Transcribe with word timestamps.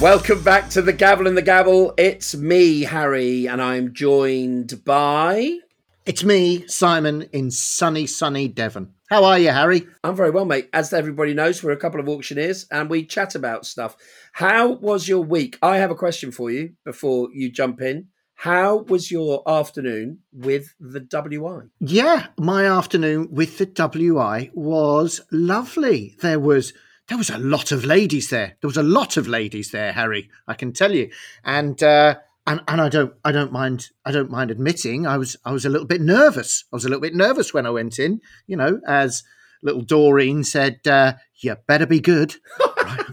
Welcome 0.00 0.42
back 0.42 0.70
to 0.70 0.80
the 0.80 0.94
Gavel 0.94 1.26
and 1.26 1.36
the 1.36 1.42
Gabble. 1.42 1.92
It's 1.98 2.34
me, 2.34 2.84
Harry, 2.84 3.46
and 3.46 3.60
I'm 3.60 3.92
joined 3.92 4.82
by. 4.82 5.58
It's 6.06 6.24
me, 6.24 6.66
Simon, 6.68 7.28
in 7.34 7.50
sunny, 7.50 8.06
sunny 8.06 8.48
Devon. 8.48 8.94
How 9.10 9.24
are 9.24 9.38
you, 9.38 9.50
Harry? 9.50 9.86
I'm 10.02 10.16
very 10.16 10.30
well, 10.30 10.46
mate. 10.46 10.70
As 10.72 10.94
everybody 10.94 11.34
knows, 11.34 11.62
we're 11.62 11.72
a 11.72 11.76
couple 11.76 12.00
of 12.00 12.08
auctioneers 12.08 12.66
and 12.70 12.88
we 12.88 13.04
chat 13.04 13.34
about 13.34 13.66
stuff. 13.66 13.94
How 14.32 14.68
was 14.68 15.06
your 15.06 15.22
week? 15.22 15.58
I 15.60 15.76
have 15.76 15.90
a 15.90 15.94
question 15.94 16.32
for 16.32 16.50
you 16.50 16.76
before 16.82 17.28
you 17.34 17.52
jump 17.52 17.82
in. 17.82 18.06
How 18.36 18.78
was 18.78 19.10
your 19.10 19.42
afternoon 19.46 20.20
with 20.32 20.72
the 20.80 21.00
WI? 21.00 21.64
Yeah, 21.78 22.28
my 22.38 22.64
afternoon 22.64 23.28
with 23.30 23.58
the 23.58 23.66
WI 23.66 24.50
was 24.54 25.20
lovely. 25.30 26.16
There 26.22 26.40
was 26.40 26.72
there 27.10 27.18
was 27.18 27.28
a 27.28 27.38
lot 27.38 27.72
of 27.72 27.84
ladies 27.84 28.30
there. 28.30 28.56
There 28.60 28.68
was 28.68 28.76
a 28.76 28.84
lot 28.84 29.16
of 29.16 29.26
ladies 29.26 29.72
there, 29.72 29.92
Harry. 29.92 30.30
I 30.46 30.54
can 30.54 30.72
tell 30.72 30.94
you, 30.94 31.10
and 31.44 31.82
uh, 31.82 32.14
and 32.46 32.60
and 32.68 32.80
I 32.80 32.88
don't 32.88 33.12
I 33.24 33.32
don't 33.32 33.50
mind 33.50 33.88
I 34.04 34.12
don't 34.12 34.30
mind 34.30 34.52
admitting 34.52 35.08
I 35.08 35.18
was 35.18 35.36
I 35.44 35.50
was 35.50 35.64
a 35.64 35.68
little 35.68 35.88
bit 35.88 36.00
nervous. 36.00 36.64
I 36.72 36.76
was 36.76 36.84
a 36.84 36.88
little 36.88 37.02
bit 37.02 37.16
nervous 37.16 37.52
when 37.52 37.66
I 37.66 37.70
went 37.70 37.98
in. 37.98 38.20
You 38.46 38.56
know, 38.56 38.80
as 38.86 39.24
little 39.60 39.82
Doreen 39.82 40.44
said, 40.44 40.86
uh, 40.86 41.14
"You 41.34 41.56
better 41.66 41.84
be 41.84 41.98
good." 41.98 42.36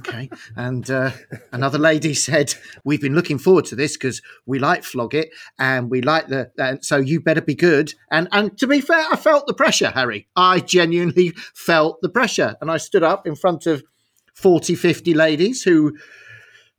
okay. 0.07 0.29
And 0.55 0.89
uh, 0.89 1.11
another 1.51 1.77
lady 1.77 2.13
said, 2.13 2.53
"We've 2.83 3.01
been 3.01 3.15
looking 3.15 3.39
forward 3.39 3.65
to 3.65 3.75
this 3.75 3.95
because 3.97 4.21
we 4.45 4.59
like 4.59 4.83
flog 4.83 5.13
it 5.13 5.29
and 5.59 5.89
we 5.89 6.01
like 6.01 6.27
the. 6.27 6.51
And 6.57 6.83
so 6.83 6.97
you 6.97 7.21
better 7.21 7.41
be 7.41 7.55
good." 7.55 7.93
And 8.11 8.27
and 8.31 8.57
to 8.59 8.67
be 8.67 8.81
fair, 8.81 9.05
I 9.11 9.15
felt 9.15 9.47
the 9.47 9.53
pressure, 9.53 9.89
Harry. 9.89 10.27
I 10.35 10.59
genuinely 10.59 11.33
felt 11.53 12.01
the 12.01 12.09
pressure, 12.09 12.55
and 12.61 12.71
I 12.71 12.77
stood 12.77 13.03
up 13.03 13.27
in 13.27 13.35
front 13.35 13.65
of 13.67 13.83
40, 14.33 14.75
50 14.75 15.13
ladies 15.13 15.63
who 15.63 15.97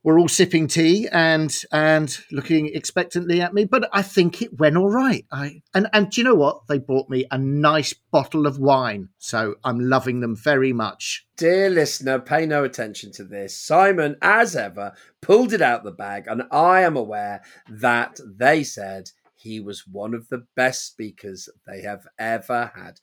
were 0.03 0.19
all 0.19 0.29
sipping 0.29 0.69
tea 0.69 1.09
and 1.11 1.55
and 1.73 2.19
looking 2.31 2.69
expectantly 2.75 3.41
at 3.41 3.55
me. 3.55 3.65
But 3.65 3.89
I 3.93 4.03
think 4.03 4.41
it 4.41 4.59
went 4.59 4.77
all 4.77 4.91
right. 4.91 5.25
I 5.31 5.63
and 5.75 5.89
and 5.93 6.11
do 6.11 6.21
you 6.21 6.25
know 6.25 6.35
what? 6.35 6.67
They 6.69 6.79
brought 6.79 7.09
me 7.09 7.27
a 7.31 7.39
nice 7.39 7.93
bottle 7.93 8.47
of 8.47 8.59
wine, 8.59 9.09
so 9.19 9.57
I'm 9.65 9.81
loving 9.81 10.21
them 10.21 10.37
very 10.37 10.73
much. 10.73 11.27
Dear 11.37 11.71
listener, 11.71 12.19
pay 12.19 12.47
no 12.47 12.65
attention 12.65 13.13
to 13.13 13.25
this. 13.25 13.59
Simon, 13.59 14.17
as 14.23 14.57
ever, 14.57 14.93
pulled 15.21 15.53
it 15.53 15.63
out 15.63 15.85
the 15.85 15.93
bag, 15.93 16.25
and 16.27 16.43
I 16.51 16.83
am 16.83 16.97
aware 16.97 17.43
that 17.69 18.19
they 18.27 18.65
said 18.65 19.11
he 19.37 19.61
was 19.61 19.87
one 19.87 20.15
of 20.15 20.29
the 20.29 20.47
best 20.57 20.87
speakers 20.87 21.49
they 21.67 21.83
have 21.83 22.07
ever 22.19 22.73
had. 22.75 23.01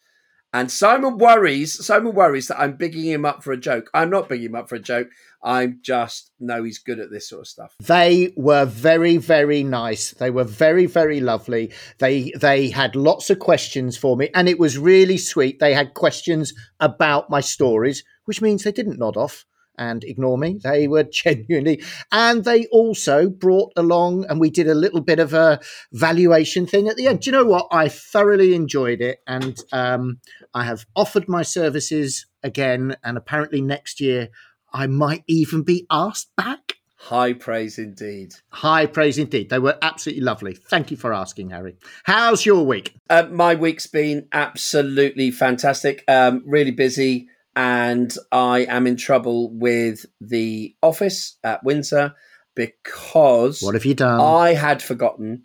And 0.56 0.72
Simon 0.72 1.18
worries, 1.18 1.86
Simon 1.86 2.16
worries 2.16 2.48
that 2.48 2.58
I'm 2.58 2.78
bigging 2.78 3.04
him 3.04 3.26
up 3.26 3.44
for 3.44 3.52
a 3.52 3.58
joke. 3.58 3.90
I'm 3.94 4.10
not 4.10 4.30
bigging 4.30 4.46
him 4.46 4.56
up 4.56 4.70
for 4.70 4.76
a 4.76 4.80
joke. 4.80 5.10
I'm 5.44 5.80
just 5.82 6.32
know 6.40 6.64
he's 6.64 6.80
good 6.80 6.98
at 6.98 7.12
this 7.12 7.28
sort 7.28 7.42
of 7.42 7.48
stuff. 7.48 7.76
They 7.84 8.34
were 8.38 8.64
very, 8.64 9.18
very 9.18 9.64
nice. 9.64 10.12
They 10.12 10.32
were 10.32 10.46
very, 10.46 10.86
very 10.86 11.20
lovely. 11.20 11.74
They 11.98 12.32
they 12.40 12.70
had 12.70 12.96
lots 12.96 13.30
of 13.30 13.40
questions 13.40 13.98
for 13.98 14.16
me, 14.16 14.30
and 14.34 14.48
it 14.48 14.58
was 14.58 14.78
really 14.78 15.18
sweet. 15.18 15.60
They 15.60 15.74
had 15.74 15.94
questions 15.94 16.54
about 16.80 17.30
my 17.30 17.42
stories, 17.42 18.06
which 18.24 18.42
means 18.42 18.64
they 18.64 18.72
didn't 18.72 18.98
nod 18.98 19.18
off 19.18 19.46
and 19.78 20.04
ignore 20.04 20.38
me. 20.38 20.60
They 20.64 20.88
were 20.88 21.04
genuinely, 21.12 21.84
and 22.12 22.44
they 22.44 22.66
also 22.68 23.30
brought 23.30 23.74
along, 23.76 24.26
and 24.26 24.40
we 24.40 24.50
did 24.50 24.68
a 24.68 24.76
little 24.76 25.02
bit 25.02 25.20
of 25.20 25.34
a 25.34 25.60
valuation 25.92 26.66
thing 26.66 26.88
at 26.88 26.96
the 26.96 27.08
end. 27.08 27.22
Do 27.22 27.30
you 27.30 27.32
know 27.32 27.46
what? 27.46 27.68
I 27.72 27.88
thoroughly 27.90 28.54
enjoyed 28.54 29.02
it, 29.02 29.22
and 29.28 29.58
um, 29.72 30.20
I 30.54 30.66
have 30.66 30.86
offered 30.96 31.28
my 31.28 31.42
services 31.42 32.26
again, 32.44 32.96
and 33.04 33.18
apparently 33.18 33.62
next 33.62 34.00
year 34.00 34.30
I 34.72 34.88
might 34.88 35.24
even 35.28 35.64
be 35.64 35.86
asked 35.90 36.36
back. 36.36 36.76
High 36.98 37.34
praise 37.34 37.78
indeed. 37.78 38.34
High 38.50 38.88
praise 38.88 39.20
indeed. 39.20 39.50
They 39.50 39.60
were 39.60 39.78
absolutely 39.82 40.24
lovely. 40.24 40.56
Thank 40.56 40.90
you 40.90 40.98
for 40.98 41.14
asking, 41.14 41.52
Harry. 41.52 41.78
How's 42.04 42.46
your 42.46 42.66
week? 42.66 42.96
Uh, 43.10 43.28
my 43.32 43.54
week's 43.54 43.86
been 43.86 44.28
absolutely 44.32 45.30
fantastic. 45.30 46.04
Um, 46.08 46.42
really 46.48 46.72
busy, 46.72 47.30
and 47.56 48.14
I 48.32 48.60
am 48.66 48.86
in 48.88 48.98
trouble 48.98 49.50
with 49.52 50.06
the 50.20 50.76
office 50.82 51.38
at 51.44 51.64
Windsor 51.64 52.14
because 52.56 53.62
What 53.62 53.74
have 53.76 53.86
you 53.86 53.94
done? 53.94 54.20
I 54.20 54.54
had 54.54 54.82
forgotten 54.82 55.44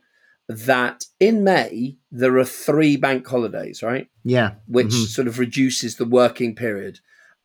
that 0.48 1.04
in 1.21 1.44
May 1.44 1.97
there 2.10 2.37
are 2.38 2.44
three 2.44 2.97
bank 2.97 3.26
holidays, 3.26 3.82
right? 3.82 4.09
yeah. 4.25 4.54
Which 4.66 4.88
Mhm. 4.88 5.06
sort 5.06 5.28
of 5.28 5.38
reduces 5.38 5.97
the 5.97 6.04
working 6.04 6.54
period. 6.54 6.98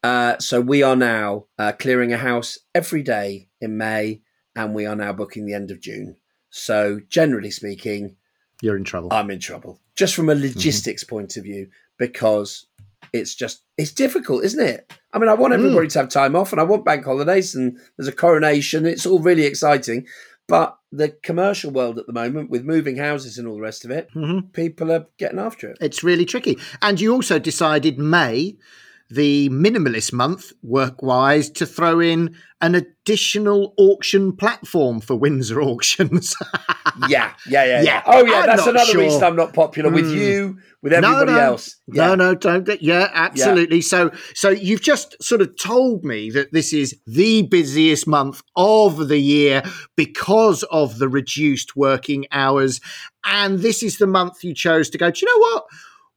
Uh, 0.03 0.38
so 0.40 0.62
we 0.62 0.84
are 0.84 0.96
now 0.96 1.46
uh, 1.58 1.72
clearing 1.74 2.14
a 2.14 2.18
house 2.18 2.59
every 2.76 3.02
day 3.03 3.50
in 3.59 3.78
May, 3.78 4.22
and 4.56 4.74
we 4.76 4.86
are 4.86 4.96
now 4.96 5.12
booking 5.14 5.46
the 5.46 5.53
end 5.53 5.72
of 5.72 5.80
June. 5.80 6.16
So 6.50 7.00
generally 7.09 7.52
speaking, 7.52 8.16
You're 8.62 8.78
in 8.78 8.84
trouble. 8.84 9.09
I'm 9.12 9.30
in 9.32 9.40
trouble 9.40 9.80
just 9.96 10.16
from 10.16 10.30
a 10.30 10.36
logistics 10.36 11.03
point 11.03 11.38
of 11.38 11.44
view 11.44 11.70
because 11.97 12.66
it's 13.13 13.35
just 13.35 13.63
it's 13.77 13.91
difficult, 13.91 14.43
isn't 14.43 14.66
it? 14.66 14.91
I 15.13 15.19
mean, 15.19 15.29
I 15.29 15.33
want 15.33 15.53
everybody 15.53 15.88
to 15.88 15.99
have 15.99 16.09
time 16.09 16.35
off, 16.35 16.51
and 16.51 16.59
I 16.59 16.66
want 16.66 16.85
bank 16.85 17.05
holidays, 17.05 17.55
and 17.55 17.77
there's 17.97 18.07
a 18.07 18.11
coronation. 18.11 18.85
It's 18.85 19.05
all 19.05 19.19
really 19.19 19.43
exciting, 19.45 20.05
but 20.47 20.77
the 20.91 21.09
commercial 21.23 21.71
world 21.71 21.97
at 21.99 22.07
the 22.07 22.13
moment, 22.13 22.49
with 22.49 22.63
moving 22.63 22.97
houses 22.97 23.38
and 23.38 23.47
all 23.47 23.55
the 23.55 23.61
rest 23.61 23.83
of 23.85 23.91
it, 23.91 24.09
Mhm. 24.16 24.51
people 24.53 24.91
are 24.91 25.07
getting 25.17 25.39
after 25.39 25.69
it. 25.69 25.77
It's 25.81 26.03
really 26.03 26.25
tricky. 26.25 26.57
And 26.81 26.99
you 27.01 27.13
also 27.13 27.39
decided 27.39 27.97
May, 27.99 28.57
the 29.09 29.49
minimalist 29.49 30.11
month, 30.13 30.51
work 30.63 31.01
wise, 31.03 31.49
to 31.51 31.66
throw 31.66 31.99
in 31.99 32.35
an 32.61 32.73
additional 32.73 33.73
auction 33.77 34.35
platform 34.35 34.99
for 34.99 35.16
Windsor 35.16 35.61
auctions. 35.61 36.35
Yeah, 37.09 37.33
yeah, 37.49 37.66
yeah, 37.66 37.66
yeah. 37.66 37.81
Yeah, 37.83 38.01
Oh, 38.05 38.25
yeah. 38.25 38.33
I'm 38.39 38.45
that's 38.45 38.67
another 38.67 38.85
sure. 38.91 39.01
reason 39.01 39.21
I'm 39.21 39.35
not 39.35 39.53
popular 39.53 39.89
with 39.89 40.05
Mm. 40.05 40.16
you, 40.16 40.57
with 40.81 40.93
everybody 40.93 41.31
no, 41.31 41.38
no, 41.38 41.43
else. 41.43 41.75
Yeah. 41.91 42.07
No, 42.07 42.16
no, 42.16 42.35
don't. 42.35 42.69
Yeah, 42.81 43.09
absolutely. 43.13 43.81
So, 43.81 44.11
so 44.33 44.49
you've 44.49 44.81
just 44.81 45.22
sort 45.22 45.41
of 45.41 45.57
told 45.57 46.05
me 46.05 46.29
that 46.31 46.53
this 46.53 46.72
is 46.72 46.95
the 47.05 47.41
busiest 47.41 48.07
month 48.07 48.41
of 48.55 49.09
the 49.09 49.19
year 49.19 49.61
because 49.97 50.63
of 50.72 50.97
the 50.99 51.09
reduced 51.09 51.75
working 51.75 52.27
hours, 52.31 52.79
and 53.25 53.59
this 53.59 53.83
is 53.83 53.97
the 53.97 54.07
month 54.07 54.41
you 54.43 54.53
chose 54.53 54.89
to 54.91 54.97
go. 54.97 55.11
Do 55.11 55.19
you 55.25 55.27
know 55.27 55.41
what? 55.41 55.66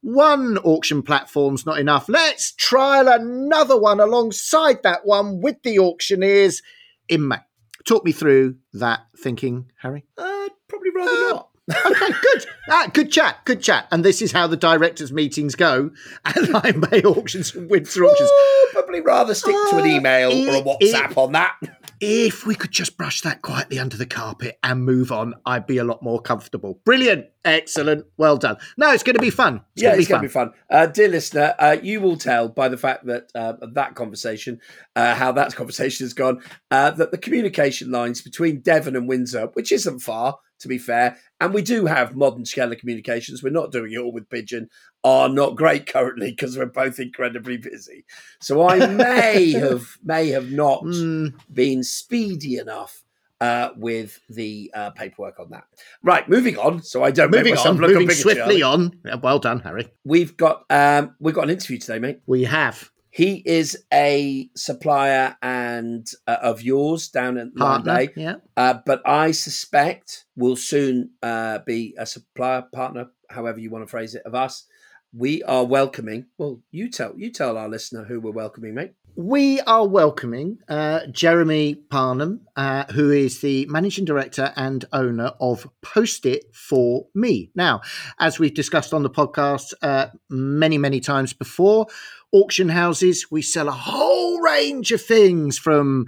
One 0.01 0.57
auction 0.59 1.01
platform's 1.03 1.65
not 1.65 1.79
enough. 1.79 2.07
Let's 2.07 2.51
trial 2.53 3.07
another 3.07 3.77
one 3.77 3.99
alongside 3.99 4.81
that 4.83 5.05
one 5.05 5.41
with 5.41 5.61
the 5.63 5.79
auctioneers 5.79 6.61
in 7.09 7.27
May. 7.27 7.37
Talk 7.85 8.05
me 8.05 8.11
through 8.11 8.55
that 8.73 9.01
thinking, 9.17 9.71
Harry. 9.81 10.05
Uh, 10.17 10.49
probably 10.67 10.91
rather 10.95 11.11
Uh, 11.11 11.29
not. 11.31 11.48
Okay, 11.85 12.13
good. 12.21 12.45
Ah, 12.69 12.89
good 12.93 13.11
chat, 13.11 13.37
good 13.45 13.61
chat. 13.61 13.87
And 13.91 14.03
this 14.05 14.21
is 14.21 14.31
how 14.31 14.47
the 14.47 14.57
directors' 14.57 15.11
meetings 15.11 15.55
go 15.55 15.91
at 16.25 16.49
Lyme 16.49 16.81
Bay 16.81 17.01
Auctions 17.03 17.53
and 17.55 17.69
Windsor 17.69 18.05
Auctions. 18.05 18.29
Probably 18.73 19.01
rather 19.01 19.33
stick 19.33 19.55
to 19.69 19.77
an 19.77 19.81
Uh, 19.83 19.85
email 19.85 20.29
or 20.29 20.33
a 20.53 20.57
it- 20.59 20.65
WhatsApp 20.65 21.17
on 21.17 21.31
that. 21.33 21.55
If 22.01 22.45
we 22.45 22.55
could 22.55 22.71
just 22.71 22.95
brush 22.97 23.21
that 23.21 23.41
quietly 23.41 23.77
under 23.77 23.97
the 23.97 24.05
carpet 24.05 24.57
and 24.63 24.85
move 24.85 25.11
on, 25.11 25.33
I'd 25.45 25.67
be 25.67 25.79
a 25.79 25.83
lot 25.83 26.01
more 26.01 26.21
comfortable. 26.21 26.79
Brilliant. 26.85 27.25
Excellent. 27.43 28.05
Well 28.17 28.37
done. 28.37 28.55
No, 28.77 28.91
it's 28.91 29.03
going 29.03 29.15
to 29.17 29.21
be 29.21 29.29
fun. 29.29 29.61
It's 29.75 29.83
yeah, 29.83 29.89
going 29.89 29.93
to 29.93 29.97
be 29.97 30.01
it's 30.03 30.09
going 30.09 30.29
fun. 30.29 30.47
to 30.47 30.51
be 30.53 30.53
fun. 30.71 30.79
Uh, 30.79 30.85
dear 30.85 31.07
listener, 31.09 31.55
uh, 31.59 31.75
you 31.81 31.99
will 31.99 32.15
tell 32.17 32.47
by 32.47 32.69
the 32.69 32.77
fact 32.77 33.05
that 33.07 33.29
uh, 33.35 33.53
that 33.73 33.95
conversation, 33.95 34.61
uh, 34.95 35.13
how 35.15 35.31
that 35.33 35.53
conversation 35.57 36.05
has 36.05 36.13
gone, 36.13 36.41
uh, 36.71 36.91
that 36.91 37.11
the 37.11 37.17
communication 37.17 37.91
lines 37.91 38.21
between 38.21 38.61
Devon 38.61 38.95
and 38.95 39.07
Windsor, 39.07 39.47
which 39.53 39.71
isn't 39.73 39.99
far, 39.99 40.37
to 40.59 40.67
be 40.67 40.77
fair, 40.77 41.17
and 41.39 41.53
we 41.53 41.61
do 41.61 41.85
have 41.85 42.15
modern 42.15 42.43
scalar 42.43 42.77
communications, 42.77 43.41
we're 43.41 43.49
not 43.49 43.71
doing 43.71 43.93
it 43.93 43.97
all 43.97 44.11
with 44.11 44.29
Pigeon, 44.29 44.69
are 45.03 45.29
not 45.29 45.55
great 45.55 45.85
currently 45.87 46.31
because 46.31 46.57
we're 46.57 46.65
both 46.65 46.99
incredibly 46.99 47.57
busy. 47.57 48.05
So 48.41 48.67
I 48.67 48.87
may 48.87 49.51
have 49.59 49.97
may 50.03 50.29
have 50.29 50.51
not 50.51 50.83
Mm, 50.83 51.33
been 51.53 51.83
speedy 51.83 52.57
enough 52.57 53.03
uh, 53.41 53.69
with 53.77 54.19
the 54.29 54.71
uh, 54.73 54.89
paperwork 54.91 55.39
on 55.39 55.49
that. 55.51 55.63
Right, 56.03 56.27
moving 56.27 56.57
on. 56.57 56.81
So 56.83 57.03
I 57.03 57.11
don't 57.11 57.31
moving 57.31 57.57
on, 57.57 57.79
moving 57.79 58.09
swiftly 58.09 58.61
on. 58.61 58.99
Yeah, 59.05 59.15
Well 59.15 59.39
done, 59.39 59.59
Harry. 59.59 59.89
We've 60.03 60.35
got 60.35 60.65
um, 60.69 61.15
we've 61.19 61.35
got 61.35 61.45
an 61.45 61.51
interview 61.51 61.77
today, 61.77 61.99
mate. 61.99 62.19
We 62.25 62.43
have 62.43 62.89
He 63.19 63.43
is 63.45 63.77
a 63.93 64.49
supplier 64.55 65.35
and 65.41 66.09
uh, 66.25 66.37
of 66.41 66.61
yours 66.61 67.09
down 67.09 67.37
at 67.37 67.53
partner. 67.53 67.93
Bay, 67.97 68.09
Yeah. 68.15 68.35
uh, 68.55 68.75
but 68.85 69.01
I 69.05 69.31
suspect 69.31 70.23
will 70.37 70.55
soon 70.55 71.09
uh, 71.21 71.59
be 71.65 71.95
a 71.97 72.05
supplier 72.05 72.61
partner, 72.73 73.07
however 73.29 73.59
you 73.59 73.71
want 73.71 73.83
to 73.83 73.91
phrase 73.91 74.15
it, 74.15 74.21
of 74.25 74.35
us. 74.35 74.67
We 75.11 75.43
are 75.43 75.65
welcoming. 75.65 76.27
Well, 76.37 76.61
you 76.71 76.89
tell 76.89 77.13
you 77.17 77.29
tell 77.29 77.57
our 77.57 77.67
listener 77.67 78.05
who 78.05 78.21
we're 78.21 78.31
welcoming, 78.31 78.73
mate. 78.75 78.93
We 79.15 79.59
are 79.61 79.85
welcoming 79.85 80.59
uh, 80.69 81.07
Jeremy 81.11 81.75
Parnham, 81.75 82.47
uh, 82.55 82.85
who 82.93 83.11
is 83.11 83.41
the 83.41 83.65
managing 83.65 84.05
director 84.05 84.53
and 84.55 84.85
owner 84.93 85.33
of 85.41 85.67
Post 85.81 86.25
It 86.25 86.55
for 86.55 87.07
Me. 87.13 87.51
Now, 87.53 87.81
as 88.19 88.39
we've 88.39 88.53
discussed 88.53 88.93
on 88.93 89.03
the 89.03 89.09
podcast 89.09 89.73
uh, 89.81 90.07
many, 90.29 90.77
many 90.77 91.01
times 91.01 91.33
before, 91.33 91.87
auction 92.31 92.69
houses, 92.69 93.27
we 93.31 93.41
sell 93.41 93.67
a 93.67 93.71
whole 93.71 94.39
range 94.41 94.91
of 94.91 95.01
things 95.01 95.57
from 95.57 96.05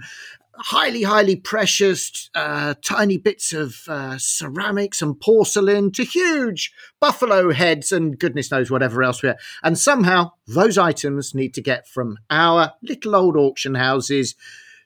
highly, 0.54 1.02
highly 1.02 1.36
precious, 1.36 2.30
uh, 2.34 2.74
tiny 2.82 3.18
bits 3.18 3.52
of 3.52 3.76
uh, 3.88 4.16
ceramics 4.18 5.02
and 5.02 5.20
porcelain 5.20 5.90
to 5.92 6.04
huge 6.04 6.72
buffalo 7.00 7.52
heads 7.52 7.90
and 7.90 8.18
goodness 8.18 8.50
knows 8.50 8.70
whatever 8.70 9.02
else 9.02 9.22
we 9.22 9.28
have. 9.28 9.38
And 9.62 9.78
somehow 9.78 10.32
those 10.46 10.78
items 10.78 11.34
need 11.34 11.54
to 11.54 11.62
get 11.62 11.88
from 11.88 12.18
our 12.30 12.72
little 12.82 13.16
old 13.16 13.36
auction 13.36 13.74
houses 13.74 14.34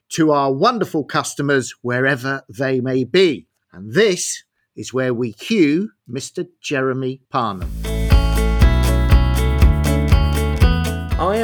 to 0.09 0.31
our 0.31 0.53
wonderful 0.53 1.03
customers 1.03 1.73
wherever 1.81 2.43
they 2.49 2.79
may 2.79 3.03
be. 3.03 3.47
And 3.71 3.93
this 3.93 4.43
is 4.75 4.93
where 4.93 5.13
we 5.13 5.33
cue 5.33 5.91
Mr. 6.09 6.47
Jeremy 6.61 7.21
Parnham. 7.29 7.86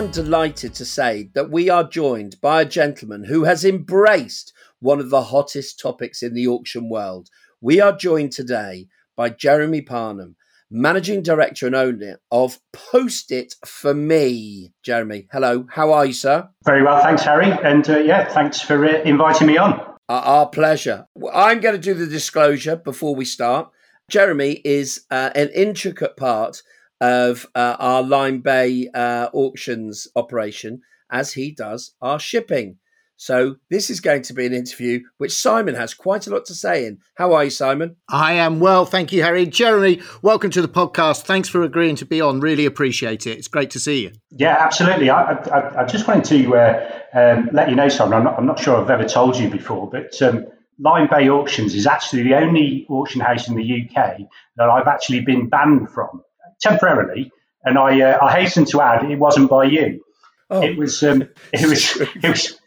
Am 0.04 0.12
delighted 0.12 0.74
to 0.74 0.84
say 0.84 1.30
that 1.34 1.50
we 1.50 1.70
are 1.70 1.88
joined 1.88 2.36
by 2.42 2.62
a 2.62 2.66
gentleman 2.66 3.24
who 3.24 3.46
has 3.46 3.64
embraced 3.64 4.52
one 4.80 5.00
of 5.00 5.10
the 5.10 5.22
hottest 5.22 5.80
topics 5.80 6.22
in 6.22 6.34
the 6.34 6.46
auction 6.46 6.90
world. 6.90 7.30
We 7.62 7.80
are 7.80 7.96
joined 7.96 8.34
today 8.34 8.88
by 9.16 9.30
Jeremy 9.30 9.82
Parnham, 9.82 10.36
Managing 10.70 11.22
Director 11.22 11.68
and 11.68 11.76
owner 11.76 12.20
of 12.32 12.60
Post 12.74 13.32
It 13.32 13.56
For 13.66 13.94
Me. 13.94 14.74
Jeremy, 14.84 15.28
hello. 15.32 15.68
How 15.70 15.94
are 15.94 16.06
you, 16.06 16.14
sir? 16.14 16.50
Very 16.66 16.84
well, 16.84 17.02
thanks, 17.02 17.24
Harry. 17.24 17.52
And 17.64 17.90
uh, 17.90 18.00
yeah, 18.00 18.28
thanks 18.28 18.60
for 18.60 18.86
uh, 18.86 19.02
inviting 19.04 19.48
me 19.48 19.58
on. 19.58 19.80
Uh, 20.10 20.22
our 20.26 20.50
pleasure. 20.50 21.08
I'm 21.34 21.62
going 21.62 21.76
to 21.76 21.82
do 21.82 21.94
the 21.94 22.08
disclosure 22.08 22.76
before 22.76 23.16
we 23.16 23.24
start. 23.24 23.70
Jeremy 24.10 24.60
is 24.66 25.06
uh, 25.10 25.30
an 25.34 25.50
intricate 25.56 26.18
part 26.18 26.62
of 27.04 27.46
uh, 27.54 27.76
our 27.80 28.02
Lyme 28.02 28.40
Bay 28.40 28.88
uh, 28.94 29.28
auctions 29.34 30.08
operation 30.16 30.80
as 31.12 31.34
he 31.34 31.52
does 31.52 31.96
our 32.02 32.18
shipping. 32.18 32.78
So 33.18 33.58
this 33.70 33.90
is 33.90 34.00
going 34.00 34.22
to 34.24 34.34
be 34.34 34.46
an 34.46 34.54
interview 34.54 35.02
which 35.18 35.34
Simon 35.34 35.76
has 35.76 35.94
quite 35.94 36.28
a 36.28 36.30
lot 36.30 36.46
to 36.46 36.56
say 36.56 36.86
in. 36.86 37.00
How 37.16 37.34
are 37.34 37.44
you, 37.44 37.50
Simon? 37.50 37.98
I 38.10 38.34
am 38.34 38.62
well, 38.62 38.86
thank 38.86 39.12
you, 39.12 39.22
Harry. 39.22 39.46
Jeremy, 39.46 40.02
welcome 40.22 40.50
to 40.52 40.62
the 40.62 40.70
podcast. 40.70 41.24
Thanks 41.24 41.50
for 41.50 41.62
agreeing 41.62 41.98
to 41.98 42.06
be 42.06 42.22
on. 42.22 42.40
Really 42.40 42.66
appreciate 42.66 43.28
it. 43.28 43.38
It's 43.38 43.50
great 43.50 43.72
to 43.72 43.82
see 43.82 44.04
you. 44.04 44.14
Yeah, 44.32 44.56
absolutely. 44.58 45.10
I, 45.10 45.34
I, 45.34 45.82
I 45.82 45.86
just 45.86 46.08
wanted 46.08 46.24
to 46.26 46.56
uh, 46.56 47.02
um, 47.14 47.50
let 47.52 47.70
you 47.70 47.76
know, 47.76 47.90
Simon. 47.90 48.14
I'm 48.14 48.24
not, 48.24 48.40
I'm 48.40 48.46
not, 48.46 48.60
sure 48.60 48.78
I've 48.78 48.90
ever 48.90 49.06
told 49.06 49.36
you 49.36 49.50
before, 49.50 49.90
but 49.90 50.22
um, 50.22 50.46
Lyme 50.80 51.10
Bay 51.10 51.30
Auctions 51.30 51.76
is 51.76 51.86
actually 51.86 52.24
the 52.24 52.36
only 52.36 52.86
auction 52.90 53.20
house 53.20 53.50
in 53.50 53.56
the 53.56 53.90
UK 53.90 54.22
that 54.56 54.70
I've 54.70 54.88
actually 54.88 55.20
been 55.20 55.50
banned 55.50 55.90
from 55.90 56.24
temporarily. 56.64 57.32
And 57.64 57.78
I, 57.78 58.02
uh, 58.02 58.26
I 58.26 58.42
hasten 58.42 58.66
to 58.66 58.82
add, 58.82 59.10
it 59.10 59.18
wasn't 59.18 59.50
by 59.50 59.66
you. 59.66 60.04
Oh. 60.50 60.62
It 60.62 60.78
was, 60.78 61.02
um, 61.04 61.22
it 61.54 61.68
was, 61.68 62.02
it 62.02 62.30
was, 62.30 62.60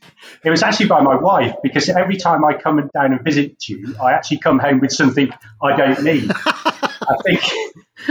it 0.45 0.51
was 0.51 0.63
actually 0.63 0.87
by 0.87 1.01
my 1.01 1.17
wife 1.17 1.55
because 1.63 1.89
every 1.89 2.17
time 2.17 2.45
I 2.45 2.55
come 2.55 2.89
down 2.95 3.13
and 3.13 3.23
visit 3.23 3.69
you, 3.69 3.97
I 4.03 4.13
actually 4.13 4.39
come 4.39 4.59
home 4.59 4.81
with 4.81 4.93
something 4.93 5.31
I 5.63 5.77
don't 5.77 6.03
need. 6.03 6.31
I 6.45 7.17
think, 7.25 7.43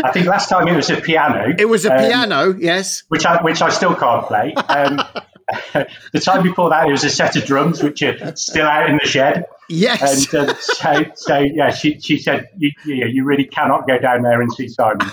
I 0.04 0.12
think 0.12 0.28
last 0.28 0.50
time 0.50 0.68
it 0.68 0.76
was 0.76 0.90
a 0.90 1.02
piano. 1.02 1.54
It 1.58 1.66
was 1.66 1.86
a 1.86 1.94
um, 1.94 2.00
piano, 2.00 2.56
yes, 2.58 3.04
which 3.10 3.26
I, 3.26 3.42
which 3.42 3.62
I 3.62 3.70
still 3.70 3.96
can't 3.96 4.26
play. 4.26 4.54
Um, 4.54 5.02
the 6.14 6.20
time 6.20 6.44
before 6.44 6.70
that, 6.70 6.88
it 6.88 6.92
was 6.92 7.04
a 7.04 7.10
set 7.10 7.36
of 7.36 7.46
drums, 7.46 7.84
which 7.84 8.02
are 8.02 8.36
still 8.36 8.66
out 8.66 8.90
in 8.90 8.98
the 9.02 9.08
shed. 9.08 9.46
Yes. 9.70 10.34
And 10.34 10.50
uh, 10.50 10.56
so, 10.56 11.06
so, 11.16 11.40
yeah, 11.40 11.72
she, 11.72 12.00
she 12.00 12.18
said, 12.18 12.48
you, 12.58 12.72
you, 12.86 13.06
you 13.08 13.26
really 13.26 13.46
cannot 13.46 13.88
go 13.88 14.00
down 14.00 14.22
there 14.24 14.42
and 14.42 14.52
see 14.54 14.68
Simon. 14.68 15.08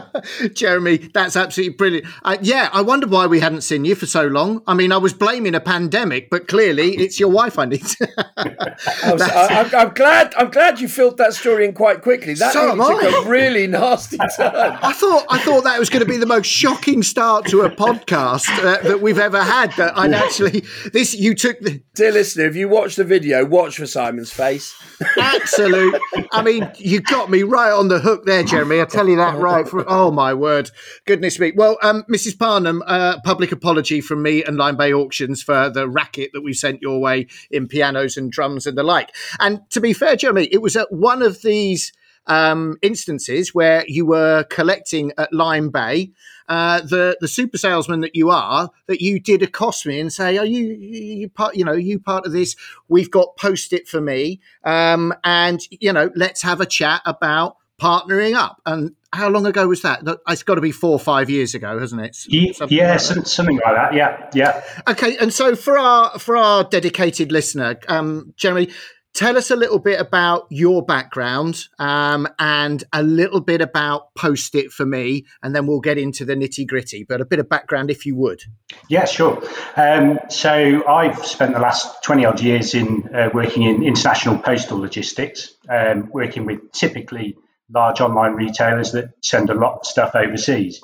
Jeremy, 0.54 0.98
that's 1.12 1.36
absolutely 1.36 1.76
brilliant. 1.76 2.06
Uh, 2.24 2.36
yeah, 2.40 2.70
I 2.72 2.82
wonder 2.82 3.06
why 3.06 3.26
we 3.26 3.40
hadn't 3.40 3.62
seen 3.62 3.84
you 3.84 3.94
for 3.94 4.06
so 4.06 4.26
long. 4.26 4.62
I 4.66 4.74
mean, 4.74 4.92
I 4.92 4.96
was 4.96 5.12
blaming 5.12 5.54
a 5.54 5.60
pandemic, 5.60 6.30
but 6.30 6.48
clearly 6.48 6.96
it's 6.96 7.18
your 7.18 7.30
wife 7.30 7.58
I 7.58 7.66
need. 7.66 7.84
I 8.36 9.70
am 9.72 9.92
glad. 9.94 10.34
I'm 10.34 10.50
glad 10.50 10.80
you 10.80 10.88
filled 10.88 11.18
that 11.18 11.34
story 11.34 11.64
in 11.64 11.72
quite 11.72 12.02
quickly. 12.02 12.34
That 12.34 12.52
so 12.52 12.74
took 12.74 13.26
a 13.26 13.28
really 13.28 13.66
nasty 13.66 14.18
turn. 14.36 14.52
I 14.54 14.92
thought 14.92 15.26
I 15.28 15.38
thought 15.38 15.64
that 15.64 15.78
was 15.78 15.90
going 15.90 16.04
to 16.04 16.08
be 16.10 16.16
the 16.16 16.26
most 16.26 16.46
shocking 16.46 17.02
start 17.02 17.46
to 17.46 17.62
a 17.62 17.70
podcast 17.70 18.48
uh, 18.58 18.82
that 18.88 19.00
we've 19.00 19.18
ever 19.18 19.42
had. 19.42 19.72
That 19.72 19.96
I'd 19.96 20.12
actually 20.12 20.64
this 20.92 21.14
you 21.14 21.34
took 21.34 21.60
the 21.60 21.82
dear 21.94 22.12
listener. 22.12 22.46
If 22.46 22.56
you 22.56 22.68
watch 22.68 22.96
the 22.96 23.04
video, 23.04 23.44
watch 23.44 23.76
for 23.76 23.86
Simon's 23.86 24.32
face. 24.32 24.74
Absolute. 25.18 26.00
I 26.32 26.42
mean, 26.42 26.70
you 26.76 27.00
got 27.00 27.30
me 27.30 27.42
right 27.42 27.72
on 27.72 27.88
the 27.88 27.98
hook 27.98 28.24
there, 28.24 28.42
Jeremy. 28.42 28.80
I 28.80 28.84
tell 28.84 29.08
you 29.08 29.16
that 29.16 29.36
right. 29.36 29.68
For, 29.68 29.81
oh 29.88 30.10
my 30.10 30.34
word, 30.34 30.70
goodness 31.06 31.38
me. 31.38 31.52
Well, 31.54 31.78
um, 31.82 32.04
Mrs. 32.10 32.38
Parnham, 32.38 32.82
uh, 32.86 33.20
public 33.24 33.52
apology 33.52 34.00
from 34.00 34.22
me 34.22 34.42
and 34.44 34.56
Lyme 34.56 34.76
Bay 34.76 34.92
Auctions 34.92 35.42
for 35.42 35.68
the 35.70 35.88
racket 35.88 36.30
that 36.32 36.42
we 36.42 36.52
sent 36.52 36.82
your 36.82 37.00
way 37.00 37.26
in 37.50 37.68
pianos 37.68 38.16
and 38.16 38.30
drums 38.30 38.66
and 38.66 38.76
the 38.76 38.82
like. 38.82 39.14
And 39.40 39.60
to 39.70 39.80
be 39.80 39.92
fair, 39.92 40.16
Jeremy, 40.16 40.48
it 40.50 40.62
was 40.62 40.76
at 40.76 40.92
one 40.92 41.22
of 41.22 41.42
these 41.42 41.92
um, 42.26 42.76
instances 42.82 43.54
where 43.54 43.84
you 43.88 44.06
were 44.06 44.44
collecting 44.44 45.12
at 45.18 45.32
Lyme 45.32 45.70
Bay, 45.70 46.12
uh, 46.48 46.80
the 46.80 47.16
the 47.20 47.28
super 47.28 47.58
salesman 47.58 48.00
that 48.00 48.14
you 48.14 48.30
are, 48.30 48.70
that 48.86 49.00
you 49.00 49.18
did 49.18 49.42
accost 49.42 49.86
me 49.86 49.98
and 49.98 50.12
say, 50.12 50.38
"Are 50.38 50.44
you 50.44 50.66
you 50.66 51.28
part? 51.28 51.56
You 51.56 51.64
know, 51.64 51.72
you 51.72 51.98
part 51.98 52.26
of 52.26 52.32
this? 52.32 52.56
We've 52.88 53.10
got 53.10 53.36
post 53.36 53.72
it 53.72 53.88
for 53.88 54.00
me, 54.00 54.40
um, 54.64 55.14
and 55.24 55.60
you 55.70 55.92
know, 55.92 56.10
let's 56.14 56.42
have 56.42 56.60
a 56.60 56.66
chat 56.66 57.02
about 57.04 57.56
partnering 57.82 58.34
up." 58.34 58.60
And 58.64 58.94
how 59.12 59.28
long 59.28 59.46
ago 59.46 59.68
was 59.68 59.82
that? 59.82 60.00
It's 60.28 60.42
got 60.42 60.54
to 60.54 60.60
be 60.60 60.72
four 60.72 60.92
or 60.92 60.98
five 60.98 61.28
years 61.28 61.54
ago, 61.54 61.78
hasn't 61.78 62.00
it? 62.00 62.14
Something 62.14 62.78
yeah, 62.78 62.92
like 62.92 63.00
something 63.00 63.60
like 63.64 63.74
that. 63.74 63.94
Yeah, 63.94 64.30
yeah. 64.34 64.62
Okay, 64.88 65.16
and 65.18 65.32
so 65.32 65.54
for 65.54 65.78
our 65.78 66.18
for 66.18 66.36
our 66.36 66.64
dedicated 66.64 67.30
listener, 67.30 67.78
um, 67.88 68.32
Jeremy, 68.36 68.70
tell 69.14 69.36
us 69.36 69.50
a 69.50 69.56
little 69.56 69.78
bit 69.78 70.00
about 70.00 70.46
your 70.48 70.82
background 70.82 71.64
um, 71.78 72.26
and 72.38 72.84
a 72.92 73.02
little 73.02 73.40
bit 73.40 73.60
about 73.60 74.14
Post 74.14 74.54
It 74.54 74.72
for 74.72 74.86
me, 74.86 75.26
and 75.42 75.54
then 75.54 75.66
we'll 75.66 75.80
get 75.80 75.98
into 75.98 76.24
the 76.24 76.34
nitty 76.34 76.66
gritty. 76.66 77.04
But 77.04 77.20
a 77.20 77.26
bit 77.26 77.38
of 77.38 77.48
background, 77.50 77.90
if 77.90 78.06
you 78.06 78.16
would. 78.16 78.40
Yeah, 78.88 79.04
sure. 79.04 79.42
Um, 79.76 80.18
so 80.30 80.86
I've 80.88 81.24
spent 81.26 81.52
the 81.52 81.60
last 81.60 82.02
twenty 82.02 82.24
odd 82.24 82.40
years 82.40 82.74
in 82.74 83.14
uh, 83.14 83.28
working 83.34 83.64
in 83.64 83.82
international 83.82 84.38
postal 84.38 84.78
logistics, 84.78 85.54
um, 85.68 86.08
working 86.12 86.46
with 86.46 86.72
typically 86.72 87.36
large 87.74 88.00
online 88.00 88.32
retailers 88.32 88.92
that 88.92 89.10
send 89.22 89.50
a 89.50 89.54
lot 89.54 89.78
of 89.78 89.86
stuff 89.86 90.14
overseas. 90.14 90.80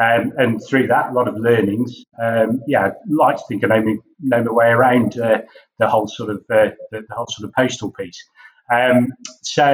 Um, 0.00 0.32
and 0.38 0.60
through 0.64 0.86
that, 0.86 1.10
a 1.10 1.12
lot 1.12 1.28
of 1.28 1.36
learnings. 1.36 2.04
Um, 2.20 2.62
yeah, 2.66 2.86
I'd 2.86 2.92
like 3.08 3.36
to 3.36 3.42
think 3.48 3.64
I 3.64 3.68
know, 3.68 3.82
me, 3.82 3.98
know 4.20 4.44
my 4.44 4.52
way 4.52 4.66
around 4.68 5.18
uh, 5.18 5.42
the 5.78 5.88
whole 5.88 6.08
sort 6.08 6.30
of 6.30 6.38
uh, 6.50 6.70
the, 6.90 7.02
the, 7.08 7.14
whole 7.14 7.26
sort 7.28 7.48
of 7.48 7.54
postal 7.54 7.92
piece. 7.92 8.24
Um, 8.72 9.08
so 9.42 9.64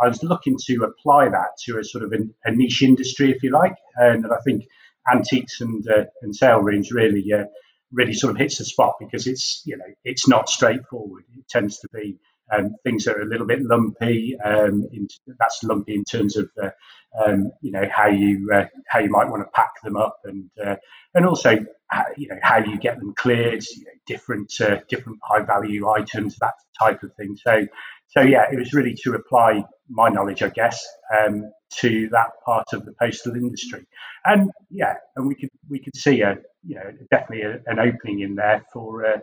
I 0.00 0.08
was 0.08 0.22
looking 0.22 0.56
to 0.66 0.84
apply 0.84 1.28
that 1.28 1.50
to 1.66 1.78
a 1.78 1.84
sort 1.84 2.04
of 2.04 2.12
a, 2.12 2.18
a 2.48 2.50
niche 2.50 2.82
industry, 2.82 3.30
if 3.30 3.42
you 3.42 3.50
like, 3.50 3.76
and 3.96 4.26
I 4.26 4.38
think 4.44 4.64
antiques 5.10 5.60
and 5.60 5.86
uh, 5.88 6.04
and 6.22 6.34
sale 6.34 6.60
rooms 6.60 6.90
really 6.90 7.24
uh, 7.32 7.44
really 7.92 8.14
sort 8.14 8.30
of 8.30 8.38
hits 8.38 8.58
the 8.58 8.64
spot 8.64 8.94
because 8.98 9.26
it's 9.26 9.62
you 9.64 9.76
know 9.76 9.84
it's 10.04 10.26
not 10.26 10.48
straightforward. 10.48 11.24
It 11.36 11.48
tends 11.48 11.78
to 11.80 11.88
be 11.92 12.16
um, 12.52 12.74
things 12.84 13.04
that 13.04 13.16
are 13.16 13.22
a 13.22 13.28
little 13.28 13.46
bit 13.46 13.60
lumpy. 13.62 14.36
Um, 14.44 14.86
in, 14.92 15.08
that's 15.38 15.62
lumpy 15.62 15.94
in 15.94 16.04
terms 16.04 16.36
of 16.36 16.50
uh, 16.62 16.70
um, 17.24 17.50
you 17.62 17.72
know 17.72 17.84
how 17.90 18.08
you 18.08 18.50
uh, 18.52 18.64
how 18.88 19.00
you 19.00 19.10
might 19.10 19.28
want 19.28 19.42
to 19.42 19.50
pack 19.54 19.72
them 19.82 19.96
up, 19.96 20.18
and 20.24 20.50
uh, 20.64 20.76
and 21.14 21.26
also 21.26 21.56
how, 21.88 22.04
you 22.16 22.28
know 22.28 22.38
how 22.42 22.58
you 22.58 22.78
get 22.78 22.98
them 22.98 23.14
cleared. 23.16 23.64
You 23.76 23.84
know, 23.84 23.90
different 24.06 24.52
uh, 24.60 24.78
different 24.88 25.18
high 25.22 25.42
value 25.42 25.88
items, 25.88 26.36
that 26.40 26.54
type 26.78 27.02
of 27.02 27.14
thing. 27.14 27.36
So 27.36 27.66
so 28.08 28.22
yeah, 28.22 28.46
it 28.50 28.58
was 28.58 28.72
really 28.72 28.94
to 29.04 29.14
apply 29.14 29.64
my 29.88 30.08
knowledge, 30.08 30.42
I 30.42 30.48
guess, 30.48 30.86
um, 31.18 31.50
to 31.80 32.08
that 32.12 32.30
part 32.44 32.66
of 32.72 32.84
the 32.84 32.92
postal 33.00 33.34
industry, 33.34 33.86
and 34.24 34.50
yeah, 34.70 34.94
and 35.16 35.26
we 35.26 35.34
could 35.34 35.50
we 35.68 35.80
could 35.80 35.96
see 35.96 36.22
a 36.22 36.36
you 36.66 36.76
know 36.76 36.90
definitely 37.10 37.42
a, 37.42 37.60
an 37.66 37.78
opening 37.78 38.20
in 38.20 38.34
there 38.34 38.64
for 38.72 39.06
uh, 39.06 39.18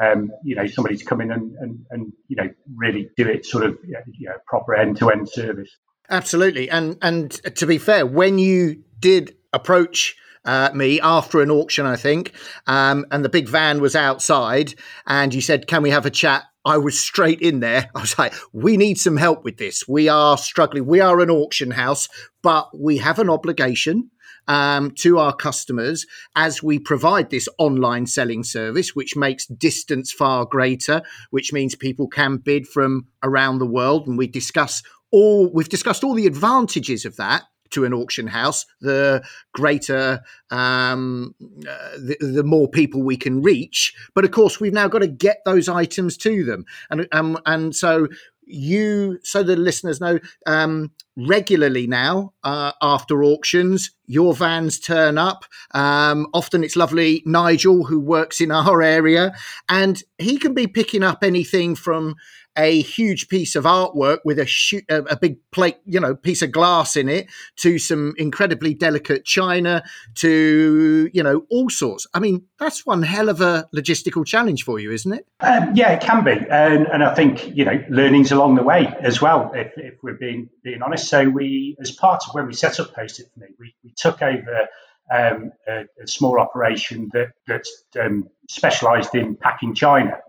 um, 0.00 0.30
you 0.42 0.54
know, 0.54 0.66
somebody 0.66 0.96
to 0.96 1.04
come 1.04 1.20
in 1.20 1.30
and, 1.30 1.54
and, 1.56 1.86
and, 1.90 2.12
you 2.28 2.36
know, 2.36 2.48
really 2.76 3.10
do 3.16 3.28
it 3.28 3.44
sort 3.44 3.64
of, 3.64 3.78
you 3.84 4.28
know, 4.28 4.34
proper 4.46 4.74
end 4.74 4.96
to 4.98 5.10
end 5.10 5.28
service. 5.28 5.70
Absolutely. 6.08 6.70
And, 6.70 6.96
and 7.02 7.30
to 7.30 7.66
be 7.66 7.78
fair, 7.78 8.06
when 8.06 8.38
you 8.38 8.82
did 8.98 9.36
approach 9.52 10.16
uh, 10.44 10.70
me 10.74 11.00
after 11.00 11.42
an 11.42 11.50
auction, 11.50 11.86
I 11.86 11.96
think, 11.96 12.32
um, 12.66 13.06
and 13.10 13.24
the 13.24 13.28
big 13.28 13.48
van 13.48 13.80
was 13.80 13.94
outside, 13.94 14.74
and 15.06 15.34
you 15.34 15.42
said, 15.42 15.66
Can 15.66 15.82
we 15.82 15.90
have 15.90 16.06
a 16.06 16.10
chat? 16.10 16.44
I 16.64 16.78
was 16.78 16.98
straight 16.98 17.40
in 17.40 17.60
there. 17.60 17.90
I 17.94 18.00
was 18.00 18.18
like, 18.18 18.34
we 18.52 18.76
need 18.76 18.98
some 18.98 19.16
help 19.16 19.44
with 19.44 19.56
this. 19.56 19.86
We 19.88 20.08
are 20.08 20.36
struggling. 20.36 20.86
We 20.86 21.00
are 21.00 21.20
an 21.20 21.30
auction 21.30 21.70
house, 21.70 22.08
but 22.42 22.68
we 22.78 22.98
have 22.98 23.18
an 23.18 23.30
obligation 23.30 24.10
um, 24.48 24.90
to 24.92 25.18
our 25.18 25.34
customers 25.34 26.06
as 26.36 26.62
we 26.62 26.78
provide 26.78 27.30
this 27.30 27.48
online 27.58 28.06
selling 28.06 28.44
service, 28.44 28.94
which 28.94 29.16
makes 29.16 29.46
distance 29.46 30.12
far 30.12 30.44
greater, 30.44 31.02
which 31.30 31.52
means 31.52 31.74
people 31.74 32.08
can 32.08 32.36
bid 32.36 32.66
from 32.66 33.06
around 33.22 33.58
the 33.58 33.66
world. 33.66 34.06
And 34.06 34.18
we 34.18 34.26
discuss 34.26 34.82
all, 35.10 35.50
we've 35.52 35.68
discussed 35.68 36.04
all 36.04 36.14
the 36.14 36.26
advantages 36.26 37.04
of 37.04 37.16
that. 37.16 37.44
to 37.70 37.84
an 37.84 37.94
auction 37.94 38.26
house, 38.26 38.66
the 38.80 39.22
greater, 39.54 40.20
um, 40.50 41.36
uh, 41.68 41.90
the, 41.98 42.16
the, 42.20 42.42
more 42.42 42.68
people 42.68 43.00
we 43.00 43.16
can 43.16 43.42
reach. 43.42 43.94
But 44.12 44.24
of 44.24 44.32
course, 44.32 44.58
we've 44.58 44.72
now 44.72 44.88
got 44.88 45.00
to 45.00 45.06
get 45.06 45.38
those 45.44 45.68
items 45.68 46.16
to 46.16 46.44
them, 46.44 46.64
and 46.90 47.06
um, 47.12 47.38
and 47.46 47.74
so 47.74 48.08
you 48.52 49.18
so 49.22 49.42
the 49.42 49.56
listeners 49.56 50.00
know 50.00 50.18
um, 50.46 50.90
regularly 51.16 51.86
now 51.86 52.32
uh, 52.44 52.72
after 52.82 53.22
auctions 53.22 53.90
your 54.06 54.34
vans 54.34 54.78
turn 54.80 55.18
up. 55.18 55.44
Um, 55.72 56.26
often 56.34 56.64
it's 56.64 56.76
lovely 56.76 57.22
nigel 57.24 57.84
who 57.84 58.00
works 58.00 58.40
in 58.40 58.50
our 58.50 58.82
area 58.82 59.34
and 59.68 60.02
he 60.18 60.36
can 60.38 60.52
be 60.52 60.66
picking 60.66 61.02
up 61.02 61.22
anything 61.22 61.76
from 61.76 62.16
a 62.60 62.82
huge 62.82 63.28
piece 63.28 63.56
of 63.56 63.64
artwork 63.64 64.18
with 64.24 64.38
a, 64.38 64.46
sh- 64.46 64.84
a 64.90 65.16
big 65.16 65.38
plate, 65.50 65.78
you 65.86 65.98
know, 65.98 66.14
piece 66.14 66.42
of 66.42 66.52
glass 66.52 66.94
in 66.94 67.08
it, 67.08 67.26
to 67.56 67.78
some 67.78 68.14
incredibly 68.18 68.74
delicate 68.74 69.24
china, 69.24 69.82
to 70.16 71.10
you 71.12 71.22
know 71.22 71.46
all 71.50 71.70
sorts. 71.70 72.06
I 72.12 72.20
mean, 72.20 72.42
that's 72.58 72.84
one 72.84 73.02
hell 73.02 73.28
of 73.30 73.40
a 73.40 73.66
logistical 73.74 74.26
challenge 74.26 74.64
for 74.64 74.78
you, 74.78 74.92
isn't 74.92 75.12
it? 75.12 75.26
Um, 75.40 75.74
yeah, 75.74 75.92
it 75.92 76.02
can 76.02 76.22
be, 76.22 76.32
and, 76.32 76.86
and 76.86 77.02
I 77.02 77.14
think 77.14 77.56
you 77.56 77.64
know 77.64 77.82
learnings 77.88 78.30
along 78.30 78.56
the 78.56 78.62
way 78.62 78.92
as 79.00 79.22
well. 79.22 79.50
If, 79.54 79.72
if 79.76 79.94
we're 80.02 80.18
being 80.18 80.50
being 80.62 80.82
honest, 80.82 81.08
so 81.08 81.28
we, 81.28 81.76
as 81.80 81.90
part 81.90 82.22
of 82.28 82.34
when 82.34 82.46
we 82.46 82.52
set 82.52 82.78
up 82.78 82.94
Post 82.94 83.20
It 83.20 83.26
for 83.32 83.40
Me, 83.40 83.46
we, 83.58 83.74
we 83.82 83.94
took 83.96 84.22
over. 84.22 84.68
Um, 85.12 85.50
a, 85.66 85.86
a, 86.00 86.06
small 86.06 86.38
operation 86.38 87.10
that 87.14 87.32
that 87.48 87.64
um, 88.00 88.28
specialised 88.48 89.12
in 89.16 89.34
packing 89.34 89.74
china. 89.74 90.20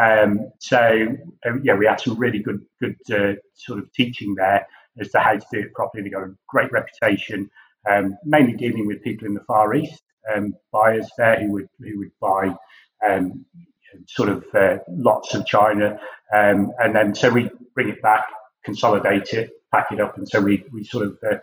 Um, 0.00 0.50
so 0.58 1.16
um, 1.46 1.60
yeah, 1.64 1.74
we 1.74 1.86
had 1.86 2.00
some 2.00 2.18
really 2.18 2.40
good 2.40 2.64
good 2.80 2.96
uh, 3.12 3.34
sort 3.54 3.78
of 3.78 3.92
teaching 3.92 4.34
there 4.34 4.66
as 4.98 5.10
to 5.10 5.18
how 5.18 5.34
to 5.34 5.46
do 5.52 5.60
it 5.60 5.74
properly. 5.74 6.04
They 6.04 6.10
got 6.10 6.24
a 6.24 6.34
great 6.48 6.72
reputation, 6.72 7.50
um, 7.90 8.16
mainly 8.24 8.54
dealing 8.54 8.86
with 8.86 9.02
people 9.02 9.26
in 9.26 9.34
the 9.34 9.44
Far 9.46 9.74
East, 9.74 10.02
um, 10.34 10.54
buyers 10.72 11.08
there 11.18 11.40
who 11.40 11.52
would 11.52 11.68
who 11.80 11.98
would 11.98 12.12
buy 12.20 12.54
um, 13.08 13.44
sort 14.08 14.28
of 14.28 14.44
uh, 14.54 14.78
lots 14.88 15.34
of 15.34 15.46
china, 15.46 15.98
um, 16.34 16.72
and 16.78 16.94
then 16.94 17.14
so 17.14 17.30
we 17.30 17.50
bring 17.74 17.88
it 17.88 18.02
back, 18.02 18.24
consolidate 18.64 19.32
it, 19.32 19.50
pack 19.72 19.92
it 19.92 20.00
up, 20.00 20.16
and 20.16 20.28
so 20.28 20.40
we 20.40 20.64
we 20.72 20.84
sort 20.84 21.06
of 21.06 21.18
uh, 21.30 21.36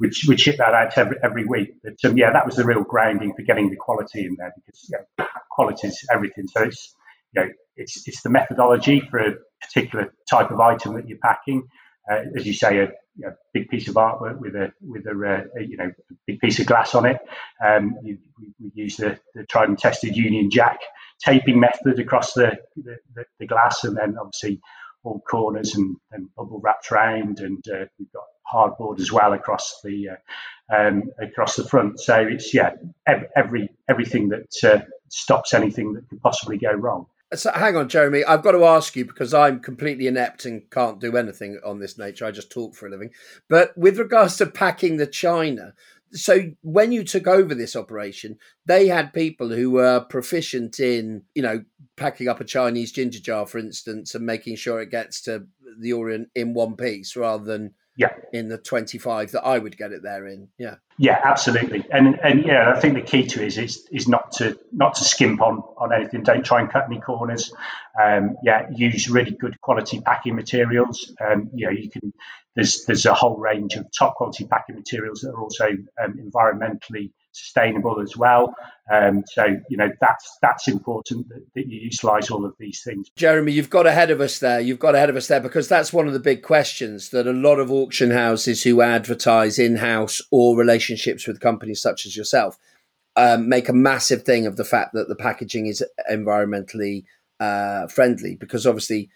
we 0.00 0.10
we 0.28 0.36
ship 0.36 0.56
that 0.58 0.74
out 0.74 0.96
every 0.98 1.16
every 1.22 1.44
week. 1.46 1.74
But 1.82 1.94
yeah, 2.16 2.32
that 2.32 2.46
was 2.46 2.56
the 2.56 2.64
real 2.64 2.82
grounding 2.82 3.34
for 3.34 3.42
getting 3.42 3.70
the 3.70 3.76
quality 3.76 4.26
in 4.26 4.36
there 4.38 4.52
because 4.56 4.90
yeah, 4.92 5.26
quality 5.50 5.88
is 5.88 6.06
everything. 6.12 6.46
So 6.48 6.64
it's 6.64 6.94
you 7.34 7.42
know, 7.42 7.48
it's 7.76 8.06
it's 8.06 8.22
the 8.22 8.30
methodology 8.30 9.00
for 9.10 9.18
a 9.18 9.34
particular 9.60 10.12
type 10.30 10.50
of 10.50 10.60
item 10.60 10.94
that 10.94 11.08
you're 11.08 11.18
packing. 11.18 11.68
Uh, 12.10 12.20
as 12.36 12.46
you 12.46 12.52
say, 12.52 12.80
a 12.80 12.88
know, 13.18 13.34
big 13.52 13.68
piece 13.68 13.88
of 13.88 13.94
artwork 13.94 14.38
with 14.38 14.54
a 14.54 14.72
with 14.80 15.06
a, 15.06 15.10
uh, 15.10 15.60
a, 15.60 15.64
you 15.64 15.76
know 15.76 15.90
a 16.10 16.14
big 16.26 16.40
piece 16.40 16.58
of 16.58 16.66
glass 16.66 16.94
on 16.94 17.06
it. 17.06 17.18
Um, 17.64 17.96
you, 18.02 18.18
we, 18.38 18.70
use 18.74 18.96
the, 18.96 19.18
the 19.34 19.44
tried 19.44 19.68
and 19.68 19.78
tested 19.78 20.16
Union 20.16 20.50
Jack 20.50 20.80
taping 21.24 21.60
method 21.60 21.98
across 21.98 22.34
the, 22.34 22.58
the, 22.76 22.96
the 23.38 23.46
glass, 23.46 23.84
and 23.84 23.96
then 23.96 24.16
obviously 24.18 24.60
all 25.04 25.20
corners 25.20 25.74
and, 25.76 25.96
and 26.12 26.34
bubble 26.34 26.60
wrapped 26.62 26.90
around, 26.90 27.38
and 27.40 27.64
uh, 27.68 27.84
we've 27.98 28.12
got 28.12 28.24
hardboard 28.52 29.00
as 29.00 29.12
well 29.12 29.32
across 29.32 29.80
the 29.84 30.08
uh, 30.10 30.74
um, 30.74 31.04
across 31.20 31.56
the 31.56 31.64
front. 31.64 32.00
So 32.00 32.16
it's 32.16 32.52
yeah, 32.52 32.72
every 33.36 33.70
everything 33.88 34.30
that 34.30 34.54
uh, 34.64 34.80
stops 35.08 35.54
anything 35.54 35.94
that 35.94 36.08
could 36.08 36.20
possibly 36.20 36.58
go 36.58 36.72
wrong. 36.72 37.06
So 37.36 37.50
hang 37.52 37.76
on, 37.76 37.88
Jeremy. 37.88 38.24
I've 38.24 38.42
got 38.42 38.52
to 38.52 38.64
ask 38.64 38.96
you 38.96 39.04
because 39.04 39.34
I'm 39.34 39.60
completely 39.60 40.06
inept 40.06 40.44
and 40.44 40.68
can't 40.70 41.00
do 41.00 41.16
anything 41.16 41.58
on 41.64 41.78
this 41.78 41.98
nature. 41.98 42.26
I 42.26 42.30
just 42.30 42.50
talk 42.50 42.74
for 42.74 42.86
a 42.86 42.90
living. 42.90 43.10
But 43.48 43.76
with 43.76 43.98
regards 43.98 44.36
to 44.36 44.46
packing 44.46 44.96
the 44.96 45.06
china, 45.06 45.74
so 46.12 46.52
when 46.62 46.92
you 46.92 47.02
took 47.02 47.26
over 47.26 47.54
this 47.54 47.74
operation, 47.74 48.38
they 48.66 48.86
had 48.86 49.12
people 49.12 49.48
who 49.48 49.70
were 49.70 50.00
proficient 50.00 50.78
in, 50.78 51.22
you 51.34 51.42
know, 51.42 51.64
packing 51.96 52.28
up 52.28 52.40
a 52.40 52.44
Chinese 52.44 52.92
ginger 52.92 53.20
jar, 53.20 53.46
for 53.46 53.58
instance, 53.58 54.14
and 54.14 54.24
making 54.24 54.56
sure 54.56 54.80
it 54.80 54.90
gets 54.90 55.20
to 55.22 55.46
the 55.78 55.92
Orient 55.92 56.28
in 56.34 56.54
one 56.54 56.76
piece 56.76 57.16
rather 57.16 57.44
than 57.44 57.74
yeah. 57.96 58.12
In 58.32 58.48
the 58.48 58.58
25 58.58 59.32
that 59.32 59.44
i 59.44 59.58
would 59.58 59.76
get 59.76 59.92
it 59.92 60.02
there 60.02 60.26
in 60.26 60.48
yeah. 60.58 60.76
Yeah 60.98 61.20
absolutely. 61.24 61.84
And 61.90 62.18
and 62.22 62.44
yeah 62.44 62.72
i 62.74 62.80
think 62.80 62.94
the 62.94 63.02
key 63.02 63.26
to 63.26 63.42
it 63.42 63.46
is 63.46 63.58
is, 63.58 63.88
is 63.90 64.08
not 64.08 64.32
to 64.32 64.58
not 64.72 64.94
to 64.96 65.04
skimp 65.04 65.40
on 65.40 65.62
on 65.78 65.92
anything. 65.92 66.22
Don't 66.22 66.44
try 66.44 66.60
and 66.60 66.70
cut 66.70 66.84
any 66.86 67.00
corners. 67.00 67.52
Um, 68.02 68.36
yeah 68.42 68.66
use 68.74 69.08
really 69.08 69.32
good 69.32 69.60
quality 69.60 70.00
packing 70.00 70.36
materials. 70.36 71.12
Um, 71.20 71.50
you 71.54 71.66
know 71.66 71.72
you 71.72 71.90
can 71.90 72.12
there's 72.54 72.84
there's 72.86 73.06
a 73.06 73.14
whole 73.14 73.36
range 73.36 73.74
of 73.74 73.86
top 73.96 74.16
quality 74.16 74.44
packing 74.44 74.76
materials 74.76 75.20
that 75.20 75.30
are 75.30 75.40
also 75.40 75.68
um, 76.02 76.14
environmentally 76.18 77.12
sustainable 77.34 78.00
as 78.00 78.16
well. 78.16 78.54
Um, 78.92 79.24
so 79.26 79.44
you 79.68 79.76
know 79.76 79.90
that's 80.00 80.38
that's 80.42 80.68
important 80.68 81.28
that, 81.28 81.44
that 81.54 81.66
you 81.66 81.80
utilise 81.80 82.30
all 82.30 82.44
of 82.44 82.54
these 82.58 82.82
things. 82.82 83.10
Jeremy, 83.16 83.52
you've 83.52 83.70
got 83.70 83.86
ahead 83.86 84.10
of 84.10 84.20
us 84.20 84.38
there. 84.38 84.60
You've 84.60 84.78
got 84.78 84.94
ahead 84.94 85.10
of 85.10 85.16
us 85.16 85.26
there 85.26 85.40
because 85.40 85.68
that's 85.68 85.92
one 85.92 86.06
of 86.06 86.12
the 86.12 86.20
big 86.20 86.42
questions 86.42 87.10
that 87.10 87.26
a 87.26 87.32
lot 87.32 87.58
of 87.58 87.70
auction 87.70 88.10
houses 88.10 88.62
who 88.62 88.80
advertise 88.80 89.58
in 89.58 89.76
house 89.76 90.20
or 90.30 90.56
relationships 90.56 91.26
with 91.26 91.40
companies 91.40 91.82
such 91.82 92.06
as 92.06 92.16
yourself 92.16 92.58
um, 93.16 93.48
make 93.48 93.68
a 93.68 93.74
massive 93.74 94.22
thing 94.22 94.46
of 94.46 94.56
the 94.56 94.64
fact 94.64 94.92
that 94.94 95.08
the 95.08 95.16
packaging 95.16 95.66
is 95.66 95.84
environmentally 96.10 97.04
uh, 97.40 97.86
friendly 97.88 98.36
because 98.36 98.66
obviously 98.66 99.10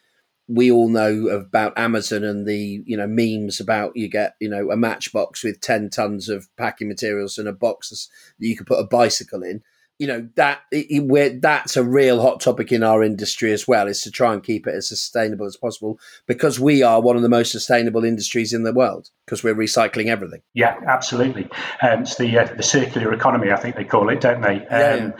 we 0.48 0.70
all 0.70 0.88
know 0.88 1.28
about 1.28 1.78
Amazon 1.78 2.24
and 2.24 2.46
the 2.46 2.82
you 2.86 2.96
know 2.96 3.06
memes 3.06 3.60
about 3.60 3.96
you 3.96 4.08
get 4.08 4.34
you 4.40 4.48
know 4.48 4.70
a 4.70 4.76
matchbox 4.76 5.44
with 5.44 5.60
ten 5.60 5.90
tons 5.90 6.28
of 6.28 6.48
packing 6.56 6.88
materials 6.88 7.38
and 7.38 7.46
a 7.46 7.52
box 7.52 7.90
that 8.38 8.46
you 8.46 8.56
can 8.56 8.66
put 8.66 8.80
a 8.80 8.86
bicycle 8.86 9.42
in. 9.42 9.62
You 9.98 10.06
know 10.06 10.28
that 10.36 10.60
it, 10.70 11.42
that's 11.42 11.76
a 11.76 11.84
real 11.84 12.22
hot 12.22 12.40
topic 12.40 12.72
in 12.72 12.82
our 12.82 13.02
industry 13.02 13.52
as 13.52 13.68
well. 13.68 13.88
Is 13.88 14.00
to 14.02 14.10
try 14.10 14.32
and 14.32 14.42
keep 14.42 14.66
it 14.66 14.74
as 14.74 14.88
sustainable 14.88 15.44
as 15.44 15.56
possible 15.56 15.98
because 16.26 16.58
we 16.58 16.82
are 16.82 17.02
one 17.02 17.16
of 17.16 17.22
the 17.22 17.28
most 17.28 17.52
sustainable 17.52 18.04
industries 18.04 18.52
in 18.52 18.62
the 18.62 18.72
world 18.72 19.10
because 19.26 19.42
we're 19.42 19.56
recycling 19.56 20.06
everything. 20.06 20.40
Yeah, 20.54 20.78
absolutely. 20.86 21.48
Um, 21.82 22.02
it's 22.02 22.16
the 22.16 22.38
uh, 22.38 22.54
the 22.54 22.62
circular 22.62 23.12
economy, 23.12 23.50
I 23.50 23.56
think 23.56 23.76
they 23.76 23.84
call 23.84 24.08
it, 24.08 24.20
don't 24.20 24.40
they? 24.40 24.56
Um, 24.56 24.66
yeah, 24.70 24.94
yeah. 24.94 25.10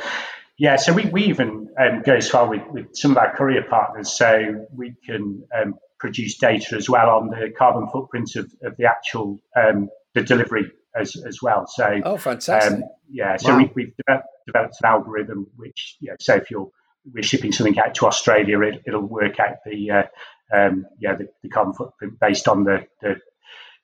Yeah, 0.59 0.75
so 0.75 0.93
we, 0.93 1.07
we 1.07 1.25
even 1.25 1.69
um, 1.81 2.03
go 2.05 2.17
as 2.17 2.29
far 2.29 2.49
with, 2.49 2.63
with 2.71 2.87
some 2.95 3.13
of 3.13 3.17
our 3.17 3.35
courier 3.37 3.63
partners, 3.63 4.13
so 4.13 4.67
we 4.75 4.95
can 5.07 5.45
um, 5.57 5.75
produce 6.01 6.37
data 6.37 6.75
as 6.77 6.91
well 6.91 7.11
on 7.11 7.29
the 7.29 7.51
carbon 7.57 7.89
footprint 7.89 8.35
of, 8.35 8.53
of 8.63 8.77
the 8.77 8.85
actual 8.85 9.39
um, 9.57 9.89
the 10.15 10.23
delivery 10.23 10.73
as, 10.97 11.15
as 11.25 11.41
well. 11.41 11.67
So 11.69 12.01
oh, 12.05 12.17
fantastic! 12.17 12.73
Um, 12.73 12.85
yeah, 13.09 13.37
so 13.37 13.51
wow. 13.57 13.71
we, 13.75 13.85
have 13.85 13.93
developed, 13.97 14.29
developed, 14.47 14.77
an 14.83 14.89
algorithm 14.89 15.47
which, 15.57 15.97
you 16.01 16.11
know, 16.11 16.17
so 16.21 16.35
if 16.35 16.51
you're 16.51 16.71
we're 17.13 17.23
shipping 17.23 17.53
something 17.53 17.79
out 17.79 17.95
to 17.95 18.07
Australia, 18.07 18.61
it, 18.63 18.83
will 18.87 19.01
work 19.03 19.39
out 19.39 19.59
the 19.65 19.91
uh, 19.91 20.03
um, 20.53 20.87
yeah 20.99 21.15
the, 21.15 21.29
the, 21.43 21.49
carbon 21.49 21.73
footprint 21.73 22.15
based 22.21 22.49
on 22.49 22.65
the, 22.65 22.85
the 23.01 23.17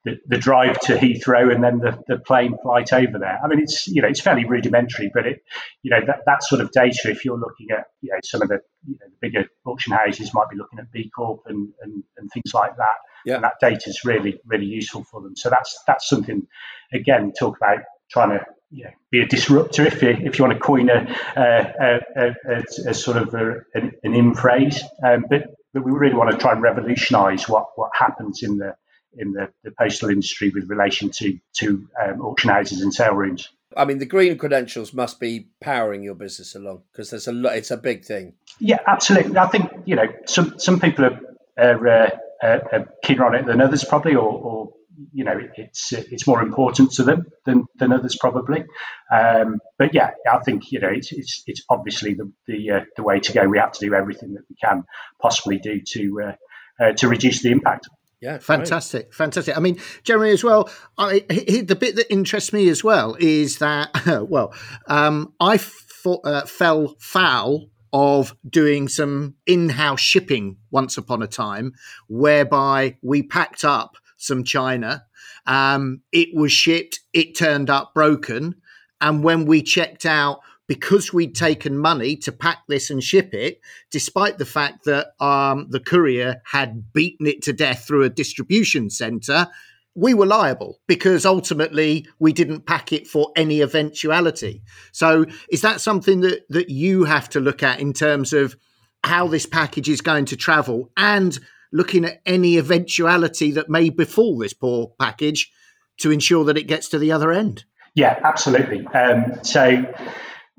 the, 0.04 0.18
the 0.26 0.38
drive 0.38 0.78
to 0.80 0.96
Heathrow 0.96 1.52
and 1.52 1.64
then 1.64 1.78
the, 1.78 1.98
the 2.06 2.18
plane 2.18 2.56
flight 2.62 2.92
over 2.92 3.18
there. 3.18 3.38
I 3.42 3.48
mean, 3.48 3.60
it's 3.60 3.86
you 3.88 4.02
know 4.02 4.08
it's 4.08 4.20
fairly 4.20 4.44
rudimentary, 4.44 5.10
but 5.12 5.26
it 5.26 5.42
you 5.82 5.90
know 5.90 6.00
that, 6.06 6.20
that 6.26 6.42
sort 6.42 6.60
of 6.60 6.70
data. 6.72 7.10
If 7.10 7.24
you're 7.24 7.38
looking 7.38 7.68
at 7.70 7.86
you 8.02 8.12
know 8.12 8.18
some 8.22 8.42
of 8.42 8.48
the, 8.48 8.60
you 8.86 8.94
know, 9.00 9.06
the 9.08 9.16
bigger 9.20 9.48
auction 9.64 9.92
houses 9.92 10.32
might 10.34 10.50
be 10.50 10.56
looking 10.56 10.78
at 10.78 10.92
B 10.92 11.10
Corp 11.14 11.42
and, 11.46 11.72
and, 11.82 12.04
and 12.18 12.30
things 12.30 12.52
like 12.52 12.76
that. 12.76 12.96
Yeah. 13.24 13.36
And 13.36 13.44
that 13.44 13.54
data 13.60 13.88
is 13.88 14.04
really 14.04 14.40
really 14.44 14.66
useful 14.66 15.04
for 15.04 15.22
them. 15.22 15.36
So 15.36 15.48
that's 15.48 15.78
that's 15.86 16.08
something 16.08 16.46
again 16.92 17.32
talk 17.32 17.56
about 17.56 17.78
trying 18.10 18.30
to 18.30 18.44
you 18.70 18.84
know, 18.84 18.90
be 19.10 19.20
a 19.20 19.26
disruptor 19.26 19.86
if 19.86 20.02
you 20.02 20.10
if 20.10 20.38
you 20.38 20.44
want 20.44 20.54
to 20.54 20.60
coin 20.60 20.90
a, 20.90 21.16
a, 21.36 22.00
a, 22.16 22.34
a, 22.46 22.90
a 22.90 22.94
sort 22.94 23.16
of 23.16 23.32
an, 23.34 23.92
an 24.02 24.14
in 24.14 24.34
phrase. 24.34 24.82
Um, 25.02 25.24
but 25.30 25.54
but 25.72 25.84
we 25.84 25.92
really 25.92 26.14
want 26.14 26.30
to 26.30 26.36
try 26.36 26.52
and 26.52 26.60
revolutionise 26.60 27.48
what 27.48 27.68
what 27.76 27.90
happens 27.98 28.42
in 28.42 28.58
the 28.58 28.74
in 29.18 29.32
the, 29.32 29.48
the 29.62 29.70
postal 29.78 30.10
industry 30.10 30.50
with 30.54 30.68
relation 30.68 31.10
to 31.10 31.38
to 31.58 31.88
um, 32.02 32.20
auction 32.20 32.50
houses 32.50 32.82
and 32.82 32.92
sale 32.92 33.14
rooms. 33.14 33.48
I 33.76 33.84
mean, 33.84 33.98
the 33.98 34.06
green 34.06 34.38
credentials 34.38 34.92
must 34.92 35.18
be 35.18 35.48
powering 35.60 36.02
your 36.02 36.14
business 36.14 36.54
along 36.54 36.82
because 36.92 37.10
there's 37.10 37.28
a 37.28 37.32
lot. 37.32 37.56
It's 37.56 37.70
a 37.70 37.76
big 37.76 38.04
thing. 38.04 38.34
Yeah, 38.58 38.78
absolutely. 38.86 39.36
I 39.36 39.46
think 39.48 39.70
you 39.84 39.96
know 39.96 40.06
some 40.26 40.58
some 40.58 40.80
people 40.80 41.06
are, 41.06 41.20
are, 41.58 41.88
uh, 41.88 42.10
are 42.42 42.88
keener 43.02 43.24
on 43.24 43.34
it 43.34 43.46
than 43.46 43.60
others, 43.60 43.84
probably, 43.84 44.14
or, 44.14 44.28
or 44.28 44.72
you 45.12 45.24
know 45.24 45.38
it's 45.56 45.92
it's 45.92 46.26
more 46.26 46.42
important 46.42 46.92
to 46.92 47.02
them 47.02 47.26
than, 47.44 47.64
than 47.76 47.92
others 47.92 48.16
probably. 48.18 48.64
Um, 49.12 49.60
but 49.78 49.94
yeah, 49.94 50.10
I 50.30 50.38
think 50.38 50.70
you 50.70 50.80
know 50.80 50.90
it's 50.90 51.12
it's, 51.12 51.42
it's 51.46 51.64
obviously 51.68 52.14
the 52.14 52.30
the, 52.46 52.70
uh, 52.70 52.80
the 52.96 53.02
way 53.02 53.20
to 53.20 53.32
go. 53.32 53.48
We 53.48 53.58
have 53.58 53.72
to 53.72 53.86
do 53.86 53.94
everything 53.94 54.34
that 54.34 54.44
we 54.48 54.56
can 54.56 54.84
possibly 55.20 55.58
do 55.58 55.80
to 55.80 56.22
uh, 56.22 56.84
uh, 56.84 56.92
to 56.92 57.08
reduce 57.08 57.42
the 57.42 57.50
impact. 57.50 57.88
Yeah, 58.24 58.38
fantastic, 58.38 59.12
fantastic. 59.12 59.54
I 59.54 59.60
mean, 59.60 59.78
Jeremy, 60.02 60.30
as 60.30 60.42
well. 60.42 60.70
I, 60.96 61.26
he, 61.30 61.60
the 61.60 61.76
bit 61.76 61.94
that 61.96 62.10
interests 62.10 62.54
me 62.54 62.70
as 62.70 62.82
well 62.82 63.18
is 63.20 63.58
that, 63.58 63.90
well, 64.30 64.54
um, 64.86 65.34
I 65.40 65.60
uh, 66.06 66.46
fell 66.46 66.96
foul 66.98 67.66
of 67.92 68.34
doing 68.48 68.88
some 68.88 69.34
in-house 69.44 70.00
shipping 70.00 70.56
once 70.70 70.96
upon 70.96 71.22
a 71.22 71.26
time, 71.26 71.74
whereby 72.08 72.96
we 73.02 73.22
packed 73.22 73.62
up 73.62 73.96
some 74.16 74.42
china 74.42 75.04
Um, 75.44 76.00
it 76.10 76.34
was 76.34 76.50
shipped, 76.50 77.00
it 77.12 77.36
turned 77.36 77.68
up 77.68 77.92
broken. 77.92 78.54
And 79.02 79.22
when 79.22 79.44
we 79.44 79.60
checked 79.60 80.06
out, 80.06 80.40
because 80.66 81.12
we'd 81.12 81.34
taken 81.34 81.78
money 81.78 82.16
to 82.16 82.32
pack 82.32 82.58
this 82.68 82.90
and 82.90 83.02
ship 83.02 83.34
it, 83.34 83.60
despite 83.90 84.38
the 84.38 84.46
fact 84.46 84.84
that 84.84 85.08
um, 85.20 85.66
the 85.70 85.80
courier 85.80 86.40
had 86.44 86.92
beaten 86.92 87.26
it 87.26 87.42
to 87.42 87.52
death 87.52 87.84
through 87.86 88.02
a 88.02 88.10
distribution 88.10 88.88
center, 88.88 89.48
we 89.94 90.14
were 90.14 90.26
liable 90.26 90.80
because 90.86 91.24
ultimately 91.24 92.06
we 92.18 92.32
didn't 92.32 92.66
pack 92.66 92.92
it 92.92 93.06
for 93.06 93.30
any 93.36 93.60
eventuality. 93.60 94.62
So, 94.92 95.26
is 95.50 95.60
that 95.60 95.80
something 95.80 96.20
that 96.20 96.46
that 96.48 96.68
you 96.70 97.04
have 97.04 97.28
to 97.30 97.40
look 97.40 97.62
at 97.62 97.80
in 97.80 97.92
terms 97.92 98.32
of 98.32 98.56
how 99.04 99.28
this 99.28 99.46
package 99.46 99.88
is 99.88 100.00
going 100.00 100.24
to 100.24 100.36
travel 100.36 100.90
and 100.96 101.38
looking 101.72 102.04
at 102.04 102.22
any 102.24 102.56
eventuality 102.56 103.50
that 103.52 103.68
may 103.68 103.90
befall 103.90 104.38
this 104.38 104.54
poor 104.54 104.92
package 104.98 105.52
to 105.98 106.10
ensure 106.10 106.44
that 106.44 106.56
it 106.56 106.66
gets 106.66 106.88
to 106.88 106.98
the 106.98 107.12
other 107.12 107.30
end? 107.30 107.64
Yeah, 107.94 108.18
absolutely. 108.24 108.86
Um, 108.88 109.38
so 109.42 109.84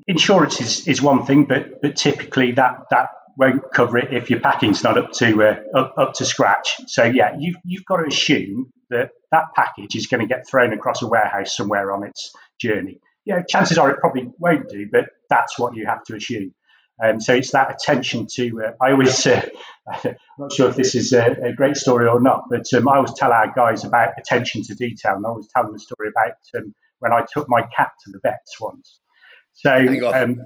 insurance 0.06 0.60
is, 0.60 0.86
is 0.88 1.02
one 1.02 1.26
thing, 1.26 1.44
but 1.44 1.82
but 1.82 1.96
typically 1.96 2.52
that 2.52 2.84
that 2.90 3.08
won't 3.36 3.62
cover 3.72 3.98
it 3.98 4.12
if 4.14 4.30
your 4.30 4.40
packing's 4.40 4.82
not 4.82 4.96
up 4.96 5.12
to 5.12 5.42
uh, 5.42 5.78
up, 5.78 5.94
up 5.98 6.14
to 6.14 6.24
scratch. 6.24 6.80
So 6.86 7.04
yeah, 7.04 7.36
you've 7.38 7.56
you've 7.64 7.84
got 7.84 7.98
to 7.98 8.06
assume 8.06 8.72
that 8.90 9.10
that 9.32 9.46
package 9.54 9.96
is 9.96 10.06
going 10.06 10.20
to 10.20 10.26
get 10.26 10.48
thrown 10.48 10.72
across 10.72 11.02
a 11.02 11.06
warehouse 11.06 11.56
somewhere 11.56 11.92
on 11.92 12.04
its 12.04 12.32
journey. 12.60 13.00
Yeah, 13.24 13.42
chances 13.42 13.78
are 13.78 13.90
it 13.90 13.98
probably 13.98 14.30
won't 14.38 14.68
do, 14.68 14.88
but 14.90 15.06
that's 15.28 15.58
what 15.58 15.74
you 15.74 15.86
have 15.86 16.04
to 16.04 16.16
assume. 16.16 16.54
Um, 17.02 17.20
so 17.20 17.34
it's 17.34 17.50
that 17.50 17.72
attention 17.72 18.26
to. 18.36 18.62
Uh, 18.62 18.72
I 18.80 18.92
always, 18.92 19.26
uh, 19.26 19.42
I'm 19.92 20.16
not 20.38 20.52
sure 20.52 20.70
if 20.70 20.76
this 20.76 20.94
is 20.94 21.12
a, 21.12 21.36
a 21.42 21.52
great 21.52 21.76
story 21.76 22.08
or 22.08 22.20
not, 22.20 22.44
but 22.48 22.72
um, 22.72 22.88
I 22.88 22.96
always 22.96 23.12
tell 23.14 23.32
our 23.32 23.52
guys 23.52 23.84
about 23.84 24.10
attention 24.18 24.62
to 24.64 24.74
detail, 24.74 25.16
and 25.16 25.26
I 25.26 25.28
always 25.28 25.48
tell 25.54 25.64
them 25.64 25.74
a 25.74 25.78
story 25.78 26.08
about 26.08 26.36
um, 26.56 26.74
when 27.00 27.12
I 27.12 27.26
took 27.30 27.48
my 27.48 27.62
cat 27.62 27.90
to 28.04 28.12
the 28.12 28.20
vets 28.22 28.58
once. 28.60 29.00
So, 29.58 29.72
um, 30.12 30.42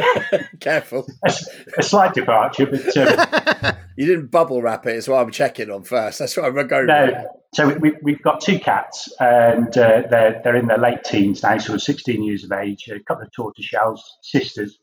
careful, 0.60 1.06
a, 1.22 1.32
a, 1.76 1.82
slight 1.82 2.14
departure, 2.14 2.64
but 2.64 2.96
um, 2.96 3.76
you 3.98 4.06
didn't 4.06 4.30
bubble 4.30 4.62
wrap 4.62 4.86
it. 4.86 4.96
Is 4.96 5.08
what 5.08 5.22
I'm 5.22 5.30
checking 5.30 5.70
on 5.70 5.82
first. 5.82 6.20
That's 6.20 6.34
what 6.38 6.46
I'm 6.46 6.66
going. 6.66 6.86
No, 6.86 7.26
so 7.54 7.68
we, 7.76 8.12
have 8.12 8.22
got 8.22 8.40
two 8.40 8.58
cats, 8.58 9.12
and 9.20 9.68
uh, 9.76 10.04
they're 10.08 10.40
they're 10.42 10.56
in 10.56 10.68
their 10.68 10.78
late 10.78 11.04
teens 11.04 11.42
now, 11.42 11.58
sort 11.58 11.76
of 11.76 11.82
16 11.82 12.22
years 12.22 12.44
of 12.44 12.52
age. 12.52 12.88
A 12.88 12.98
couple 13.00 13.24
of 13.24 13.32
tortoiseshell 13.32 14.02
sisters, 14.22 14.78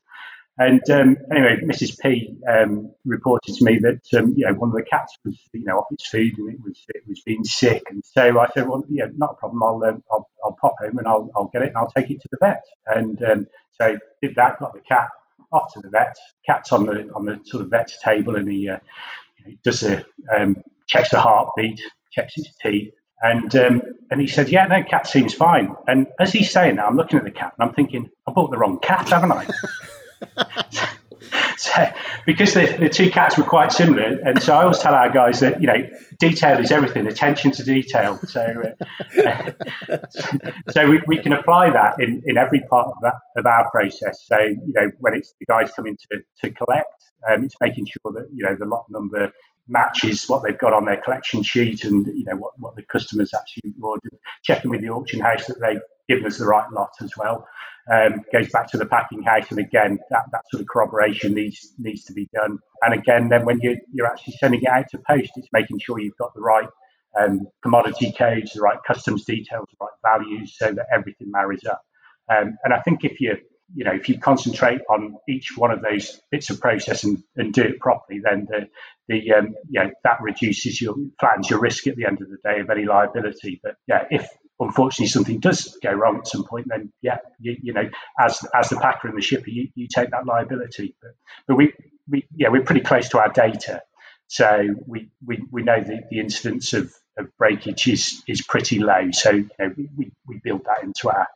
and 0.58 0.82
um, 0.92 1.18
anyway, 1.32 1.58
Mrs. 1.64 2.00
P 2.00 2.36
um, 2.48 2.92
reported 3.06 3.56
to 3.56 3.66
me 3.66 3.80
that 3.80 4.02
um, 4.20 4.34
you 4.38 4.46
know 4.46 4.54
one 4.54 4.70
of 4.70 4.76
the 4.76 4.84
cats 4.84 5.18
was 5.26 5.36
you 5.52 5.64
know 5.64 5.78
off 5.78 5.88
its 5.92 6.08
food 6.08 6.38
and 6.38 6.54
it 6.54 6.60
was 6.64 6.80
it 6.90 7.04
was 7.08 7.22
being 7.26 7.44
sick, 7.44 7.84
and 7.90 8.04
so 8.06 8.40
I 8.40 8.48
said, 8.54 8.68
well, 8.68 8.84
yeah, 8.88 9.06
not 9.18 9.32
a 9.32 9.36
problem. 9.36 9.64
I'll 9.64 9.84
um, 9.84 10.04
I'll, 10.12 10.30
I'll 10.46 10.58
pop 10.62 10.76
home 10.80 11.00
and 11.00 11.08
I'll 11.08 11.32
I'll 11.36 11.50
get 11.52 11.64
it 11.64 11.70
and 11.70 11.78
I'll 11.78 11.90
take 11.90 12.12
it 12.12 12.22
to 12.22 12.28
the 12.32 12.38
vet. 12.40 12.64
And 12.86 13.24
um, 13.24 13.48
so 13.72 13.98
did 14.22 14.36
that, 14.36 14.60
got 14.60 14.74
the 14.74 14.82
cat 14.82 15.08
off 15.52 15.74
to 15.74 15.80
the 15.82 15.90
vet. 15.90 16.16
Cat's 16.46 16.72
on 16.72 16.86
the 16.86 17.10
on 17.16 17.26
the 17.26 17.40
sort 17.46 17.64
of 17.64 17.72
vet's 17.72 18.00
table, 18.02 18.36
and 18.36 18.48
he, 18.48 18.70
uh, 18.70 18.78
does 19.64 19.82
a 19.82 20.06
um, 20.36 20.58
checks 20.88 21.10
the 21.10 21.20
heartbeat, 21.20 21.82
checks 22.12 22.34
its 22.38 22.56
teeth, 22.62 22.94
and 23.24 23.56
um, 23.56 23.82
and 24.12 24.22
he 24.22 24.28
said, 24.28 24.50
"Yeah, 24.50 24.68
no, 24.68 24.84
cat 24.84 25.08
seems 25.08 25.34
fine." 25.34 25.76
And 25.88 26.08
as 26.20 26.32
he's 26.32 26.52
saying 26.52 26.76
that, 26.76 26.86
I'm 26.86 26.96
looking 26.96 27.18
at 27.18 27.26
the 27.26 27.32
cat 27.32 27.54
and 27.58 27.68
I'm 27.68 27.74
thinking, 27.74 28.12
"I 28.28 28.32
bought 28.32 28.52
the 28.52 28.58
wrong 28.60 28.78
cat, 28.80 29.10
haven't 29.10 29.32
I?" 29.32 29.48
so, 31.58 31.86
because 32.26 32.54
the, 32.54 32.76
the 32.80 32.90
two 32.90 33.10
cats 33.10 33.38
were 33.38 33.44
quite 33.44 33.72
similar, 33.72 34.20
and 34.24 34.42
so 34.42 34.54
I 34.54 34.64
always 34.64 34.80
tell 34.80 34.94
our 34.94 35.10
guys 35.10 35.40
that 35.40 35.62
you 35.62 35.68
know 35.68 35.90
detail 36.20 36.60
is 36.60 36.72
everything, 36.72 37.08
attention 37.08 37.52
to 37.52 37.64
detail. 37.64 38.20
So, 38.28 38.74
uh, 39.18 39.98
so 40.70 40.90
we, 40.90 41.02
we 41.08 41.18
can 41.18 41.34
apply 41.34 41.72
that 41.72 42.00
in, 42.00 42.22
in 42.26 42.38
every 42.38 42.62
part 42.62 42.88
of 42.88 42.96
that 43.04 43.16
of 43.38 43.46
our 43.46 43.70
process. 43.72 44.24
So 44.26 44.40
you 44.40 44.74
know 44.74 44.92
when 45.00 45.16
it's 45.16 45.34
the 45.40 45.46
guys 45.46 45.72
coming 45.72 45.98
to 46.12 46.22
to 46.42 46.54
collect, 46.54 46.88
um, 47.30 47.44
it's 47.44 47.56
making 47.62 47.88
sure 47.88 48.14
that 48.14 48.28
you 48.34 48.46
know 48.46 48.56
the 48.56 48.66
lot 48.66 48.86
number 48.90 49.32
matches 49.68 50.28
what 50.28 50.44
they've 50.44 50.58
got 50.58 50.74
on 50.74 50.84
their 50.84 50.98
collection 50.98 51.42
sheet 51.42 51.86
and 51.86 52.06
you 52.08 52.26
know 52.26 52.36
what, 52.36 52.52
what 52.60 52.76
the 52.76 52.84
customers 52.84 53.34
actually 53.34 53.74
ordered. 53.82 54.18
Checking 54.44 54.70
with 54.70 54.82
the 54.82 54.90
auction 54.90 55.22
house 55.22 55.46
that 55.48 55.60
they've 55.62 55.80
given 56.08 56.26
us 56.26 56.38
the 56.38 56.46
right 56.46 56.72
lot 56.72 56.92
as 57.02 57.12
well 57.18 57.48
um, 57.92 58.22
goes 58.32 58.50
back 58.50 58.70
to 58.72 58.78
the 58.78 58.86
packing 58.86 59.24
house, 59.24 59.50
and 59.50 59.60
again, 59.60 60.00
that, 60.10 60.24
that 60.32 60.44
sort 60.52 60.62
of 60.62 60.68
corroboration 60.68 61.34
needs 61.34 61.74
needs 61.78 62.06
to 62.06 62.14
be 62.14 62.30
done. 62.34 62.60
And 62.82 62.94
again, 62.94 63.30
then 63.30 63.46
when 63.46 63.60
you, 63.62 63.78
you're 63.92 64.08
actually 64.08 64.36
sending 64.40 64.62
it 64.62 64.70
out 64.70 64.86
to 64.92 65.00
post, 65.00 65.32
it's 65.36 65.50
making 65.52 65.80
sure 65.80 66.00
you've 66.00 66.18
got 66.18 66.34
the 66.34 66.42
right 66.42 66.68
um, 67.20 67.42
commodity 67.62 68.14
codes, 68.18 68.54
the 68.54 68.62
right 68.62 68.78
customs 68.88 69.26
details, 69.26 69.68
the 69.70 69.86
right 69.86 70.20
values, 70.20 70.56
so 70.58 70.72
that 70.72 70.86
everything 70.94 71.30
marries 71.30 71.66
up. 71.66 71.82
Um, 72.32 72.58
and 72.64 72.74
I 72.74 72.80
think 72.80 73.04
if 73.04 73.20
you 73.20 73.36
you 73.76 73.84
know 73.84 73.94
if 73.94 74.08
you 74.08 74.18
concentrate 74.18 74.80
on 74.90 75.18
each 75.28 75.58
one 75.58 75.72
of 75.72 75.82
those 75.82 76.22
bits 76.32 76.50
of 76.50 76.62
process 76.62 77.04
and, 77.04 77.22
and 77.36 77.54
do 77.54 77.64
it 77.64 77.80
properly, 77.80 78.22
then 78.24 78.48
the 78.50 78.68
the 79.10 79.34
um, 79.34 79.56
you 79.70 79.84
know 79.84 79.92
that 80.06 80.22
reduces 80.22 80.80
your 80.80 80.96
flattens 81.20 81.50
your 81.50 81.60
risk 81.60 81.86
at 81.88 81.98
the 81.98 82.06
end 82.06 82.22
of 82.22 82.30
the 82.30 82.38
day 82.46 82.62
of 82.62 82.70
any 82.70 82.86
liability. 82.86 83.60
But 83.62 83.76
yeah, 83.88 84.06
if 84.10 84.26
unfortunately 84.66 85.08
something 85.08 85.40
does 85.40 85.78
go 85.82 85.92
wrong 85.92 86.18
at 86.18 86.28
some 86.28 86.44
point, 86.44 86.68
then 86.70 86.92
yeah, 87.02 87.18
you, 87.40 87.58
you 87.62 87.74
know, 87.74 87.90
as 88.20 88.46
as 88.54 88.70
the 88.70 88.78
packer 88.78 89.08
and 89.08 89.18
the 89.18 89.22
shipper, 89.22 89.50
you, 89.50 89.70
you 89.76 89.88
take 89.94 90.12
that 90.12 90.26
liability. 90.26 90.96
But 91.02 91.12
but 91.48 91.56
we, 91.56 91.74
we 92.10 92.26
yeah, 92.36 92.50
we're 92.50 92.64
pretty 92.64 92.82
close 92.82 93.10
to 93.10 93.20
our 93.20 93.32
data, 93.32 93.82
so 94.28 94.68
we 94.86 95.10
we, 95.26 95.44
we 95.52 95.64
know 95.64 95.82
the, 95.82 96.02
the 96.10 96.20
incidence 96.20 96.74
of, 96.74 96.94
of 97.18 97.28
breakage 97.38 97.88
is 97.88 98.24
is 98.28 98.42
pretty 98.42 98.80
low. 98.80 99.12
So 99.12 99.32
you 99.32 99.50
know, 99.60 99.74
we, 99.98 100.12
we 100.28 100.40
build 100.44 100.66
that 100.66 100.84
into 100.84 101.10
our 101.10 101.28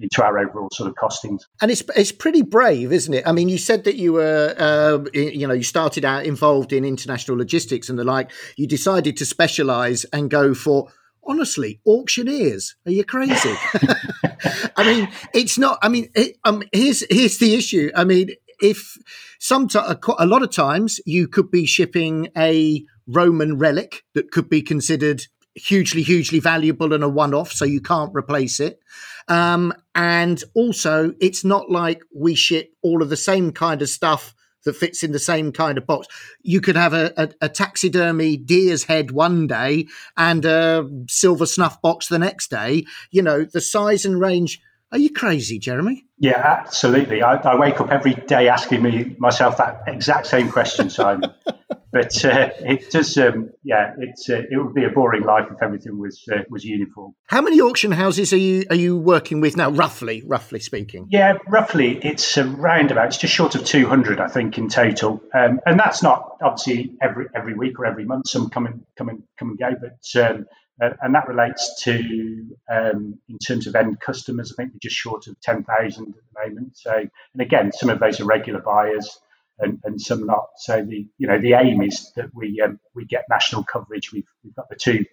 into 0.00 0.22
our 0.24 0.38
overall 0.38 0.68
sort 0.72 0.88
of 0.88 0.96
costings. 0.96 1.42
And 1.60 1.70
it's 1.70 1.82
it's 1.96 2.12
pretty 2.12 2.42
brave, 2.42 2.92
isn't 2.92 3.14
it? 3.14 3.26
I 3.26 3.32
mean, 3.32 3.48
you 3.48 3.58
said 3.58 3.84
that 3.84 3.96
you 3.96 4.14
were, 4.14 4.54
uh, 4.58 5.04
you 5.14 5.46
know, 5.46 5.54
you 5.54 5.62
started 5.62 6.04
out 6.04 6.24
involved 6.24 6.72
in 6.72 6.84
international 6.84 7.36
logistics 7.36 7.88
and 7.88 7.98
the 7.98 8.04
like. 8.04 8.30
You 8.56 8.66
decided 8.66 9.16
to 9.18 9.26
specialise 9.26 10.04
and 10.06 10.30
go 10.30 10.54
for 10.54 10.88
honestly, 11.24 11.80
auctioneers, 11.86 12.76
are 12.86 12.92
you 12.92 13.04
crazy? 13.04 13.54
I 14.76 14.84
mean, 14.84 15.08
it's 15.34 15.58
not. 15.58 15.78
I 15.82 15.88
mean, 15.88 16.08
it, 16.14 16.36
um, 16.44 16.62
here's 16.72 17.04
here's 17.10 17.38
the 17.38 17.54
issue. 17.54 17.90
I 17.94 18.04
mean, 18.04 18.30
if 18.60 18.96
some 19.38 19.68
a 19.74 20.26
lot 20.26 20.42
of 20.42 20.50
times 20.50 21.00
you 21.04 21.28
could 21.28 21.50
be 21.50 21.66
shipping 21.66 22.28
a 22.36 22.84
Roman 23.06 23.58
relic 23.58 24.04
that 24.14 24.30
could 24.30 24.48
be 24.48 24.62
considered 24.62 25.22
hugely, 25.54 26.02
hugely 26.02 26.40
valuable 26.40 26.92
and 26.92 27.04
a 27.04 27.08
one-off, 27.08 27.52
so 27.52 27.64
you 27.64 27.80
can't 27.80 28.14
replace 28.14 28.60
it. 28.60 28.80
Um, 29.28 29.72
and 29.94 30.42
also, 30.54 31.12
it's 31.20 31.44
not 31.44 31.70
like 31.70 32.02
we 32.14 32.34
ship 32.34 32.72
all 32.82 33.02
of 33.02 33.10
the 33.10 33.16
same 33.16 33.52
kind 33.52 33.82
of 33.82 33.88
stuff 33.88 34.34
that 34.64 34.76
fits 34.76 35.02
in 35.02 35.12
the 35.12 35.18
same 35.18 35.52
kind 35.52 35.78
of 35.78 35.86
box. 35.86 36.06
You 36.42 36.60
could 36.60 36.76
have 36.76 36.94
a, 36.94 37.12
a, 37.16 37.28
a, 37.42 37.48
taxidermy 37.48 38.36
deer's 38.36 38.84
head 38.84 39.10
one 39.10 39.46
day 39.46 39.86
and 40.16 40.44
a 40.44 40.88
silver 41.08 41.46
snuff 41.46 41.80
box 41.82 42.08
the 42.08 42.18
next 42.18 42.50
day. 42.50 42.84
You 43.10 43.22
know, 43.22 43.44
the 43.44 43.60
size 43.60 44.04
and 44.04 44.20
range. 44.20 44.60
Are 44.90 44.98
you 44.98 45.10
crazy, 45.10 45.58
Jeremy? 45.58 46.04
Yeah, 46.18 46.38
absolutely. 46.38 47.22
I, 47.22 47.36
I 47.36 47.58
wake 47.58 47.80
up 47.80 47.90
every 47.90 48.14
day 48.14 48.48
asking 48.48 48.82
me 48.82 49.16
myself 49.18 49.56
that 49.56 49.82
exact 49.86 50.26
same 50.26 50.50
question, 50.50 50.90
Simon. 50.90 51.32
but 51.92 52.24
uh, 52.24 52.48
it 52.60 52.90
does, 52.90 53.18
um, 53.18 53.50
yeah, 53.62 53.92
it's 53.98 54.30
uh, 54.30 54.42
it 54.50 54.56
would 54.56 54.72
be 54.72 54.84
a 54.84 54.88
boring 54.88 55.24
life 55.24 55.46
if 55.50 55.62
everything 55.62 55.98
was 55.98 56.26
uh, 56.32 56.38
was 56.48 56.64
uniform. 56.64 57.14
How 57.26 57.42
many 57.42 57.60
auction 57.60 57.92
houses 57.92 58.32
are 58.32 58.38
you 58.38 58.64
are 58.70 58.76
you 58.76 58.96
working 58.96 59.42
with 59.42 59.58
now, 59.58 59.70
roughly, 59.70 60.22
roughly 60.26 60.58
speaking? 60.58 61.08
Yeah, 61.10 61.36
roughly, 61.46 61.98
it's 62.02 62.38
around 62.38 62.90
about 62.92 63.08
it's 63.08 63.18
just 63.18 63.34
short 63.34 63.54
of 63.56 63.66
two 63.66 63.86
hundred, 63.86 64.20
I 64.20 64.28
think, 64.28 64.56
in 64.56 64.70
total, 64.70 65.22
um, 65.34 65.60
and 65.66 65.78
that's 65.78 66.02
not 66.02 66.38
obviously 66.42 66.96
every 67.02 67.26
every 67.34 67.54
week 67.54 67.78
or 67.78 67.84
every 67.84 68.06
month. 68.06 68.28
Some 68.28 68.48
come 68.48 68.64
and 68.64 68.86
come 68.96 69.10
and 69.10 69.22
come 69.38 69.50
and 69.50 69.58
go, 69.58 69.70
but. 69.78 70.22
Um, 70.22 70.46
and 70.80 71.14
that 71.14 71.28
relates 71.28 71.80
to, 71.84 72.56
um, 72.68 73.16
in 73.28 73.38
terms 73.38 73.68
of 73.68 73.76
end 73.76 74.00
customers, 74.00 74.52
I 74.52 74.56
think 74.56 74.72
we're 74.72 74.80
just 74.82 74.96
short 74.96 75.28
of 75.28 75.40
10,000 75.40 75.68
at 75.86 75.94
the 75.94 76.48
moment. 76.48 76.76
So, 76.76 76.92
and 76.92 77.40
again, 77.40 77.70
some 77.72 77.88
of 77.88 78.00
those 78.00 78.20
are 78.20 78.24
regular 78.24 78.60
buyers 78.60 79.20
and, 79.62 79.80
and 79.84 80.00
some 80.00 80.26
not. 80.26 80.46
So 80.58 80.84
the 80.84 81.08
you 81.18 81.28
know 81.28 81.40
the 81.40 81.54
aim 81.54 81.82
is 81.82 82.12
that 82.16 82.30
we 82.34 82.60
um, 82.62 82.80
we 82.94 83.06
get 83.06 83.24
national 83.30 83.64
coverage. 83.64 84.12
We've 84.12 84.28
we've 84.44 84.56
got 84.56 84.70
the 84.70 84.76
two 84.76 85.04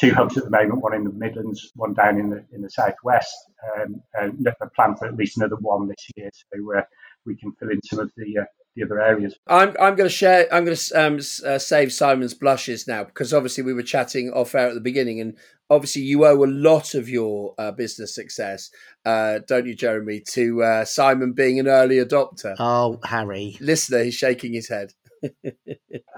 two 0.00 0.12
hubs 0.14 0.36
at 0.38 0.44
the 0.44 0.50
moment, 0.50 0.82
one 0.82 0.94
in 0.94 1.04
the 1.04 1.12
Midlands, 1.12 1.72
one 1.76 1.94
down 1.94 2.18
in 2.18 2.30
the 2.30 2.44
in 2.52 2.62
the 2.62 2.70
southwest, 2.70 3.34
um, 3.78 4.02
and 4.14 4.46
a 4.60 4.70
plan 4.70 4.96
for 4.96 5.08
at 5.08 5.16
least 5.16 5.38
another 5.38 5.56
one 5.56 5.88
this 5.88 6.06
year, 6.16 6.30
so 6.32 6.78
uh, 6.78 6.82
we 7.26 7.36
can 7.36 7.52
fill 7.60 7.70
in 7.70 7.82
some 7.84 8.00
of 8.00 8.12
the 8.16 8.38
uh, 8.40 8.44
the 8.76 8.84
other 8.84 9.00
areas. 9.00 9.34
I'm 9.46 9.70
I'm 9.80 9.96
going 9.96 10.08
to 10.08 10.14
share. 10.14 10.46
I'm 10.52 10.64
going 10.64 10.76
to 10.76 10.94
um, 10.94 11.16
uh, 11.16 11.58
save 11.58 11.92
Simon's 11.92 12.34
blushes 12.34 12.86
now 12.86 13.04
because 13.04 13.32
obviously 13.32 13.64
we 13.64 13.72
were 13.72 13.82
chatting 13.82 14.30
off 14.32 14.54
air 14.54 14.68
at 14.68 14.74
the 14.74 14.80
beginning, 14.80 15.20
and 15.20 15.36
obviously 15.68 16.02
you 16.02 16.24
owe 16.24 16.44
a 16.44 16.46
lot 16.46 16.94
of 16.94 17.08
your 17.08 17.54
uh, 17.58 17.72
business 17.72 18.14
success, 18.14 18.70
uh, 19.04 19.40
don't 19.48 19.66
you, 19.66 19.74
Jeremy, 19.74 20.20
to 20.32 20.62
uh, 20.62 20.84
Simon 20.84 21.32
being 21.32 21.58
an 21.58 21.66
early 21.66 21.96
adopter. 21.96 22.54
Oh, 22.58 23.00
Harry, 23.04 23.56
listener, 23.60 24.04
he's 24.04 24.14
shaking 24.14 24.52
his 24.52 24.68
head. 24.68 24.92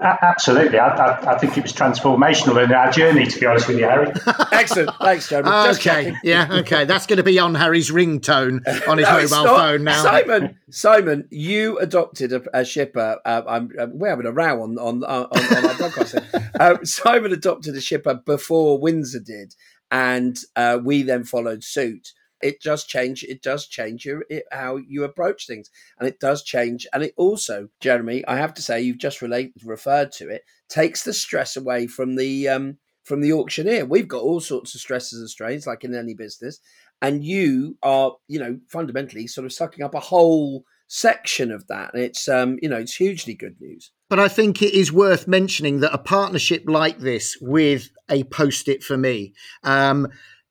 Absolutely. 0.01 0.79
I, 0.79 0.87
I, 0.87 1.33
I, 1.33 1.37
think 1.37 1.57
it 1.57 1.63
was 1.63 1.73
transformational 1.73 2.63
in 2.63 2.71
our 2.71 2.91
journey, 2.91 3.25
to 3.25 3.39
be 3.39 3.45
honest 3.45 3.67
with 3.67 3.77
you, 3.77 3.85
Harry. 3.85 4.11
Excellent. 4.51 4.91
Thanks, 5.01 5.29
Jeremy. 5.29 5.49
okay. 5.49 6.15
Yeah. 6.23 6.47
Okay. 6.59 6.85
That's 6.85 7.05
going 7.05 7.17
to 7.17 7.23
be 7.23 7.37
on 7.39 7.55
Harry's 7.55 7.91
ringtone 7.91 8.65
on 8.87 8.97
his 8.97 9.07
no, 9.07 9.41
mobile 9.41 9.55
phone 9.55 9.83
now. 9.83 10.01
Simon, 10.01 10.57
Simon, 10.69 11.27
you 11.31 11.77
adopted 11.79 12.33
a, 12.33 12.43
a 12.53 12.65
shipper. 12.65 13.19
Uh, 13.25 13.41
I'm, 13.47 13.71
uh, 13.79 13.87
we're 13.91 14.09
having 14.09 14.25
a 14.25 14.31
row 14.31 14.63
on, 14.63 14.77
on, 14.77 15.03
on, 15.03 15.25
on 15.25 15.25
our 15.31 15.73
podcast. 15.73 16.49
uh, 16.59 16.77
Simon 16.83 17.33
adopted 17.33 17.75
a 17.75 17.81
shipper 17.81 18.15
before 18.25 18.79
Windsor 18.79 19.19
did, 19.19 19.55
and 19.91 20.37
uh, 20.55 20.79
we 20.83 21.03
then 21.03 21.23
followed 21.23 21.63
suit 21.63 22.13
it 22.41 22.61
does 22.61 22.83
change 22.83 23.23
it 23.23 23.41
does 23.41 23.67
change 23.67 24.05
your 24.05 24.23
it, 24.29 24.43
how 24.51 24.77
you 24.77 25.03
approach 25.03 25.47
things 25.47 25.69
and 25.99 26.07
it 26.07 26.19
does 26.19 26.43
change 26.43 26.87
and 26.93 27.03
it 27.03 27.13
also 27.17 27.69
jeremy 27.79 28.25
i 28.27 28.35
have 28.35 28.53
to 28.53 28.61
say 28.61 28.81
you've 28.81 28.97
just 28.97 29.21
referred 29.21 30.11
to 30.11 30.29
it 30.29 30.43
takes 30.69 31.03
the 31.03 31.13
stress 31.13 31.57
away 31.57 31.87
from 31.87 32.15
the 32.15 32.47
um 32.47 32.77
from 33.09 33.21
the 33.21 33.33
auctioneer. 33.33 33.85
We've 33.85 34.07
got 34.07 34.21
all 34.21 34.39
sorts 34.39 34.75
of 34.75 34.81
stresses 34.81 35.19
and 35.19 35.29
strains 35.29 35.65
like 35.65 35.83
in 35.83 35.95
any 35.95 36.13
business 36.13 36.59
and 37.01 37.23
you 37.23 37.75
are 37.81 38.15
you 38.27 38.39
know 38.39 38.59
fundamentally 38.67 39.25
sort 39.27 39.45
of 39.45 39.51
sucking 39.51 39.83
up 39.83 39.95
a 39.95 39.99
whole 39.99 40.63
section 40.87 41.51
of 41.51 41.67
that 41.67 41.93
and 41.93 42.01
it's 42.01 42.27
um 42.27 42.57
you 42.61 42.69
know 42.69 42.77
it's 42.77 42.95
hugely 42.95 43.33
good 43.33 43.59
news. 43.59 43.91
But 44.09 44.19
I 44.19 44.27
think 44.27 44.61
it 44.61 44.73
is 44.73 44.91
worth 44.91 45.27
mentioning 45.27 45.79
that 45.81 45.93
a 45.93 45.97
partnership 45.97 46.63
like 46.67 46.99
this 46.99 47.37
with 47.41 47.89
a 48.09 48.23
post 48.25 48.67
it 48.67 48.83
for 48.83 48.97
me 48.97 49.33
um, 49.63 50.07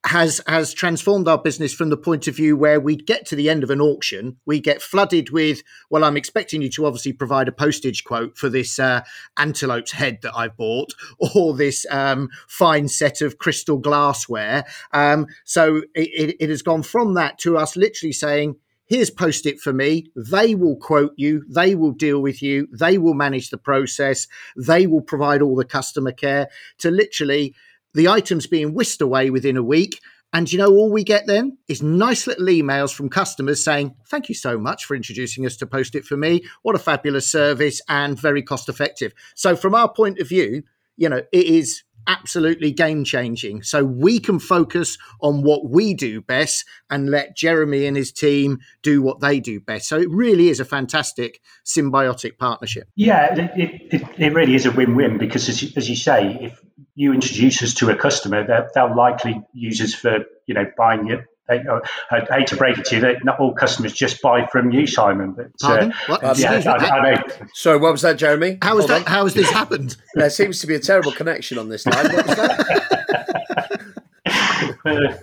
has 0.07 0.41
has 0.47 0.73
transformed 0.73 1.27
our 1.27 1.39
business 1.39 1.75
from 1.75 1.91
the 1.91 1.97
point 1.97 2.29
of 2.29 2.37
view 2.37 2.57
where 2.57 2.81
we'd 2.81 3.07
get 3.07 3.27
to 3.27 3.37
the 3.37 3.51
end 3.51 3.65
of 3.65 3.71
an 3.71 3.81
auction, 3.81 4.37
we 4.47 4.61
get 4.61 4.81
flooded 4.81 5.31
with, 5.31 5.63
well, 5.91 6.05
I'm 6.05 6.17
expecting 6.17 6.63
you 6.63 6.71
to 6.71 6.87
obviously 6.87 7.13
provide 7.13 7.49
a 7.49 7.53
postage 7.53 8.05
quote 8.05 8.39
for 8.39 8.49
this 8.49 8.79
uh, 8.79 9.03
antelope's 9.37 9.93
head 9.93 10.19
that 10.23 10.37
I've 10.37 10.57
bought, 10.57 10.95
or 11.35 11.55
this 11.55 11.85
um, 11.91 12.29
fine 12.47 12.89
set 12.89 13.21
of 13.21 13.39
crystal 13.39 13.79
glassware. 13.79 14.65
Um, 14.93 15.27
so 15.45 15.83
it, 15.95 16.37
it 16.39 16.49
has 16.49 16.63
gone 16.63 16.85
from 16.85 17.15
that 17.15 17.39
to 17.41 17.59
us 17.59 17.77
literally 17.77 18.13
saying, 18.13 18.57
here's 18.87 19.11
post 19.11 19.47
it 19.47 19.61
for 19.61 19.73
me. 19.73 20.11
They 20.17 20.55
will 20.55 20.77
quote 20.77 21.13
you. 21.17 21.45
They 21.49 21.75
will 21.75 21.93
deal 21.93 22.21
with 22.21 22.43
you. 22.43 22.69
They 22.73 22.99
will 22.99 23.15
manage 23.15 23.51
the 23.51 23.59
process. 23.59 24.27
They 24.57 24.87
will 24.87 25.03
provide 25.03 25.43
all 25.43 25.57
the 25.57 25.65
customer 25.65 26.13
care 26.13 26.49
to 26.79 26.91
literally 26.91 27.55
the 27.94 28.09
items 28.09 28.46
being 28.46 28.74
whisked 28.74 29.01
away 29.01 29.31
within 29.31 29.57
a 29.57 29.62
week. 29.62 30.01
And 30.33 30.51
you 30.53 30.59
know, 30.59 30.68
all 30.68 30.92
we 30.92 31.05
get 31.05 31.27
then 31.27 31.57
is 31.68 31.83
nice 31.83 32.27
little 32.27 32.46
emails 32.46 32.92
from 32.92 33.09
customers 33.09 33.64
saying, 33.64 33.94
Thank 34.09 34.29
you 34.29 34.35
so 34.35 34.59
much 34.59 34.85
for 34.85 34.94
introducing 34.94 35.46
us 35.46 35.57
to 35.57 35.66
Post 35.66 35.94
It 35.94 36.05
for 36.05 36.16
me. 36.16 36.44
What 36.62 36.74
a 36.74 36.79
fabulous 36.79 37.31
service 37.31 37.81
and 37.88 38.20
very 38.20 38.42
cost 38.42 38.68
effective. 38.68 39.14
So, 39.35 39.57
from 39.57 39.74
our 39.74 39.90
point 39.90 40.18
of 40.18 40.29
view, 40.29 40.64
you 40.96 41.09
know, 41.09 41.22
it 41.33 41.46
is 41.46 41.83
absolutely 42.09 42.72
game 42.72 43.05
changing. 43.05 43.62
So 43.62 43.85
we 43.85 44.18
can 44.18 44.38
focus 44.38 44.98
on 45.20 45.42
what 45.42 45.68
we 45.68 45.94
do 45.94 46.20
best 46.20 46.64
and 46.90 47.11
let 47.11 47.37
Jeremy 47.37 47.87
and 47.87 47.96
his 47.96 48.11
team 48.11 48.59
do 48.83 49.03
what 49.03 49.20
they 49.20 49.38
do 49.38 49.61
best. 49.61 49.88
So 49.88 49.98
it 49.98 50.11
really 50.11 50.48
is 50.48 50.59
a 50.59 50.64
fantastic 50.64 51.40
symbiotic 51.64 52.38
partnership. 52.38 52.88
Yeah, 52.96 53.35
it, 53.35 53.92
it, 53.92 54.03
it 54.18 54.33
really 54.33 54.55
is 54.55 54.66
a 54.66 54.72
win 54.72 54.96
win 54.96 55.18
because, 55.18 55.48
as 55.48 55.62
you, 55.62 55.70
as 55.77 55.88
you 55.88 55.96
say, 55.96 56.38
if 56.40 56.61
you 56.99 57.13
introduce 57.13 57.63
us 57.63 57.75
to 57.75 57.91
a 57.91 57.97
customer, 57.97 58.69
they'll 58.75 58.95
likely 58.95 59.43
use 59.55 59.81
us 59.81 59.95
for 59.95 60.25
you 60.47 60.55
know 60.55 60.67
buying 60.77 61.11
it 61.11 61.25
I, 61.49 62.27
hate 62.31 62.49
to 62.49 62.57
break 62.57 62.79
it 62.79 62.85
to 62.87 62.97
you 62.97 63.01
that 63.03 63.25
not 63.25 63.39
all 63.41 63.55
customers 63.55 63.95
just 63.95 64.21
buy 64.21 64.47
from 64.47 64.71
you, 64.71 64.87
Simon. 64.87 65.33
But 65.33 65.53
uh, 65.63 65.91
what? 66.07 66.39
yeah, 66.39 66.63
I, 66.67 66.77
I, 66.77 67.15
know. 67.15 67.23
Sorry, 67.55 67.79
what 67.79 67.93
was 67.93 68.03
that, 68.03 68.19
Jeremy? 68.19 68.59
How 68.61 68.77
has 68.77 68.87
that? 68.89 69.07
On. 69.07 69.07
How 69.07 69.25
has 69.25 69.33
this 69.35 69.51
happened? 69.51 69.97
There 70.15 70.31
seems 70.31 70.61
to 70.61 70.67
be 70.67 70.75
a 70.75 70.81
terrible 70.81 71.13
connection 71.13 71.59
on 71.59 71.69
this 71.69 71.87
line. 71.87 72.13
What 72.13 72.27
was 72.27 72.37
that? 72.37 72.89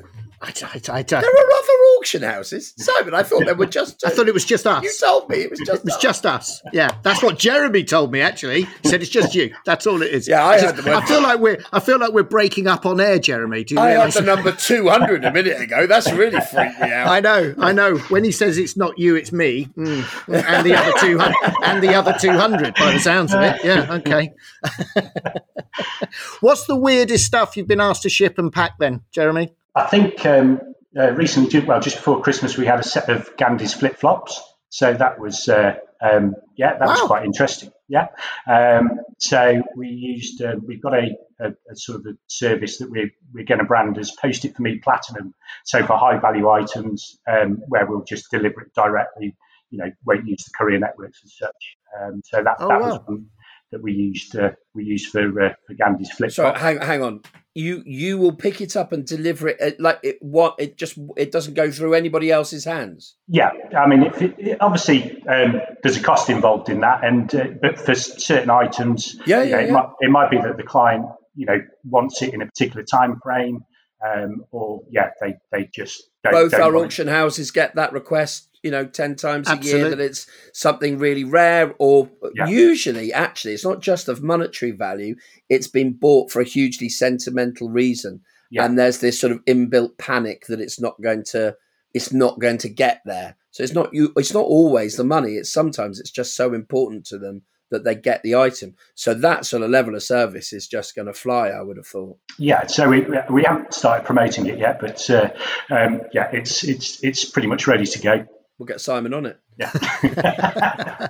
I, 0.45 0.53
I, 0.62 0.97
I, 0.97 1.01
there 1.03 1.19
are 1.19 1.21
other 1.23 1.73
auction 1.97 2.21
houses, 2.21 2.73
Simon. 2.77 3.15
I 3.15 3.23
thought 3.23 3.45
they 3.45 3.53
were 3.53 3.65
just. 3.65 4.05
I 4.05 4.10
thought 4.12 4.27
it 4.27 4.34
was 4.34 4.45
just 4.45 4.67
us. 4.67 4.84
You 4.84 4.91
told 4.99 5.27
me 5.29 5.38
it 5.38 5.49
was 5.49 5.60
just. 5.60 5.79
It 5.79 5.86
was 5.86 5.95
us. 5.95 6.01
just 6.01 6.25
us. 6.25 6.62
Yeah, 6.71 6.95
that's 7.01 7.23
what 7.23 7.39
Jeremy 7.39 7.84
told 7.84 8.12
me. 8.12 8.21
Actually, 8.21 8.63
he 8.84 8.89
said 8.89 9.01
it's 9.01 9.10
just 9.10 9.34
you. 9.34 9.53
That's 9.65 9.88
all 9.88 10.01
it 10.03 10.13
is. 10.13 10.27
Yeah, 10.27 10.45
I 10.45 10.60
heard 10.60 10.79
I 10.88 11.03
feel 11.05 11.21
like 11.23 11.39
we're. 11.39 11.58
I 11.73 11.79
feel 11.79 11.99
like 11.99 12.12
we're 12.12 12.23
breaking 12.23 12.67
up 12.67 12.86
on 12.86 12.99
air, 12.99 13.17
Jeremy. 13.17 13.63
Do 13.63 13.75
you 13.75 13.81
I 13.81 13.91
realize? 13.91 14.13
had 14.13 14.23
the 14.23 14.36
number 14.36 14.51
two 14.51 14.88
hundred 14.88 15.25
a 15.25 15.31
minute 15.31 15.60
ago. 15.60 15.88
That's 15.88 16.12
really 16.12 16.39
freaked 16.41 16.79
me 16.79 16.91
out. 16.91 17.08
I 17.08 17.19
know. 17.21 17.55
I 17.58 17.71
know. 17.71 17.97
When 17.97 18.23
he 18.23 18.31
says 18.31 18.60
it's 18.60 18.77
not 18.77 18.99
you, 18.99 19.15
it's 19.15 19.31
me, 19.31 19.65
mm, 19.75 20.27
and 20.27 20.65
the 20.65 20.75
other 20.75 20.93
two 20.99 21.17
hundred, 21.17 21.55
and 21.63 21.81
the 21.81 21.95
other 21.95 22.15
two 22.19 22.31
hundred, 22.31 22.75
by 22.75 22.91
the 22.91 22.99
sounds 22.99 23.34
of 23.34 23.41
it. 23.41 23.63
Yeah. 23.63 23.93
Okay. 23.95 24.31
What's 26.41 26.65
the 26.65 26.75
weirdest 26.75 27.25
stuff 27.25 27.58
you've 27.58 27.67
been 27.67 27.81
asked 27.81 28.03
to 28.03 28.10
ship 28.10 28.38
and 28.38 28.51
pack, 28.51 28.73
then, 28.79 29.01
Jeremy? 29.12 29.53
I 29.76 29.88
think 29.88 30.26
um, 30.26 30.62
uh, 30.98 31.12
recently, 31.12 31.60
well, 31.60 31.82
just 31.82 31.98
before 31.98 32.22
Christmas, 32.22 32.58
we 32.58 32.66
had 32.66 32.80
a 32.80 32.84
set 32.84 33.10
of 33.10 33.36
Gandhi's 33.38 33.74
flip 33.74 33.98
flops. 33.98 34.42
So 34.70 34.94
that 34.94 35.20
was, 35.20 35.48
uh, 35.50 35.76
um, 36.02 36.36
yeah, 36.58 36.78
that 36.78 36.88
wow. 36.88 36.94
was 36.94 37.02
quite 37.02 37.26
interesting. 37.26 37.72
Yeah. 37.88 38.08
Um, 38.50 39.00
so 39.20 39.62
we 39.76 39.90
used, 39.90 40.42
uh, 40.42 40.56
we've 40.66 40.82
got 40.82 40.94
a, 40.94 41.16
a, 41.40 41.50
a, 41.72 41.76
sort 41.76 42.00
of 42.00 42.06
a 42.08 42.18
service 42.28 42.78
that 42.80 42.90
we're, 42.90 43.12
we're 43.34 43.46
going 43.46 43.60
to 43.60 43.66
brand 43.66 43.98
as 43.98 44.12
Post 44.12 44.46
It 44.46 44.56
For 44.56 44.62
Me 44.62 44.80
Platinum. 44.80 45.34
So 45.66 45.86
for 45.86 45.98
high 45.98 46.20
value 46.20 46.50
items, 46.50 47.20
um, 47.28 47.62
where 47.68 47.86
we'll 47.86 48.04
just 48.04 48.32
deliver 48.32 48.62
it 48.62 48.74
directly, 48.74 49.36
you 49.70 49.78
know, 49.78 49.92
won't 50.06 50.28
use 50.28 50.44
the 50.46 50.52
courier 50.58 50.80
networks 50.80 51.22
as 51.24 51.38
such. 51.38 51.78
Um, 52.02 52.22
so 52.24 52.44
that, 52.44 52.56
oh, 52.60 52.68
that 52.68 52.82
wow. 52.82 52.88
was 52.88 53.00
one 53.06 53.28
that 53.71 53.82
we 53.82 53.93
used, 53.93 54.36
uh, 54.36 54.51
we 54.73 54.84
used 54.84 55.12
for, 55.12 55.41
uh, 55.41 55.54
for 55.67 55.73
Gandhi's 55.73 56.12
flip. 56.12 56.32
So 56.32 56.54
hang, 56.54 56.78
hang 56.78 57.04
on 57.04 57.21
you 57.56 57.82
you 57.86 58.17
will 58.17 58.34
pick 58.34 58.60
it 58.60 58.75
up 58.75 58.91
and 58.91 59.06
deliver 59.06 59.47
it 59.47 59.62
uh, 59.62 59.71
like 59.80 59.97
it 60.04 60.17
what 60.19 60.56
it 60.60 60.78
just 60.78 60.99
it 61.15 61.32
doesn't 61.32 61.54
go 61.54 61.71
through 61.71 61.93
anybody 61.93 62.30
else's 62.30 62.65
hands 62.65 63.15
yeah 63.28 63.49
i 63.78 63.88
mean 63.88 64.04
it, 64.04 64.36
it, 64.38 64.58
obviously 64.60 65.23
um, 65.28 65.62
there's 65.82 65.95
a 65.95 66.04
cost 66.04 66.30
involved 66.30 66.69
in 66.69 66.82
that 66.82 67.04
and 67.04 67.34
uh, 67.34 67.45
but 67.62 67.80
for 67.80 67.95
certain 67.95 68.49
items 68.49 69.15
yeah, 69.25 69.41
yeah, 69.41 69.56
know, 69.56 69.60
yeah. 69.60 69.67
It, 69.67 69.71
might, 69.71 69.89
it 70.01 70.12
might 70.12 70.30
be 70.30 70.38
that 70.38 70.58
the 70.58 70.63
client 70.63 71.06
you 71.34 71.45
know 71.45 71.58
wants 71.86 72.21
it 72.21 72.34
in 72.34 72.41
a 72.41 72.45
particular 72.45 72.84
time 72.84 73.19
frame 73.23 73.63
um, 74.06 74.43
or 74.51 74.82
yeah 74.91 75.10
they 75.21 75.36
they 75.51 75.69
just 75.73 76.04
both 76.23 76.51
don't 76.51 76.62
our 76.62 76.75
auction 76.75 77.08
houses 77.08 77.51
get 77.51 77.73
that 77.75 77.93
request 77.93 78.55
you 78.65 78.71
know 78.71 78.84
10 78.84 79.15
times 79.15 79.47
Absolutely. 79.47 79.71
a 79.71 79.84
year 79.84 79.89
that 79.91 80.04
it's 80.04 80.25
something 80.51 80.97
really 80.97 81.23
rare 81.23 81.75
or 81.78 82.10
yeah. 82.34 82.47
usually 82.47 83.13
actually 83.13 83.54
it's 83.54 83.63
not 83.63 83.80
just 83.80 84.10
of 84.10 84.23
monetary 84.23 84.71
value 84.71 85.15
it's 85.49 85.67
been 85.67 85.93
bought 85.93 86.32
for 86.32 86.41
a 86.41 86.45
hugely 86.45 86.89
sentimental 86.89 87.69
reason 87.69 88.21
yeah. 88.49 88.65
and 88.65 88.78
there's 88.78 88.99
this 88.99 89.19
sort 89.21 89.32
of 89.32 89.45
inbuilt 89.45 89.99
panic 89.99 90.47
that 90.47 90.60
it's 90.60 90.82
not 90.82 90.99
going 90.99 91.23
to 91.23 91.56
it's 91.93 92.12
not 92.12 92.39
going 92.39 92.58
to 92.58 92.67
get 92.67 93.01
there 93.06 93.38
so 93.51 93.62
it's 93.62 93.73
not 93.73 93.93
you 93.93 94.12
it's 94.17 94.34
not 94.34 94.45
always 94.45 94.97
the 94.97 95.04
money 95.04 95.34
it's 95.34 95.54
sometimes 95.54 95.99
it's 95.99 96.12
just 96.12 96.36
so 96.36 96.51
important 96.51 97.06
to 97.06 97.19
them 97.19 97.43
that 97.71 97.84
they 97.84 97.95
get 97.95 98.21
the 98.21 98.36
item. 98.36 98.75
So 98.93 99.15
that 99.15 99.43
sort 99.43 99.63
of 99.63 99.71
level 99.71 99.95
of 99.95 100.04
service 100.04 100.54
is 100.54 100.67
just 100.67 100.95
going 100.95 101.08
to 101.08 101.13
fly. 101.13 101.49
I 101.49 101.62
would 101.62 101.78
have 101.78 101.88
thought. 101.88 102.17
Yeah. 102.38 102.67
So 102.67 102.88
we, 102.88 103.06
we 103.30 103.43
haven't 103.43 103.73
started 103.73 104.06
promoting 104.06 104.45
it 104.45 104.60
yet, 104.60 104.80
but 104.80 105.10
uh, 105.10 105.32
um, 105.71 106.01
yeah, 106.13 106.30
it's 106.32 106.63
it's 106.63 107.04
it's 107.04 107.25
pretty 107.25 107.47
much 107.47 107.65
ready 107.65 107.86
to 107.88 107.99
go 107.99 108.28
we'll 108.58 108.65
get 108.65 108.82
Simon 108.82 109.13
on 109.13 109.26
it. 109.26 109.39
Yeah. 109.58 109.72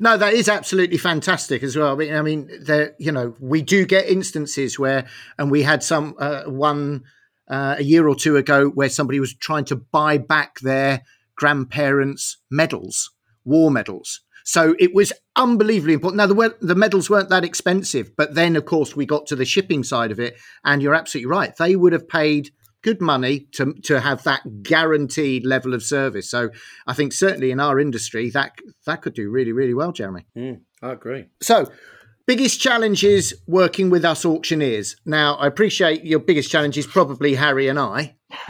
no, 0.00 0.16
that 0.16 0.32
is 0.34 0.48
absolutely 0.48 0.98
fantastic 0.98 1.62
as 1.62 1.76
well. 1.76 1.92
I 1.92 1.96
mean, 1.96 2.14
I 2.14 2.22
mean, 2.22 2.50
there, 2.60 2.94
you 2.98 3.12
know, 3.12 3.34
we 3.40 3.62
do 3.62 3.86
get 3.86 4.08
instances 4.08 4.78
where, 4.78 5.06
and 5.38 5.50
we 5.50 5.62
had 5.62 5.82
some 5.82 6.14
uh, 6.18 6.44
one 6.44 7.04
uh, 7.48 7.76
a 7.78 7.82
year 7.82 8.08
or 8.08 8.14
two 8.14 8.36
ago 8.36 8.68
where 8.68 8.88
somebody 8.88 9.20
was 9.20 9.34
trying 9.34 9.64
to 9.66 9.76
buy 9.76 10.18
back 10.18 10.60
their 10.60 11.02
grandparents' 11.36 12.38
medals, 12.50 13.10
war 13.44 13.70
medals. 13.70 14.20
So 14.44 14.74
it 14.78 14.94
was 14.94 15.12
unbelievably 15.36 15.94
important. 15.94 16.18
Now 16.18 16.26
the 16.26 16.56
the 16.60 16.74
medals 16.74 17.08
weren't 17.08 17.28
that 17.28 17.44
expensive, 17.44 18.16
but 18.16 18.34
then 18.34 18.56
of 18.56 18.64
course 18.64 18.96
we 18.96 19.06
got 19.06 19.26
to 19.26 19.36
the 19.36 19.44
shipping 19.44 19.84
side 19.84 20.10
of 20.10 20.18
it, 20.18 20.36
and 20.64 20.82
you're 20.82 20.94
absolutely 20.94 21.30
right. 21.30 21.54
They 21.56 21.76
would 21.76 21.92
have 21.92 22.08
paid 22.08 22.50
good 22.82 23.00
money 23.00 23.46
to 23.52 23.72
to 23.84 24.00
have 24.00 24.22
that 24.24 24.62
guaranteed 24.62 25.46
level 25.46 25.74
of 25.74 25.82
service. 25.82 26.28
So 26.28 26.50
I 26.86 26.92
think 26.92 27.12
certainly 27.12 27.50
in 27.50 27.60
our 27.60 27.80
industry 27.80 28.30
that 28.30 28.52
that 28.86 29.02
could 29.02 29.14
do 29.14 29.30
really 29.30 29.52
really 29.52 29.74
well, 29.74 29.92
Jeremy. 29.92 30.26
Mm, 30.36 30.60
I 30.82 30.92
agree. 30.92 31.26
So 31.40 31.70
biggest 32.26 32.60
challenge 32.60 33.04
is 33.04 33.36
working 33.46 33.90
with 33.90 34.04
us 34.04 34.24
auctioneers. 34.24 34.96
Now 35.06 35.34
I 35.36 35.46
appreciate 35.46 36.04
your 36.04 36.20
biggest 36.20 36.50
challenge 36.50 36.76
is 36.76 36.86
probably 36.86 37.34
Harry 37.34 37.68
and 37.68 37.78
I 37.78 38.16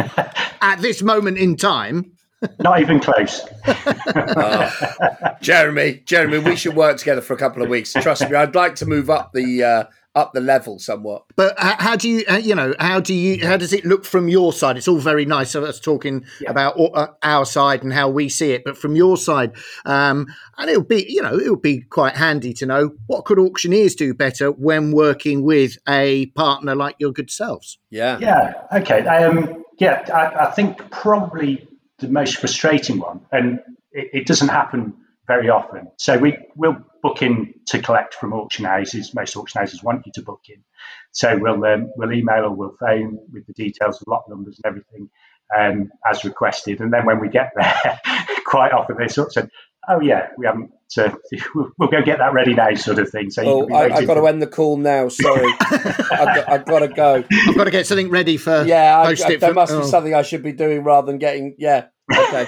at 0.61 0.77
this 0.81 1.03
moment 1.03 1.39
in 1.39 1.57
time. 1.57 2.13
Not 2.59 2.81
even 2.81 2.99
close. 2.99 3.47
oh, 3.67 4.73
Jeremy, 5.43 6.03
Jeremy, 6.05 6.39
we 6.39 6.57
should 6.57 6.75
work 6.75 6.97
together 6.97 7.21
for 7.21 7.35
a 7.35 7.37
couple 7.37 7.63
of 7.63 7.69
weeks. 7.69 7.93
Trust 7.93 8.29
me, 8.29 8.35
I'd 8.35 8.57
like 8.57 8.75
to 8.77 8.87
move 8.87 9.11
up 9.11 9.31
the 9.33 9.63
uh, 9.63 9.85
up 10.15 10.33
the 10.35 10.41
level 10.41 10.79
somewhat. 10.79 11.25
But 11.37 11.55
how 11.59 11.97
do 11.97 12.09
you, 12.09 12.25
you 12.41 12.55
know, 12.55 12.75
how 12.79 13.01
do 13.01 13.15
you, 13.15 13.47
how 13.47 13.57
does 13.57 13.73
it 13.73 13.85
look 13.85 14.05
from 14.05 14.29
your 14.29 14.53
side? 14.53 14.77
It's 14.77 14.89
all 14.89 14.99
very 14.99 15.25
nice 15.25 15.55
of 15.55 15.65
us 15.65 15.81
talking 15.81 16.27
yeah. 16.41 16.51
about 16.51 16.79
uh, 16.79 17.07
our 17.23 17.47
side 17.47 17.83
and 17.83 17.93
how 17.93 18.11
we 18.11 18.29
see 18.29 18.53
it, 18.53 18.63
but 18.65 18.77
from 18.77 18.95
your 18.95 19.17
side, 19.17 19.53
um, 19.87 20.27
and 20.59 20.69
it'll 20.69 20.85
be, 20.85 21.07
you 21.09 21.23
know, 21.23 21.35
it'll 21.35 21.57
be 21.57 21.81
quite 21.81 22.15
handy 22.15 22.53
to 22.55 22.67
know 22.67 22.93
what 23.07 23.25
could 23.25 23.39
auctioneers 23.39 23.95
do 23.95 24.13
better 24.13 24.51
when 24.51 24.93
working 24.93 25.43
with 25.43 25.79
a 25.89 26.27
partner 26.27 26.75
like 26.75 26.97
your 26.99 27.13
good 27.13 27.31
selves. 27.31 27.79
Yeah. 27.91 28.19
Yeah. 28.19 28.53
Okay. 28.73 29.07
Um, 29.07 29.65
yeah, 29.79 30.05
I, 30.13 30.49
I 30.49 30.51
think 30.51 30.91
probably 30.91 31.67
the 31.99 32.09
most 32.09 32.37
frustrating 32.37 32.99
one, 32.99 33.21
and 33.33 33.61
it, 33.93 34.11
it 34.13 34.27
doesn't 34.27 34.49
happen 34.49 34.95
very 35.27 35.49
often. 35.49 35.89
So 35.97 36.19
we 36.19 36.37
will 36.55 36.77
book 37.03 37.21
in 37.21 37.55
to 37.67 37.81
collect 37.81 38.15
from 38.15 38.33
auction 38.33 38.65
houses. 38.65 39.15
Most 39.15 39.37
auction 39.37 39.61
houses 39.61 39.83
want 39.83 40.07
you 40.07 40.13
to 40.15 40.23
book 40.23 40.43
in. 40.49 40.63
So 41.11 41.37
we'll 41.37 41.65
um, 41.65 41.91
we'll 41.97 42.13
email 42.13 42.45
or 42.45 42.51
we'll 42.51 42.77
phone 42.79 43.19
with 43.33 43.47
the 43.47 43.53
details, 43.53 43.99
the 43.99 44.11
lot 44.11 44.25
numbers, 44.29 44.61
and 44.63 44.71
everything 44.71 45.11
um, 45.57 45.91
as 46.09 46.25
requested. 46.25 46.81
And 46.81 46.93
then 46.93 47.05
when 47.05 47.21
we 47.21 47.29
get 47.29 47.53
there, 47.55 48.01
quite 48.47 48.73
often 48.73 48.97
they 48.99 49.09
sort 49.09 49.29
of 49.29 49.33
say, 49.33 49.49
"Oh 49.89 50.01
yeah, 50.01 50.29
we 50.39 50.47
haven't." 50.47 50.71
So 50.93 51.11
we'll 51.55 51.89
go 51.89 52.03
get 52.03 52.19
that 52.19 52.35
ready 52.35 52.53
now, 52.53 52.75
sort 52.75 52.99
of 52.99 53.09
thing. 53.09 53.31
So 53.31 53.43
oh, 53.47 53.75
I, 53.75 53.89
have 53.89 54.07
got 54.07 54.13
to 54.13 54.27
end 54.27 54.43
the 54.43 54.47
call 54.47 54.77
now. 54.77 55.09
Sorry, 55.09 55.51
I've, 55.61 56.09
got, 56.11 56.49
I've, 56.51 56.65
got, 56.67 56.79
to 56.81 56.89
go. 56.89 57.25
I've 57.49 57.57
got 57.57 57.65
to 57.65 57.71
get 57.71 57.87
something 57.87 58.11
ready 58.11 58.37
for. 58.37 58.63
Yeah, 58.65 58.99
I, 58.99 59.13
I, 59.13 59.37
there 59.37 59.55
must 59.55 59.73
oh. 59.73 59.81
be 59.81 59.87
something 59.87 60.13
I 60.13 60.21
should 60.21 60.43
be 60.43 60.53
doing 60.53 60.85
rather 60.85 61.07
than 61.07 61.17
getting. 61.17 61.55
Yeah, 61.57 61.87
okay. 62.15 62.47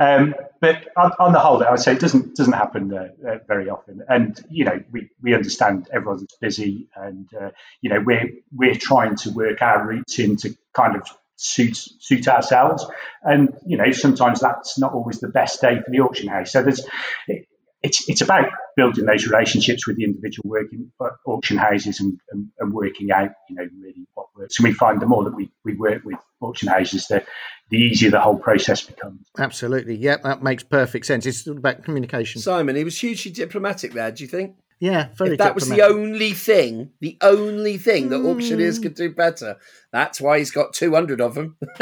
Um, 0.00 0.34
but 0.62 0.88
on, 0.96 1.12
on, 1.20 1.32
the 1.32 1.38
whole, 1.38 1.62
I 1.62 1.70
would 1.70 1.80
say 1.80 1.92
it 1.92 2.00
doesn't 2.00 2.34
doesn't 2.34 2.54
happen 2.54 2.92
uh, 2.92 3.08
uh, 3.28 3.38
very 3.46 3.68
often. 3.68 4.02
And 4.08 4.40
you 4.48 4.64
know, 4.64 4.82
we, 4.90 5.10
we 5.22 5.34
understand 5.34 5.90
everyone's 5.92 6.26
busy, 6.40 6.88
and 6.96 7.28
uh, 7.38 7.50
you 7.82 7.90
know, 7.90 8.00
we're 8.04 8.30
we're 8.50 8.76
trying 8.76 9.16
to 9.16 9.30
work 9.30 9.60
our 9.60 9.86
routes 9.86 10.18
in 10.18 10.36
to 10.38 10.56
kind 10.72 10.96
of 10.96 11.02
suit 11.36 11.76
suit 11.76 12.28
ourselves. 12.28 12.86
And 13.22 13.54
you 13.66 13.76
know, 13.76 13.92
sometimes 13.92 14.40
that's 14.40 14.78
not 14.78 14.94
always 14.94 15.20
the 15.20 15.28
best 15.28 15.60
day 15.60 15.76
for 15.84 15.90
the 15.90 16.00
auction 16.00 16.28
house. 16.28 16.52
So 16.52 16.62
there's 16.62 16.84
it, 17.28 17.46
it's 17.82 18.08
it's 18.08 18.22
about 18.22 18.46
building 18.76 19.04
those 19.04 19.26
relationships 19.26 19.86
with 19.86 19.96
the 19.96 20.04
individual 20.04 20.48
working 20.48 20.92
uh, 21.00 21.10
auction 21.26 21.58
houses 21.58 22.00
and, 22.00 22.18
and, 22.30 22.48
and, 22.58 22.72
working 22.72 23.10
out, 23.10 23.30
you 23.48 23.56
know, 23.56 23.68
really 23.78 24.06
what 24.14 24.26
works. 24.34 24.58
And 24.58 24.68
we 24.68 24.72
find 24.72 25.00
the 25.00 25.06
more 25.06 25.24
that 25.24 25.34
we, 25.34 25.50
we 25.64 25.74
work 25.74 26.02
with 26.04 26.18
auction 26.40 26.68
houses, 26.68 27.06
the 27.06 27.22
the 27.70 27.78
easier 27.78 28.10
the 28.10 28.20
whole 28.20 28.36
process 28.36 28.82
becomes. 28.82 29.20
Absolutely, 29.38 29.96
yeah, 29.96 30.16
that 30.24 30.42
makes 30.42 30.62
perfect 30.62 31.06
sense. 31.06 31.24
It's 31.24 31.46
all 31.48 31.56
about 31.56 31.84
communication. 31.84 32.40
Simon, 32.40 32.76
he 32.76 32.84
was 32.84 32.98
hugely 32.98 33.30
diplomatic 33.30 33.92
there. 33.92 34.10
Do 34.10 34.24
you 34.24 34.28
think? 34.28 34.56
Yeah, 34.80 35.08
very. 35.14 35.32
If 35.32 35.38
that 35.38 35.54
was 35.54 35.68
the 35.68 35.82
only 35.82 36.32
thing, 36.32 36.90
the 37.00 37.18
only 37.20 37.76
thing 37.76 38.08
that 38.08 38.16
mm. 38.16 38.34
auctioneers 38.34 38.78
could 38.78 38.94
do 38.94 39.10
better. 39.10 39.58
That's 39.92 40.20
why 40.20 40.38
he's 40.38 40.50
got 40.50 40.72
two 40.72 40.94
hundred 40.94 41.20
of 41.20 41.34
them. 41.34 41.56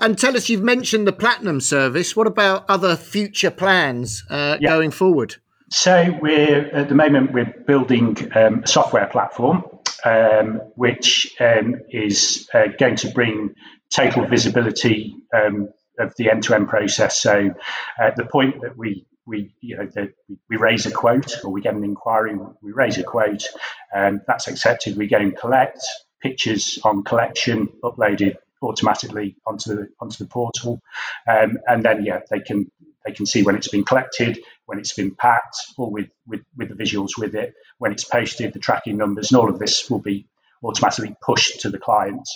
and 0.00 0.18
tell 0.18 0.36
us, 0.36 0.48
you've 0.48 0.62
mentioned 0.62 1.06
the 1.06 1.12
platinum 1.12 1.60
service. 1.60 2.16
What 2.16 2.26
about 2.26 2.64
other 2.68 2.96
future 2.96 3.50
plans 3.50 4.24
uh, 4.30 4.56
yeah. 4.58 4.70
going 4.70 4.90
forward? 4.90 5.36
So 5.70 6.18
we're 6.22 6.74
at 6.74 6.88
the 6.88 6.94
moment 6.94 7.32
we're 7.32 7.54
building 7.66 8.16
um, 8.34 8.62
a 8.64 8.66
software 8.66 9.06
platform 9.06 9.64
um, 10.04 10.60
which 10.74 11.34
um, 11.40 11.76
is 11.90 12.48
uh, 12.54 12.68
going 12.78 12.96
to 12.96 13.10
bring 13.10 13.54
total 13.90 14.26
visibility 14.26 15.14
um, 15.34 15.68
of 15.98 16.14
the 16.16 16.30
end-to-end 16.30 16.68
process. 16.68 17.20
So 17.20 17.54
at 17.98 18.16
the 18.16 18.24
point 18.24 18.62
that 18.62 18.76
we 18.76 19.06
we 19.26 19.54
you 19.60 19.76
know 19.76 20.08
we 20.48 20.56
raise 20.56 20.86
a 20.86 20.90
quote 20.90 21.44
or 21.44 21.50
we 21.50 21.60
get 21.60 21.74
an 21.74 21.84
inquiry, 21.84 22.36
we 22.62 22.72
raise 22.72 22.98
a 22.98 23.04
quote, 23.04 23.44
and 23.92 24.20
that's 24.26 24.48
accepted. 24.48 24.96
We 24.96 25.06
go 25.06 25.18
and 25.18 25.36
collect 25.36 25.80
pictures 26.20 26.78
on 26.82 27.04
collection, 27.04 27.68
uploaded 27.82 28.36
automatically 28.62 29.36
onto 29.46 29.76
the 29.76 29.88
onto 30.00 30.24
the 30.24 30.28
portal, 30.30 30.80
um, 31.28 31.58
and 31.66 31.84
then 31.84 32.04
yeah, 32.04 32.20
they 32.30 32.40
can 32.40 32.70
they 33.04 33.12
can 33.12 33.26
see 33.26 33.42
when 33.42 33.56
it's 33.56 33.68
been 33.68 33.84
collected, 33.84 34.38
when 34.68 34.78
it's 34.78 34.92
been 34.92 35.14
packed, 35.14 35.56
or 35.78 35.90
with, 35.90 36.10
with, 36.26 36.42
with 36.54 36.68
the 36.68 36.74
visuals 36.74 37.16
with 37.16 37.34
it, 37.34 37.54
when 37.78 37.90
it's 37.90 38.04
posted, 38.04 38.52
the 38.52 38.58
tracking 38.58 38.98
numbers, 38.98 39.32
and 39.32 39.40
all 39.40 39.48
of 39.48 39.58
this 39.58 39.88
will 39.88 39.98
be 39.98 40.26
automatically 40.62 41.16
pushed 41.22 41.60
to 41.60 41.70
the 41.70 41.78
client. 41.78 42.28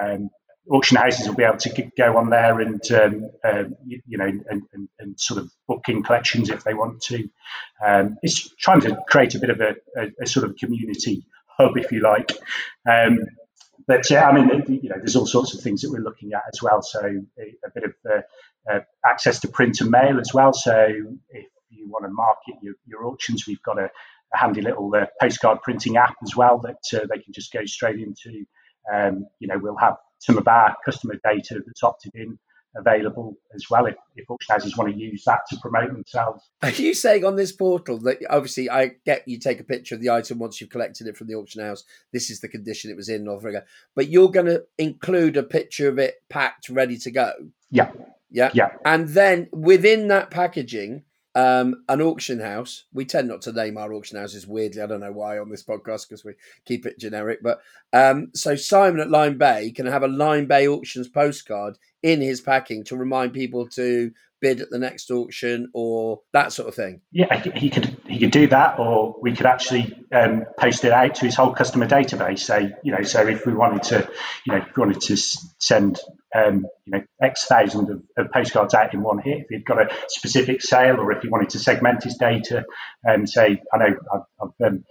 Um, 0.00 0.30
auction 0.68 0.96
houses 0.96 1.28
will 1.28 1.36
be 1.36 1.44
able 1.44 1.58
to 1.58 1.90
go 1.96 2.16
on 2.16 2.28
there 2.30 2.58
and 2.58 2.82
um, 2.90 3.30
um, 3.44 3.76
you, 3.86 4.18
know 4.18 4.24
and, 4.26 4.44
and, 4.72 4.88
and, 4.98 5.20
sort 5.20 5.40
of 5.40 5.52
book 5.68 5.84
in 5.86 6.02
collections 6.02 6.50
if 6.50 6.64
they 6.64 6.74
want 6.74 7.00
to. 7.02 7.28
Um, 7.86 8.18
it's 8.20 8.52
trying 8.56 8.80
to 8.80 8.98
create 9.08 9.36
a 9.36 9.38
bit 9.38 9.50
of 9.50 9.60
a, 9.60 9.76
a, 9.96 10.08
a, 10.22 10.26
sort 10.26 10.44
of 10.44 10.56
community 10.56 11.24
hub, 11.46 11.76
if 11.76 11.92
you 11.92 12.00
like. 12.00 12.32
Um, 12.88 13.20
but 13.86 14.10
yeah, 14.10 14.28
I 14.28 14.32
mean, 14.32 14.80
you 14.82 14.88
know, 14.88 14.96
there's 14.98 15.14
all 15.14 15.26
sorts 15.26 15.54
of 15.54 15.60
things 15.60 15.82
that 15.82 15.90
we're 15.92 16.02
looking 16.02 16.32
at 16.32 16.42
as 16.52 16.60
well. 16.60 16.82
So 16.82 17.00
a, 17.00 17.42
a 17.64 17.70
bit 17.72 17.84
of 17.84 17.94
uh, 18.08 18.72
uh, 18.72 18.80
access 19.06 19.38
to 19.40 19.48
print 19.48 19.80
and 19.80 19.90
mail 19.90 20.18
as 20.18 20.34
well. 20.34 20.52
So 20.52 20.88
if 21.30 21.46
you 21.70 21.88
want 21.88 22.04
to 22.04 22.10
market 22.10 22.54
your, 22.62 22.74
your 22.86 23.06
auctions, 23.06 23.46
we've 23.46 23.62
got 23.62 23.78
a, 23.78 23.90
a 24.34 24.38
handy 24.38 24.60
little 24.60 24.92
uh, 24.94 25.06
postcard 25.20 25.62
printing 25.62 25.96
app 25.96 26.16
as 26.22 26.36
well 26.36 26.58
that 26.58 27.00
uh, 27.00 27.06
they 27.10 27.20
can 27.20 27.32
just 27.32 27.52
go 27.52 27.64
straight 27.64 27.98
into. 27.98 28.44
Um, 28.92 29.26
you 29.38 29.48
know, 29.48 29.58
we'll 29.58 29.76
have 29.76 29.96
some 30.18 30.38
of 30.38 30.46
our 30.48 30.76
customer 30.84 31.14
data 31.24 31.60
that's 31.64 31.82
opted 31.82 32.12
in 32.14 32.38
available 32.76 33.36
as 33.54 33.64
well 33.70 33.86
if, 33.86 33.96
if 34.16 34.30
auction 34.30 34.52
houses 34.52 34.76
want 34.76 34.92
to 34.92 34.98
use 34.98 35.24
that 35.26 35.40
to 35.50 35.56
promote 35.60 35.92
themselves. 35.92 36.50
Are 36.62 36.70
you 36.70 36.94
saying 36.94 37.24
on 37.24 37.36
this 37.36 37.52
portal 37.52 37.98
that 38.00 38.18
obviously 38.30 38.70
I 38.70 38.92
get 39.04 39.26
you 39.26 39.38
take 39.38 39.60
a 39.60 39.64
picture 39.64 39.94
of 39.94 40.00
the 40.00 40.10
item 40.10 40.38
once 40.38 40.60
you've 40.60 40.70
collected 40.70 41.06
it 41.06 41.16
from 41.16 41.26
the 41.26 41.34
auction 41.34 41.62
house, 41.62 41.84
this 42.12 42.30
is 42.30 42.40
the 42.40 42.48
condition 42.48 42.90
it 42.90 42.96
was 42.96 43.08
in, 43.08 43.26
but 43.96 44.08
you're 44.08 44.30
going 44.30 44.46
to 44.46 44.64
include 44.78 45.36
a 45.36 45.42
picture 45.42 45.88
of 45.88 45.98
it 45.98 46.16
packed, 46.28 46.68
ready 46.68 46.96
to 46.98 47.10
go? 47.10 47.32
Yeah. 47.70 47.90
Yeah. 48.30 48.50
Yeah. 48.54 48.70
And 48.84 49.08
then 49.08 49.48
within 49.52 50.08
that 50.08 50.30
packaging, 50.30 51.02
um, 51.34 51.84
an 51.88 52.02
auction 52.02 52.40
house. 52.40 52.84
We 52.92 53.04
tend 53.04 53.28
not 53.28 53.42
to 53.42 53.52
name 53.52 53.76
our 53.76 53.92
auction 53.92 54.18
houses 54.18 54.46
weirdly. 54.46 54.82
I 54.82 54.86
don't 54.86 55.00
know 55.00 55.12
why 55.12 55.38
on 55.38 55.50
this 55.50 55.64
podcast 55.64 56.08
because 56.08 56.24
we 56.24 56.34
keep 56.64 56.86
it 56.86 56.98
generic. 56.98 57.40
But 57.42 57.60
um, 57.92 58.30
so 58.34 58.56
Simon 58.56 59.00
at 59.00 59.10
Lyme 59.10 59.38
Bay 59.38 59.70
can 59.70 59.86
have 59.86 60.02
a 60.02 60.08
Lyme 60.08 60.46
Bay 60.46 60.68
auctions 60.68 61.08
postcard 61.08 61.78
in 62.02 62.20
his 62.20 62.40
packing 62.40 62.84
to 62.84 62.96
remind 62.96 63.32
people 63.32 63.68
to 63.68 64.12
bid 64.40 64.60
at 64.60 64.70
the 64.70 64.78
next 64.78 65.10
auction 65.10 65.68
or 65.74 66.20
that 66.32 66.52
sort 66.52 66.68
of 66.68 66.74
thing. 66.74 67.00
Yeah, 67.12 67.34
he 67.54 67.70
could 67.70 67.96
he 68.08 68.18
could 68.18 68.30
do 68.30 68.46
that, 68.48 68.78
or 68.78 69.14
we 69.20 69.34
could 69.34 69.46
actually 69.46 69.94
um, 70.12 70.44
post 70.58 70.84
it 70.84 70.92
out 70.92 71.14
to 71.16 71.26
his 71.26 71.34
whole 71.34 71.52
customer 71.52 71.86
database. 71.86 72.40
Say, 72.40 72.72
you 72.82 72.92
know, 72.92 73.02
so 73.02 73.26
if 73.26 73.46
we 73.46 73.52
wanted 73.52 73.82
to, 73.84 74.08
you 74.46 74.52
know, 74.52 74.58
if 74.60 74.76
we 74.76 74.80
wanted 74.80 75.02
to 75.02 75.16
send, 75.16 76.00
um, 76.34 76.66
you 76.86 76.92
know, 76.92 77.02
X 77.20 77.46
thousand 77.46 77.90
of, 77.90 78.02
of, 78.16 78.32
postcards 78.32 78.74
out 78.74 78.94
in 78.94 79.02
one 79.02 79.18
hit, 79.18 79.40
if 79.40 79.46
he'd 79.48 79.64
got 79.64 79.80
a 79.80 79.94
specific 80.08 80.62
sale, 80.62 80.96
or 80.96 81.12
if 81.12 81.22
he 81.22 81.28
wanted 81.28 81.50
to 81.50 81.58
segment 81.58 82.04
his 82.04 82.16
data, 82.16 82.64
and 83.04 83.28
say, 83.28 83.60
I 83.72 83.78
know 83.78 83.96
I've, 84.12 84.20
I've 84.40 84.66
um, 84.66 84.84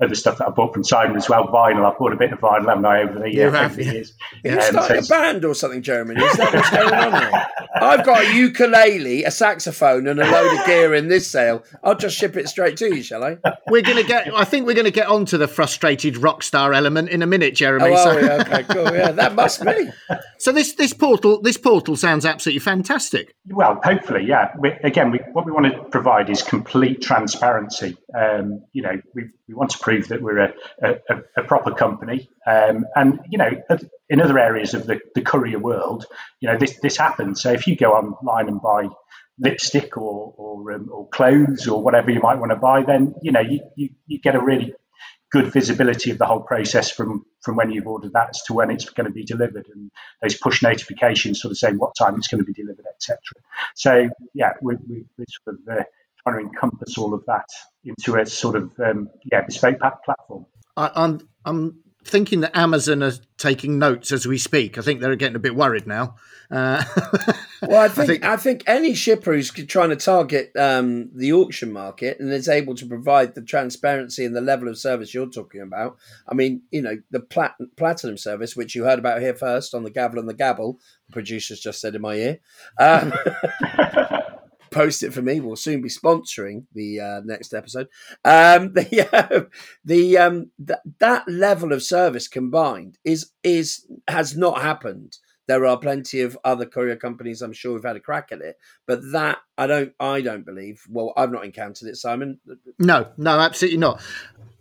other 0.00 0.14
stuff 0.14 0.38
that 0.38 0.46
I 0.46 0.50
bought 0.50 0.72
from 0.72 0.84
Simon 0.84 1.16
as 1.16 1.28
well. 1.28 1.46
Vinyl, 1.48 1.90
I've 1.90 1.98
bought 1.98 2.12
a 2.12 2.16
bit 2.16 2.32
of 2.32 2.38
vinyl, 2.38 2.68
haven't 2.68 2.84
I, 2.84 3.02
over 3.02 3.18
the, 3.20 3.32
you 3.32 3.48
uh, 3.48 3.50
have, 3.50 3.78
yeah. 3.78 3.92
years. 3.92 4.12
You 4.44 4.52
um, 4.52 4.60
started 4.60 5.04
so 5.04 5.16
a 5.16 5.18
band 5.18 5.44
or 5.44 5.54
something, 5.54 5.82
Jeremy? 5.82 6.14
Is 6.14 6.36
that 6.36 6.54
what's 6.54 6.70
going 6.70 6.94
on 6.94 7.12
here? 7.12 7.46
I've 7.74 8.04
got 8.04 8.24
a 8.24 8.34
ukulele, 8.34 9.24
a 9.24 9.30
saxophone, 9.30 10.06
and 10.06 10.20
a 10.20 10.30
load 10.30 10.58
of 10.58 10.66
gear 10.66 10.94
in 10.94 11.08
this 11.08 11.28
sale. 11.28 11.64
I'll 11.82 11.96
just 11.96 12.16
ship 12.16 12.36
it 12.36 12.48
straight 12.48 12.76
to 12.78 12.94
you, 12.94 13.02
shall 13.02 13.24
I? 13.24 13.38
We're 13.68 13.82
going 13.82 13.96
to 13.96 14.04
get. 14.04 14.32
I 14.34 14.44
think 14.44 14.66
we're 14.66 14.74
going 14.74 14.84
to 14.84 14.92
get 14.92 15.08
onto 15.08 15.36
the 15.36 15.48
frustrated 15.48 16.16
rock 16.18 16.42
star 16.42 16.72
element 16.72 17.08
in 17.08 17.22
a 17.22 17.26
minute, 17.26 17.54
Jeremy. 17.54 17.90
Oh, 17.90 18.04
so. 18.04 18.18
yeah, 18.18 18.42
okay, 18.42 18.62
cool. 18.64 18.94
Yeah, 18.94 19.10
that 19.12 19.34
must 19.34 19.64
be. 19.64 19.90
So 20.36 20.52
this 20.52 20.74
this 20.74 20.92
portal 20.92 21.40
this 21.40 21.56
portal 21.56 21.96
sounds 21.96 22.26
absolutely 22.26 22.58
fantastic. 22.58 23.34
Well, 23.46 23.80
hopefully, 23.82 24.26
yeah. 24.26 24.50
We, 24.58 24.72
again, 24.82 25.10
we, 25.10 25.20
what 25.32 25.46
we 25.46 25.52
want 25.52 25.72
to 25.72 25.84
provide 25.84 26.28
is 26.28 26.42
complete 26.42 27.00
transparency. 27.00 27.96
Um, 28.14 28.62
you 28.74 28.82
know, 28.82 29.00
we, 29.14 29.30
we 29.48 29.54
want 29.54 29.70
to 29.70 29.78
prove 29.78 30.08
that 30.08 30.22
we're 30.22 30.38
a, 30.38 30.54
a, 30.82 30.94
a 31.36 31.44
proper 31.44 31.72
company, 31.72 32.28
um, 32.46 32.86
and 32.96 33.20
you 33.28 33.38
know, 33.38 33.50
in 34.08 34.20
other 34.20 34.38
areas 34.38 34.74
of 34.74 34.86
the, 34.86 35.00
the 35.14 35.22
courier 35.22 35.58
world, 35.58 36.06
you 36.40 36.48
know, 36.48 36.56
this 36.56 36.78
this 36.80 36.96
happens. 36.96 37.42
So 37.42 37.52
if 37.52 37.66
you 37.66 37.76
go 37.76 37.90
online 37.90 38.48
and 38.48 38.60
buy 38.60 38.88
lipstick 39.38 39.96
or 39.96 40.34
or, 40.36 40.72
um, 40.72 40.88
or 40.90 41.08
clothes 41.08 41.68
or 41.68 41.82
whatever 41.82 42.10
you 42.10 42.20
might 42.20 42.38
want 42.38 42.52
to 42.52 42.56
buy, 42.56 42.82
then 42.82 43.14
you 43.22 43.32
know 43.32 43.40
you, 43.40 43.60
you, 43.76 43.90
you 44.06 44.18
get 44.18 44.34
a 44.34 44.40
really 44.40 44.74
good 45.34 45.52
visibility 45.52 46.12
of 46.12 46.18
the 46.18 46.26
whole 46.26 46.40
process 46.40 46.92
from 46.92 47.26
from 47.40 47.56
when 47.56 47.70
you've 47.72 47.88
ordered 47.88 48.12
that 48.12 48.32
to 48.46 48.54
when 48.54 48.70
it's 48.70 48.88
going 48.90 49.06
to 49.06 49.12
be 49.12 49.24
delivered 49.24 49.66
and 49.74 49.90
those 50.22 50.36
push 50.36 50.62
notifications 50.62 51.40
sort 51.40 51.50
of 51.50 51.58
saying 51.58 51.76
what 51.76 51.92
time 51.98 52.14
it's 52.14 52.28
going 52.28 52.40
to 52.40 52.46
be 52.46 52.52
delivered 52.52 52.84
etc 52.94 53.18
so 53.74 54.08
yeah 54.32 54.52
we, 54.62 54.76
we, 54.88 55.04
we're 55.18 55.26
sort 55.28 55.56
of 55.56 55.80
uh, 55.80 55.82
trying 56.26 56.38
to 56.38 56.50
encompass 56.50 56.98
all 56.98 57.14
of 57.14 57.24
that 57.26 57.46
into 57.84 58.16
a 58.16 58.26
sort 58.26 58.56
of 58.56 58.72
um, 58.80 59.08
yeah 59.30 59.42
bespoke 59.42 59.78
platform 59.78 60.46
I, 60.76 60.90
I'm 60.94 61.28
I'm 61.44 61.84
thinking 62.04 62.40
that 62.40 62.56
Amazon 62.56 63.02
are 63.02 63.12
taking 63.38 63.78
notes 63.78 64.12
as 64.12 64.26
we 64.26 64.38
speak. 64.38 64.76
I 64.78 64.82
think 64.82 65.00
they're 65.00 65.16
getting 65.16 65.36
a 65.36 65.40
bit 65.40 65.56
worried 65.56 65.86
now. 65.86 66.16
Uh, 66.50 66.84
well, 67.62 67.80
I 67.80 67.88
think, 67.88 67.98
I 67.98 68.06
think, 68.06 68.24
I 68.24 68.36
think 68.36 68.64
any 68.66 68.94
shipper 68.94 69.32
who's 69.32 69.50
trying 69.50 69.88
to 69.90 69.96
target 69.96 70.52
um, 70.56 71.10
the 71.14 71.32
auction 71.32 71.72
market 71.72 72.20
and 72.20 72.30
is 72.30 72.48
able 72.48 72.74
to 72.76 72.86
provide 72.86 73.34
the 73.34 73.42
transparency 73.42 74.24
and 74.24 74.36
the 74.36 74.42
level 74.42 74.68
of 74.68 74.78
service 74.78 75.14
you're 75.14 75.30
talking 75.30 75.62
about. 75.62 75.96
I 76.28 76.34
mean, 76.34 76.62
you 76.70 76.82
know, 76.82 76.98
the 77.10 77.20
plat- 77.20 77.56
platinum 77.76 78.18
service, 78.18 78.54
which 78.54 78.74
you 78.74 78.84
heard 78.84 78.98
about 78.98 79.20
here 79.20 79.34
first 79.34 79.74
on 79.74 79.82
the 79.82 79.90
Gavel 79.90 80.18
and 80.18 80.28
the 80.28 80.34
Gabble, 80.34 80.78
the 81.06 81.12
producers 81.12 81.60
just 81.60 81.80
said 81.80 81.94
in 81.94 82.02
my 82.02 82.14
ear. 82.14 82.38
Um, 82.78 83.12
post 84.74 85.02
it 85.02 85.14
for 85.14 85.22
me. 85.22 85.40
We'll 85.40 85.56
soon 85.56 85.80
be 85.80 85.88
sponsoring 85.88 86.64
the 86.74 87.00
uh, 87.00 87.20
next 87.24 87.54
episode. 87.54 87.88
Um, 88.24 88.72
the 88.74 89.08
uh, 89.12 89.44
the 89.84 90.18
um, 90.18 90.50
th- 90.64 90.80
that 90.98 91.28
level 91.28 91.72
of 91.72 91.82
service 91.82 92.28
combined 92.28 92.98
is 93.04 93.30
is 93.42 93.86
has 94.08 94.36
not 94.36 94.60
happened. 94.60 95.18
There 95.46 95.66
are 95.66 95.78
plenty 95.78 96.22
of 96.22 96.38
other 96.42 96.64
courier 96.64 96.96
companies. 96.96 97.42
I'm 97.42 97.52
sure 97.52 97.74
we've 97.74 97.84
had 97.84 97.96
a 97.96 98.00
crack 98.00 98.30
at 98.32 98.40
it, 98.40 98.56
but 98.86 99.00
that 99.12 99.38
I 99.56 99.66
don't. 99.66 99.92
I 100.00 100.20
don't 100.20 100.44
believe. 100.44 100.82
Well, 100.88 101.12
I've 101.16 101.32
not 101.32 101.44
encountered 101.44 101.88
it, 101.88 101.96
Simon. 101.96 102.40
No, 102.78 103.08
no, 103.16 103.38
absolutely 103.38 103.78
not. 103.78 104.02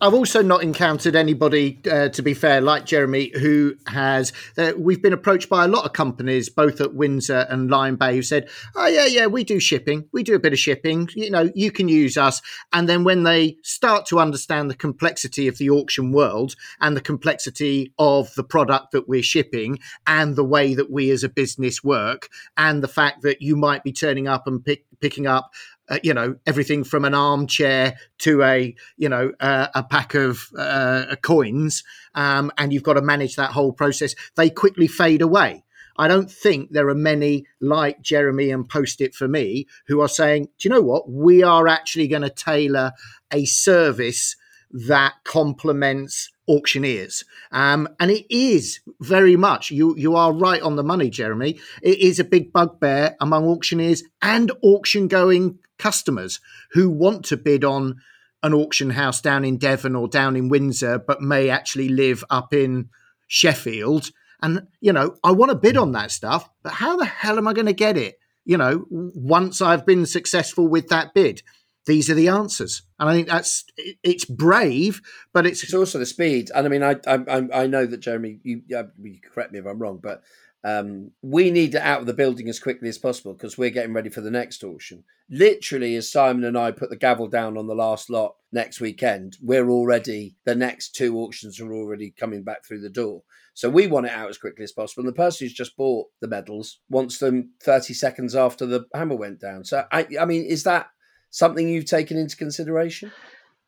I've 0.03 0.13
also 0.13 0.41
not 0.41 0.63
encountered 0.63 1.15
anybody, 1.15 1.79
uh, 1.89 2.09
to 2.09 2.21
be 2.21 2.33
fair, 2.33 2.59
like 2.59 2.85
Jeremy, 2.85 3.31
who 3.39 3.75
has. 3.87 4.33
Uh, 4.57 4.73
we've 4.77 5.01
been 5.01 5.13
approached 5.13 5.47
by 5.47 5.63
a 5.63 5.67
lot 5.69 5.85
of 5.85 5.93
companies, 5.93 6.49
both 6.49 6.81
at 6.81 6.93
Windsor 6.93 7.47
and 7.49 7.71
Lyme 7.71 7.95
Bay, 7.95 8.13
who 8.13 8.21
said, 8.21 8.49
"Oh 8.75 8.85
yeah, 8.85 9.05
yeah, 9.05 9.27
we 9.27 9.45
do 9.45 9.61
shipping. 9.61 10.09
We 10.11 10.21
do 10.21 10.35
a 10.35 10.39
bit 10.39 10.51
of 10.51 10.59
shipping. 10.59 11.07
You 11.15 11.31
know, 11.31 11.49
you 11.55 11.71
can 11.71 11.87
use 11.87 12.17
us." 12.17 12.41
And 12.73 12.89
then 12.89 13.05
when 13.05 13.23
they 13.23 13.55
start 13.63 14.05
to 14.07 14.19
understand 14.19 14.69
the 14.69 14.75
complexity 14.75 15.47
of 15.47 15.57
the 15.57 15.69
auction 15.69 16.11
world 16.11 16.57
and 16.81 16.97
the 16.97 17.01
complexity 17.01 17.93
of 17.97 18.35
the 18.35 18.43
product 18.43 18.91
that 18.91 19.07
we're 19.07 19.23
shipping 19.23 19.79
and 20.05 20.35
the 20.35 20.43
way 20.43 20.73
that 20.73 20.91
we 20.91 21.11
as 21.11 21.23
a 21.23 21.29
business 21.29 21.81
work, 21.81 22.27
and 22.57 22.83
the 22.83 22.89
fact 22.89 23.21
that 23.21 23.41
you 23.41 23.55
might 23.55 23.85
be 23.85 23.93
turning 23.93 24.27
up 24.27 24.47
and 24.47 24.65
pick, 24.65 24.83
picking 24.99 25.27
up 25.27 25.53
uh, 25.89 25.99
you 26.03 26.13
know 26.13 26.35
everything 26.45 26.83
from 26.83 27.05
an 27.05 27.13
armchair 27.13 27.95
to 28.17 28.43
a 28.43 28.75
you 28.97 29.09
know 29.09 29.31
uh, 29.39 29.67
a 29.75 29.83
pack 29.83 30.13
of 30.13 30.49
uh, 30.57 31.15
coins 31.21 31.83
um, 32.15 32.51
and 32.57 32.73
you've 32.73 32.83
got 32.83 32.93
to 32.93 33.01
manage 33.01 33.35
that 33.35 33.51
whole 33.51 33.73
process 33.73 34.15
they 34.35 34.49
quickly 34.49 34.87
fade 34.87 35.21
away 35.21 35.63
i 35.97 36.07
don't 36.07 36.31
think 36.31 36.71
there 36.71 36.87
are 36.89 36.95
many 36.95 37.45
like 37.59 38.01
jeremy 38.01 38.49
and 38.49 38.69
post 38.69 39.01
it 39.01 39.13
for 39.13 39.27
me 39.27 39.67
who 39.87 39.99
are 40.01 40.07
saying 40.07 40.45
do 40.57 40.67
you 40.67 40.69
know 40.69 40.81
what 40.81 41.09
we 41.09 41.43
are 41.43 41.67
actually 41.67 42.07
going 42.07 42.21
to 42.21 42.29
tailor 42.29 42.91
a 43.31 43.45
service 43.45 44.35
that 44.71 45.13
complements 45.23 46.31
auctioneers. 46.47 47.23
Um, 47.51 47.87
and 47.99 48.11
it 48.11 48.25
is 48.33 48.79
very 48.99 49.35
much, 49.35 49.71
you, 49.71 49.95
you 49.97 50.15
are 50.15 50.33
right 50.33 50.61
on 50.61 50.75
the 50.75 50.83
money, 50.83 51.09
Jeremy. 51.09 51.59
It 51.81 51.99
is 51.99 52.19
a 52.19 52.23
big 52.23 52.51
bugbear 52.51 53.15
among 53.21 53.45
auctioneers 53.45 54.03
and 54.21 54.51
auction 54.61 55.07
going 55.07 55.59
customers 55.83 56.39
who 56.71 56.89
want 56.89 57.25
to 57.25 57.37
bid 57.37 57.63
on 57.63 57.95
an 58.41 58.53
auction 58.53 58.91
house 58.91 59.21
down 59.21 59.43
in 59.43 59.57
Devon 59.57 59.95
or 59.95 60.07
down 60.07 60.35
in 60.35 60.49
Windsor, 60.49 60.99
but 60.99 61.21
may 61.21 61.49
actually 61.49 61.89
live 61.89 62.23
up 62.29 62.53
in 62.53 62.89
Sheffield. 63.27 64.11
And, 64.41 64.67
you 64.81 64.93
know, 64.93 65.17
I 65.23 65.31
want 65.31 65.51
to 65.51 65.57
bid 65.57 65.77
on 65.77 65.91
that 65.93 66.11
stuff, 66.11 66.49
but 66.63 66.73
how 66.73 66.97
the 66.97 67.05
hell 67.05 67.37
am 67.37 67.47
I 67.47 67.53
going 67.53 67.67
to 67.67 67.73
get 67.73 67.97
it? 67.97 68.15
You 68.45 68.57
know, 68.57 68.85
once 68.89 69.61
I've 69.61 69.85
been 69.85 70.05
successful 70.05 70.67
with 70.67 70.89
that 70.89 71.13
bid 71.13 71.41
these 71.85 72.09
are 72.09 72.13
the 72.13 72.29
answers. 72.29 72.83
And 72.99 73.09
I 73.09 73.13
think 73.13 73.27
that's 73.27 73.65
it's 74.03 74.25
brave, 74.25 75.01
but 75.33 75.45
it's 75.45 75.63
it's 75.63 75.73
also 75.73 75.99
the 75.99 76.05
speed. 76.05 76.49
And 76.55 76.65
I 76.65 76.69
mean, 76.69 76.83
I 76.83 76.95
I 77.05 77.47
I 77.53 77.67
know 77.67 77.85
that 77.85 77.99
Jeremy, 77.99 78.39
you, 78.43 78.61
you 78.67 79.19
correct 79.33 79.51
me 79.51 79.59
if 79.59 79.65
I'm 79.65 79.79
wrong, 79.79 79.99
but 80.01 80.21
um, 80.63 81.11
we 81.21 81.51
need 81.51 81.75
it 81.75 81.81
out 81.81 81.99
of 81.99 82.05
the 82.05 82.13
building 82.13 82.47
as 82.47 82.59
quickly 82.59 82.87
as 82.87 82.97
possible 82.97 83.33
because 83.33 83.57
we're 83.57 83.69
getting 83.69 83.93
ready 83.93 84.09
for 84.09 84.21
the 84.21 84.31
next 84.31 84.63
auction. 84.63 85.03
Literally, 85.29 85.95
as 85.95 86.11
Simon 86.11 86.45
and 86.45 86.57
I 86.57 86.71
put 86.71 86.89
the 86.89 86.95
gavel 86.95 87.27
down 87.27 87.57
on 87.57 87.67
the 87.67 87.75
last 87.75 88.09
lot 88.09 88.35
next 88.51 88.79
weekend, 88.79 89.37
we're 89.41 89.69
already 89.69 90.35
the 90.45 90.55
next 90.55 90.95
two 90.95 91.19
auctions 91.19 91.59
are 91.59 91.73
already 91.73 92.11
coming 92.17 92.43
back 92.43 92.65
through 92.65 92.81
the 92.81 92.89
door. 92.89 93.23
So 93.53 93.69
we 93.69 93.87
want 93.87 94.05
it 94.05 94.13
out 94.13 94.29
as 94.29 94.37
quickly 94.37 94.63
as 94.63 94.71
possible. 94.71 95.01
And 95.01 95.09
the 95.09 95.17
person 95.17 95.45
who's 95.45 95.53
just 95.53 95.75
bought 95.75 96.07
the 96.21 96.27
medals 96.27 96.79
wants 96.89 97.19
them 97.19 97.51
30 97.61 97.93
seconds 97.93 98.35
after 98.35 98.65
the 98.65 98.85
hammer 98.93 99.15
went 99.15 99.39
down. 99.39 99.65
So 99.65 99.85
I, 99.91 100.07
I 100.19 100.25
mean, 100.25 100.45
is 100.45 100.63
that 100.63 100.87
something 101.29 101.67
you've 101.67 101.85
taken 101.85 102.17
into 102.17 102.37
consideration? 102.37 103.11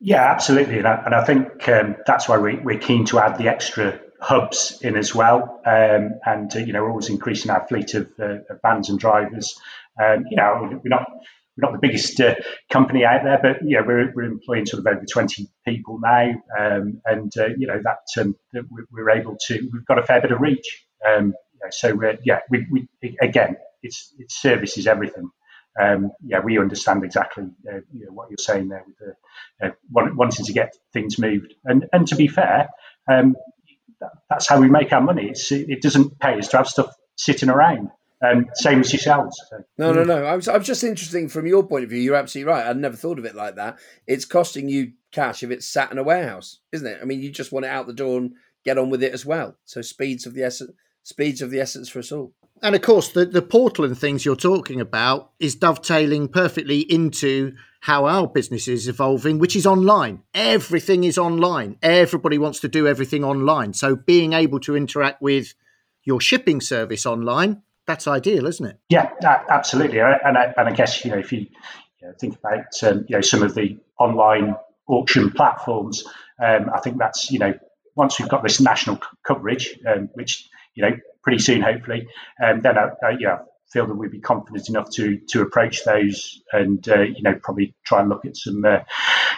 Yeah, 0.00 0.30
absolutely, 0.30 0.78
and 0.78 0.86
I, 0.86 1.02
and 1.06 1.14
I 1.14 1.24
think 1.24 1.66
um, 1.68 1.96
that's 2.06 2.28
why 2.28 2.36
we, 2.36 2.58
are 2.58 2.78
keen 2.78 3.06
to 3.06 3.18
add 3.18 3.38
the 3.38 3.48
extra 3.48 3.98
hubs 4.20 4.78
in 4.82 4.96
as 4.96 5.14
well. 5.14 5.60
Um, 5.66 6.18
and 6.24 6.54
uh, 6.54 6.58
you 6.60 6.72
know, 6.72 6.82
we're 6.82 6.90
always 6.90 7.08
increasing 7.08 7.50
our 7.50 7.66
fleet 7.66 7.94
of, 7.94 8.10
uh, 8.18 8.38
of 8.50 8.60
vans 8.62 8.88
and 8.88 8.98
drivers. 8.98 9.58
Um, 10.02 10.24
you 10.30 10.36
know, 10.36 10.80
we're 10.82 10.88
not 10.88 11.06
we're 11.56 11.70
not 11.70 11.72
the 11.72 11.86
biggest 11.86 12.20
uh, 12.20 12.34
company 12.70 13.04
out 13.04 13.24
there, 13.24 13.38
but 13.40 13.56
yeah, 13.64 13.80
we're, 13.80 14.12
we're 14.14 14.24
employing 14.24 14.66
sort 14.66 14.80
of 14.80 14.86
over 14.86 15.04
20 15.10 15.48
people 15.66 15.98
now, 16.02 16.30
um, 16.58 17.00
and 17.06 17.32
uh, 17.38 17.48
you 17.56 17.66
know 17.66 17.80
that, 17.82 18.20
um, 18.20 18.36
that 18.52 18.64
we're 18.90 19.10
able 19.10 19.36
to. 19.46 19.68
We've 19.72 19.86
got 19.86 19.98
a 19.98 20.02
fair 20.02 20.20
bit 20.20 20.32
of 20.32 20.40
reach. 20.40 20.84
Um, 21.06 21.34
so 21.70 21.98
yeah, 22.24 22.40
we, 22.50 22.66
we, 22.70 23.16
again, 23.20 23.56
it's 23.82 24.14
it's 24.18 24.40
service 24.40 24.76
is 24.78 24.86
everything 24.86 25.30
um, 25.80 26.12
yeah, 26.24 26.40
we 26.40 26.58
understand 26.58 27.04
exactly 27.04 27.44
uh, 27.70 27.80
you 27.92 28.06
know, 28.06 28.12
what 28.12 28.30
you're 28.30 28.38
saying 28.38 28.68
there 28.68 28.84
with 28.86 28.96
the, 28.98 29.66
uh, 29.66 29.72
wanting 29.92 30.46
to 30.46 30.52
get 30.52 30.74
things 30.92 31.18
moved. 31.18 31.54
And 31.64 31.86
and 31.92 32.06
to 32.08 32.16
be 32.16 32.28
fair, 32.28 32.68
um, 33.10 33.36
that's 34.28 34.48
how 34.48 34.60
we 34.60 34.68
make 34.68 34.92
our 34.92 35.00
money. 35.00 35.28
It's, 35.28 35.50
it 35.52 35.82
doesn't 35.82 36.18
pay 36.18 36.38
us 36.38 36.48
to 36.48 36.58
have 36.58 36.68
stuff 36.68 36.94
sitting 37.16 37.48
around. 37.48 37.90
Um, 38.24 38.46
same 38.54 38.80
as 38.80 38.92
yourselves. 38.92 39.38
So. 39.50 39.58
No, 39.76 39.92
no, 39.92 40.02
no. 40.02 40.24
I 40.24 40.34
was, 40.34 40.48
I 40.48 40.56
was 40.56 40.66
just 40.66 40.82
interesting 40.82 41.28
from 41.28 41.46
your 41.46 41.66
point 41.66 41.84
of 41.84 41.90
view. 41.90 42.00
You're 42.00 42.16
absolutely 42.16 42.50
right. 42.50 42.66
I'd 42.66 42.78
never 42.78 42.96
thought 42.96 43.18
of 43.18 43.26
it 43.26 43.34
like 43.34 43.56
that. 43.56 43.78
It's 44.06 44.24
costing 44.24 44.68
you 44.68 44.92
cash 45.12 45.42
if 45.42 45.50
it's 45.50 45.68
sat 45.68 45.92
in 45.92 45.98
a 45.98 46.02
warehouse, 46.02 46.60
isn't 46.72 46.86
it? 46.86 46.98
I 47.02 47.04
mean, 47.04 47.20
you 47.20 47.30
just 47.30 47.52
want 47.52 47.66
it 47.66 47.70
out 47.70 47.86
the 47.86 47.92
door 47.92 48.18
and 48.18 48.32
get 48.64 48.78
on 48.78 48.88
with 48.88 49.02
it 49.02 49.12
as 49.12 49.26
well. 49.26 49.58
So 49.66 49.82
speeds 49.82 50.24
of 50.26 50.34
the 50.34 50.44
essence, 50.44 50.72
speeds 51.02 51.42
of 51.42 51.50
the 51.50 51.60
essence 51.60 51.90
for 51.90 51.98
us 51.98 52.10
all. 52.10 52.32
And 52.62 52.74
of 52.74 52.82
course, 52.82 53.08
the, 53.08 53.26
the 53.26 53.42
portal 53.42 53.84
and 53.84 53.96
things 53.96 54.24
you're 54.24 54.36
talking 54.36 54.80
about 54.80 55.30
is 55.38 55.54
dovetailing 55.54 56.28
perfectly 56.28 56.80
into 56.80 57.54
how 57.80 58.06
our 58.06 58.26
business 58.26 58.66
is 58.66 58.88
evolving, 58.88 59.38
which 59.38 59.54
is 59.54 59.66
online. 59.66 60.22
Everything 60.34 61.04
is 61.04 61.18
online. 61.18 61.76
Everybody 61.82 62.38
wants 62.38 62.60
to 62.60 62.68
do 62.68 62.88
everything 62.88 63.22
online. 63.24 63.74
So 63.74 63.94
being 63.94 64.32
able 64.32 64.58
to 64.60 64.76
interact 64.76 65.22
with 65.22 65.54
your 66.04 66.20
shipping 66.20 66.60
service 66.60 67.06
online, 67.06 67.62
that's 67.86 68.08
ideal, 68.08 68.46
isn't 68.46 68.66
it? 68.66 68.78
Yeah, 68.88 69.10
absolutely. 69.22 70.00
And 70.00 70.36
I, 70.36 70.52
and 70.56 70.68
I 70.68 70.72
guess, 70.72 71.04
you 71.04 71.12
know, 71.12 71.18
if 71.18 71.32
you, 71.32 71.40
you 72.00 72.08
know, 72.08 72.14
think 72.18 72.36
about, 72.38 72.82
um, 72.82 73.04
you 73.08 73.16
know, 73.16 73.20
some 73.20 73.42
of 73.42 73.54
the 73.54 73.78
online 74.00 74.56
auction 74.88 75.30
platforms, 75.30 76.04
um, 76.42 76.70
I 76.74 76.80
think 76.80 76.98
that's, 76.98 77.30
you 77.30 77.38
know, 77.38 77.54
once 77.94 78.18
we've 78.18 78.28
got 78.28 78.42
this 78.42 78.60
national 78.60 79.00
coverage, 79.24 79.78
um, 79.86 80.08
which, 80.14 80.48
you 80.76 80.84
know, 80.84 80.96
pretty 81.24 81.40
soon, 81.40 81.62
hopefully. 81.62 82.06
Um, 82.42 82.60
then, 82.60 82.78
I, 82.78 82.90
I, 83.04 83.16
yeah, 83.18 83.38
feel 83.68 83.86
that 83.86 83.94
we'd 83.94 84.10
be 84.10 84.20
confident 84.20 84.68
enough 84.68 84.90
to 84.90 85.18
to 85.28 85.42
approach 85.42 85.84
those 85.84 86.40
and 86.52 86.88
uh, 86.88 87.02
you 87.02 87.22
know 87.22 87.34
probably 87.42 87.74
try 87.84 88.00
and 88.00 88.08
look 88.08 88.24
at 88.24 88.36
some 88.36 88.64
uh, 88.64 88.78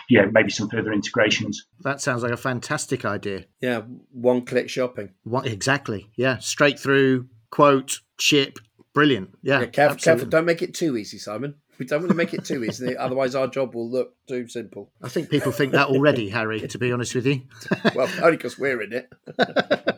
you 0.08 0.20
know 0.20 0.30
maybe 0.32 0.50
some 0.50 0.68
further 0.68 0.92
integrations. 0.92 1.66
That 1.80 2.00
sounds 2.00 2.22
like 2.22 2.32
a 2.32 2.36
fantastic 2.36 3.04
idea. 3.04 3.46
Yeah, 3.60 3.82
one 4.12 4.44
click 4.44 4.68
shopping. 4.68 5.14
What 5.24 5.46
exactly? 5.46 6.10
Yeah, 6.16 6.38
straight 6.38 6.78
through 6.78 7.28
quote 7.50 8.00
ship. 8.18 8.58
Brilliant. 8.94 9.30
Yeah, 9.42 9.60
yeah 9.60 9.66
careful, 9.66 9.98
careful. 9.98 10.28
Don't 10.28 10.44
make 10.44 10.62
it 10.62 10.74
too 10.74 10.96
easy, 10.96 11.18
Simon. 11.18 11.54
We 11.78 11.86
don't 11.86 12.00
want 12.00 12.10
to 12.10 12.16
make 12.16 12.34
it 12.34 12.44
too 12.44 12.64
easy, 12.64 12.96
otherwise 12.98 13.36
our 13.36 13.46
job 13.46 13.74
will 13.74 13.88
look 13.88 14.14
too 14.26 14.48
simple. 14.48 14.90
I 15.00 15.08
think 15.08 15.30
people 15.30 15.52
think 15.52 15.72
that 15.72 15.86
already, 15.86 16.28
Harry. 16.28 16.60
To 16.66 16.78
be 16.78 16.90
honest 16.92 17.14
with 17.14 17.26
you. 17.26 17.42
well, 17.94 18.08
only 18.20 18.36
because 18.36 18.58
we're 18.58 18.82
in 18.82 18.92
it. 18.92 19.12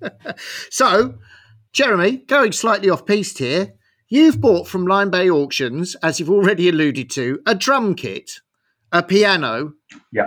so, 0.70 1.14
Jeremy, 1.72 2.18
going 2.18 2.52
slightly 2.52 2.90
off 2.90 3.06
piste 3.06 3.38
here, 3.38 3.74
you've 4.08 4.40
bought 4.40 4.68
from 4.68 4.86
Lyme 4.86 5.10
Bay 5.10 5.30
Auctions, 5.30 5.96
as 6.02 6.18
you've 6.18 6.30
already 6.30 6.68
alluded 6.68 7.10
to, 7.10 7.40
a 7.46 7.54
drum 7.54 7.94
kit, 7.94 8.32
a 8.92 9.02
piano. 9.02 9.74
Yeah. 10.12 10.26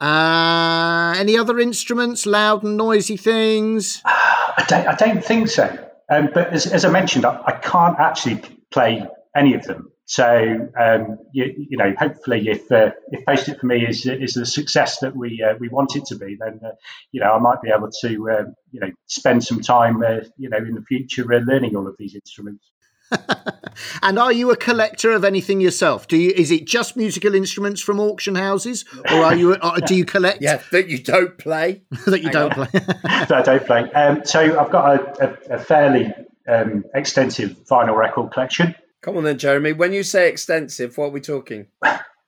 Uh, 0.00 1.14
any 1.16 1.38
other 1.38 1.58
instruments, 1.58 2.26
loud 2.26 2.62
and 2.62 2.76
noisy 2.76 3.16
things? 3.16 4.02
I 4.04 4.64
don't, 4.68 4.86
I 4.86 4.94
don't 4.94 5.24
think 5.24 5.48
so. 5.48 5.90
Um, 6.10 6.28
but 6.34 6.52
as, 6.52 6.66
as, 6.66 6.84
I 6.84 6.90
mentioned, 6.90 7.24
I, 7.24 7.40
I, 7.46 7.52
can't 7.52 7.98
actually 7.98 8.42
play 8.70 9.06
any 9.34 9.54
of 9.54 9.64
them. 9.64 9.90
So 10.06 10.68
um, 10.78 11.18
you, 11.32 11.66
you, 11.70 11.76
know, 11.78 11.94
hopefully, 11.98 12.46
if 12.48 12.70
uh, 12.70 12.90
if 13.10 13.24
Post 13.24 13.48
It 13.48 13.58
for 13.58 13.66
me 13.66 13.86
is 13.86 14.04
is 14.04 14.34
the 14.34 14.44
success 14.44 14.98
that 14.98 15.16
we 15.16 15.42
uh, 15.42 15.54
we 15.58 15.68
want 15.68 15.96
it 15.96 16.04
to 16.06 16.16
be, 16.16 16.36
then 16.38 16.60
uh, 16.64 16.72
you 17.10 17.20
know 17.20 17.32
I 17.32 17.38
might 17.38 17.62
be 17.62 17.70
able 17.74 17.90
to 18.02 18.30
um, 18.30 18.54
you 18.70 18.80
know 18.80 18.90
spend 19.06 19.44
some 19.44 19.60
time 19.60 20.02
uh, 20.02 20.20
you 20.36 20.50
know 20.50 20.58
in 20.58 20.74
the 20.74 20.82
future 20.82 21.32
uh, 21.32 21.38
learning 21.38 21.74
all 21.74 21.86
of 21.86 21.96
these 21.98 22.14
instruments. 22.14 22.70
and 24.02 24.18
are 24.18 24.32
you 24.32 24.50
a 24.50 24.56
collector 24.56 25.12
of 25.12 25.24
anything 25.24 25.62
yourself? 25.62 26.06
Do 26.06 26.18
you? 26.18 26.32
Is 26.32 26.50
it 26.50 26.66
just 26.66 26.98
musical 26.98 27.34
instruments 27.34 27.80
from 27.80 27.98
auction 27.98 28.34
houses, 28.34 28.84
or 29.10 29.22
are 29.22 29.34
you? 29.34 29.54
Or 29.54 29.80
do 29.80 29.94
you 29.94 30.04
collect? 30.04 30.38
Yeah, 30.44 30.60
that 30.72 30.88
you 30.88 30.98
don't 30.98 31.38
play. 31.38 31.82
that 32.06 32.22
you 32.22 32.30
don't 32.30 32.52
play. 32.52 32.68
that 32.72 33.32
I 33.32 33.40
don't 33.40 33.64
play. 33.64 33.90
Um, 33.92 34.22
so 34.26 34.60
I've 34.60 34.70
got 34.70 35.00
a, 35.00 35.24
a, 35.50 35.54
a 35.54 35.58
fairly 35.58 36.12
um, 36.46 36.84
extensive 36.94 37.56
vinyl 37.64 37.96
record 37.96 38.32
collection. 38.32 38.74
Come 39.04 39.18
on 39.18 39.24
then, 39.24 39.36
Jeremy. 39.36 39.74
When 39.74 39.92
you 39.92 40.02
say 40.02 40.30
extensive, 40.30 40.96
what 40.96 41.08
are 41.08 41.10
we 41.10 41.20
talking? 41.20 41.66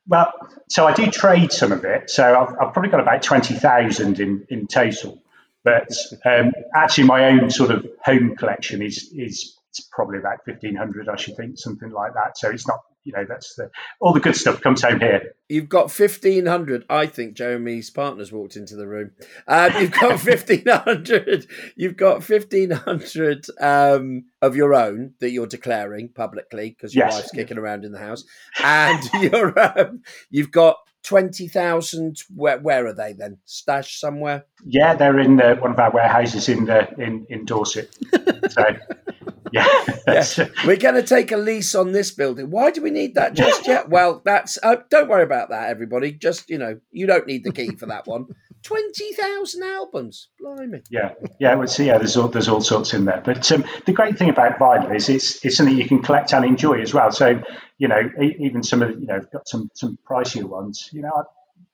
Well, 0.09 0.31
so 0.69 0.87
I 0.87 0.93
do 0.93 1.07
trade 1.11 1.51
some 1.51 1.73
of 1.73 1.87
it. 1.87 2.11
So 2.11 2.23
I've, 2.23 2.51
I've 2.51 2.75
probably 2.75 2.91
got 2.91 3.01
about 3.01 3.23
twenty 3.23 3.55
thousand 3.55 4.21
in 4.21 4.47
in 4.51 4.67
total. 4.67 5.23
But 5.65 5.89
um, 6.27 6.53
actually, 6.75 7.05
my 7.05 7.31
own 7.31 7.51
sort 7.51 7.71
of 7.71 7.87
home 8.05 8.37
collection 8.37 8.83
is 8.83 9.11
is 9.17 9.56
it's 9.79 9.89
probably 9.93 10.19
about 10.19 10.45
fifteen 10.45 10.77
hundred, 10.77 11.09
I 11.09 11.17
should 11.17 11.37
think, 11.37 11.59
something 11.59 11.91
like 11.91 12.15
that. 12.15 12.37
So 12.39 12.51
it's 12.51 12.67
not, 12.67 12.81
you 13.05 13.13
know, 13.13 13.25
that's 13.29 13.55
the 13.55 13.71
all 14.01 14.13
the 14.13 14.21
good 14.21 14.37
stuff 14.37 14.61
comes 14.61 14.83
home 14.83 15.01
here. 15.01 15.35
You've 15.49 15.69
got 15.69 15.91
fifteen 15.91 16.47
hundred. 16.47 16.85
I 16.91 17.07
think 17.07 17.37
Jeremy's 17.37 17.91
partner's 17.91 18.33
walked 18.33 18.57
into 18.57 18.77
the 18.77 18.87
room. 18.87 19.11
Um, 19.47 19.73
you've 19.81 19.93
got 19.93 20.21
fifteen 20.33 20.65
hundred. 20.67 21.47
You've 21.77 21.97
got 21.97 22.25
fifteen 22.25 22.71
hundred 22.71 23.47
um, 23.61 24.25
of 24.43 24.57
your 24.57 24.75
own 24.75 25.15
that 25.21 25.31
you're 25.31 25.47
declaring 25.47 26.09
publicly 26.15 26.71
because 26.71 26.95
your 26.95 27.07
Yes. 27.07 27.15
wife's 27.17 27.31
kicking 27.33 27.59
around 27.59 27.85
in 27.85 27.93
the 27.93 27.99
house, 27.99 28.25
and 28.63 29.03
you're 29.23 29.59
um, 29.79 30.03
you've 30.31 30.51
got 30.51 30.77
twenty 31.05 31.47
thousand. 31.47 32.17
Where 32.35 32.59
where 32.59 32.87
are 32.87 32.93
they 32.95 33.13
then? 33.13 33.39
Stashed 33.45 34.01
somewhere? 34.01 34.47
Yeah, 34.65 34.95
they're 34.95 35.21
in 35.21 35.41
uh, 35.41 35.55
one 35.57 35.71
of 35.71 35.79
our 35.79 35.93
warehouses 35.93 36.49
in 36.49 36.69
uh, 36.69 36.87
in 36.99 37.27
in 37.29 37.45
Dorset. 37.45 37.95
So 38.49 38.65
yeah, 39.57 40.25
uh, 40.45 40.47
We're 40.67 40.77
going 40.77 40.95
to 40.95 41.03
take 41.03 41.33
a 41.33 41.37
lease 41.37 41.75
on 41.75 41.93
this 41.93 42.11
building. 42.11 42.51
Why 42.51 42.71
do 42.71 42.83
we 42.83 42.91
need 42.91 43.15
that 43.15 43.35
just 43.35 43.67
yet? 43.67 43.89
Well, 43.89 44.23
that's 44.25 44.59
uh, 44.63 44.77
don't 44.91 45.09
worry 45.09 45.23
about 45.23 45.51
that, 45.51 45.71
everybody. 45.71 46.13
Just 46.13 46.51
you 46.51 46.59
know, 46.59 46.79
you 46.91 47.07
don't 47.07 47.27
need 47.27 47.45
the 47.45 47.53
key 47.53 47.75
for 47.77 47.87
that 47.87 48.07
one. 48.07 48.27
Twenty 48.63 49.13
thousand 49.13 49.63
albums, 49.63 50.29
blimey! 50.41 50.83
yeah, 50.91 51.13
yeah. 51.39 51.55
Well, 51.55 51.69
so 51.69 51.85
yeah, 51.85 51.99
there's 51.99 52.17
all 52.17 52.29
there's 52.29 52.49
all 52.49 52.61
sorts 52.61 52.95
in 52.95 53.05
there. 53.05 53.23
But 53.25 53.51
um, 53.53 53.65
the 53.85 53.93
great 53.93 54.19
thing 54.19 54.29
about 54.29 54.59
vinyl 54.59 54.95
is 54.95 55.09
it's 55.09 55.45
it's 55.45 55.57
something 55.57 55.77
you 55.77 55.87
can 55.87 56.03
collect 56.03 56.33
and 56.33 56.45
enjoy 56.45 56.81
as 56.81 56.93
well. 56.93 57.13
So 57.13 57.41
you 57.79 57.89
know, 57.89 58.01
even 58.41 58.63
some 58.63 58.83
of 58.83 58.89
the, 58.89 59.01
you 59.01 59.07
know, 59.07 59.21
got 59.33 59.47
some 59.49 59.71
some 59.75 59.99
pricier 60.09 60.45
ones. 60.45 60.91
You 60.93 61.03
know, 61.03 61.25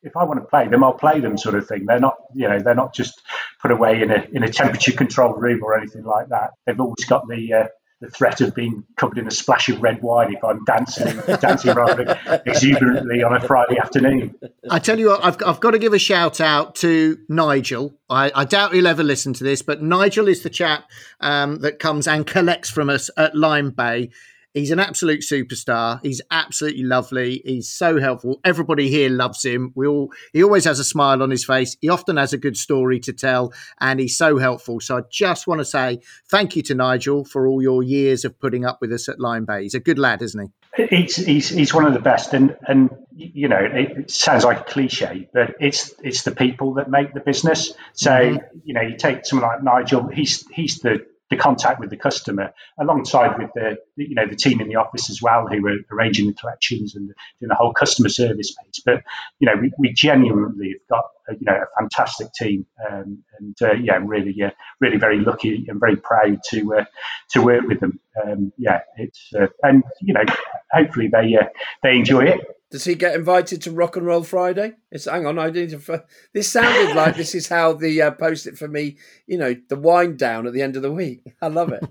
if 0.02 0.16
I 0.16 0.24
want 0.24 0.40
to 0.40 0.46
play 0.46 0.68
them, 0.68 0.82
I'll 0.82 0.92
play 0.92 1.20
them, 1.20 1.38
sort 1.38 1.54
of 1.54 1.66
thing. 1.66 1.86
They're 1.86 2.00
not 2.00 2.16
you 2.34 2.48
know 2.48 2.58
they're 2.58 2.74
not 2.74 2.94
just 2.94 3.20
put 3.60 3.70
away 3.70 4.02
in 4.02 4.10
a 4.10 4.26
in 4.32 4.42
a 4.42 4.48
temperature 4.48 4.92
controlled 4.92 5.40
room 5.40 5.62
or 5.62 5.76
anything 5.76 6.04
like 6.04 6.28
that. 6.28 6.50
They've 6.66 6.80
always 6.80 7.04
got 7.04 7.28
the 7.28 7.52
uh, 7.52 7.66
the 8.02 8.10
threat 8.10 8.40
of 8.40 8.52
being 8.54 8.84
covered 8.96 9.16
in 9.16 9.28
a 9.28 9.30
splash 9.30 9.68
of 9.68 9.80
red 9.80 10.02
wine 10.02 10.34
if 10.34 10.42
I'm 10.44 10.64
dancing 10.64 11.20
dancing 11.40 11.74
rather 11.74 12.18
exuberantly 12.44 13.22
on 13.22 13.32
a 13.32 13.40
Friday 13.40 13.78
afternoon. 13.78 14.34
I 14.68 14.80
tell 14.80 14.98
you 14.98 15.10
what, 15.10 15.24
I've, 15.24 15.36
I've 15.46 15.60
got 15.60 15.70
to 15.70 15.78
give 15.78 15.92
a 15.92 16.00
shout 16.00 16.40
out 16.40 16.74
to 16.76 17.18
Nigel. 17.28 17.94
I, 18.10 18.32
I 18.34 18.44
doubt 18.44 18.74
he'll 18.74 18.88
ever 18.88 19.04
listen 19.04 19.32
to 19.34 19.44
this, 19.44 19.62
but 19.62 19.82
Nigel 19.82 20.26
is 20.26 20.42
the 20.42 20.50
chap 20.50 20.90
um, 21.20 21.60
that 21.60 21.78
comes 21.78 22.08
and 22.08 22.26
collects 22.26 22.68
from 22.68 22.90
us 22.90 23.08
at 23.16 23.36
Lyme 23.36 23.70
Bay. 23.70 24.10
He's 24.54 24.70
an 24.70 24.80
absolute 24.80 25.20
superstar. 25.20 25.98
He's 26.02 26.20
absolutely 26.30 26.82
lovely. 26.82 27.40
He's 27.44 27.70
so 27.70 27.98
helpful. 27.98 28.38
Everybody 28.44 28.90
here 28.90 29.08
loves 29.08 29.42
him. 29.42 29.72
We 29.74 29.86
all 29.86 30.12
he 30.34 30.42
always 30.44 30.66
has 30.66 30.78
a 30.78 30.84
smile 30.84 31.22
on 31.22 31.30
his 31.30 31.44
face. 31.44 31.76
He 31.80 31.88
often 31.88 32.18
has 32.18 32.34
a 32.34 32.38
good 32.38 32.58
story 32.58 33.00
to 33.00 33.14
tell, 33.14 33.54
and 33.80 33.98
he's 33.98 34.16
so 34.16 34.36
helpful. 34.36 34.80
So 34.80 34.98
I 34.98 35.02
just 35.10 35.46
want 35.46 35.60
to 35.60 35.64
say 35.64 36.00
thank 36.28 36.54
you 36.54 36.62
to 36.64 36.74
Nigel 36.74 37.24
for 37.24 37.46
all 37.46 37.62
your 37.62 37.82
years 37.82 38.26
of 38.26 38.38
putting 38.38 38.66
up 38.66 38.82
with 38.82 38.92
us 38.92 39.08
at 39.08 39.18
Lyme 39.18 39.46
Bay. 39.46 39.62
He's 39.62 39.74
a 39.74 39.80
good 39.80 39.98
lad, 39.98 40.20
isn't 40.20 40.52
he? 40.76 40.86
He's, 40.88 41.16
he's, 41.16 41.48
he's 41.50 41.74
one 41.74 41.86
of 41.86 41.92
the 41.92 42.00
best, 42.00 42.34
and 42.34 42.56
and 42.66 42.90
you 43.14 43.48
know 43.48 43.58
it, 43.58 43.98
it 43.98 44.10
sounds 44.10 44.44
like 44.44 44.60
a 44.60 44.64
cliche, 44.64 45.28
but 45.32 45.54
it's 45.60 45.94
it's 46.02 46.24
the 46.24 46.30
people 46.30 46.74
that 46.74 46.90
make 46.90 47.14
the 47.14 47.20
business. 47.20 47.72
So 47.94 48.10
mm-hmm. 48.10 48.58
you 48.64 48.74
know 48.74 48.82
you 48.82 48.96
take 48.98 49.24
someone 49.24 49.48
like 49.48 49.62
Nigel, 49.62 50.08
he's 50.08 50.46
he's 50.48 50.80
the 50.80 51.06
the 51.32 51.36
contact 51.38 51.80
with 51.80 51.90
the 51.90 51.96
customer 51.96 52.52
alongside 52.78 53.38
with 53.38 53.50
the 53.54 53.78
you 53.96 54.14
know 54.14 54.26
the 54.26 54.36
team 54.36 54.60
in 54.60 54.68
the 54.68 54.76
office 54.76 55.10
as 55.10 55.20
well 55.20 55.46
who 55.46 55.66
are 55.66 55.76
arranging 55.90 56.26
the 56.26 56.34
collections 56.34 56.94
and 56.94 57.08
doing 57.08 57.48
the 57.48 57.54
whole 57.54 57.72
customer 57.72 58.08
service 58.08 58.54
piece. 58.54 58.82
But 58.84 59.02
you 59.38 59.46
know 59.46 59.60
we, 59.60 59.72
we 59.78 59.92
genuinely 59.92 60.74
have 60.78 60.88
got 60.88 61.04
a, 61.28 61.34
you 61.34 61.44
know 61.46 61.54
a 61.54 61.80
fantastic 61.80 62.32
team, 62.32 62.66
um, 62.90 63.22
and 63.38 63.56
uh, 63.62 63.74
yeah, 63.74 63.94
I'm 63.94 64.06
really 64.06 64.34
uh, 64.42 64.50
really 64.80 64.98
very 64.98 65.20
lucky 65.20 65.66
and 65.68 65.80
very 65.80 65.96
proud 65.96 66.40
to 66.50 66.74
uh, 66.74 66.84
to 67.30 67.42
work 67.42 67.66
with 67.66 67.80
them. 67.80 68.00
Um, 68.22 68.52
yeah, 68.58 68.80
it's 68.96 69.32
uh, 69.38 69.46
and 69.62 69.82
you 70.00 70.14
know 70.14 70.24
hopefully 70.70 71.08
they 71.08 71.36
uh, 71.36 71.46
they 71.82 71.96
enjoy 71.96 72.24
it. 72.24 72.40
Does 72.72 72.84
he 72.84 72.94
get 72.94 73.14
invited 73.14 73.60
to 73.62 73.70
Rock 73.70 73.98
and 73.98 74.06
Roll 74.06 74.22
Friday? 74.22 74.72
It's 74.90 75.04
hang 75.04 75.26
on, 75.26 75.38
I 75.38 75.50
need 75.50 75.70
to. 75.70 76.04
This 76.32 76.50
sounded 76.50 76.96
like 76.96 77.16
this 77.16 77.34
is 77.34 77.46
how 77.46 77.74
the 77.74 78.00
uh, 78.00 78.10
post 78.12 78.46
it 78.46 78.56
for 78.56 78.66
me. 78.66 78.96
You 79.26 79.36
know, 79.36 79.54
the 79.68 79.76
wind 79.76 80.18
down 80.18 80.46
at 80.46 80.54
the 80.54 80.62
end 80.62 80.76
of 80.76 80.82
the 80.82 80.90
week. 80.90 81.20
I 81.42 81.48
love 81.48 81.70
it. 81.70 81.84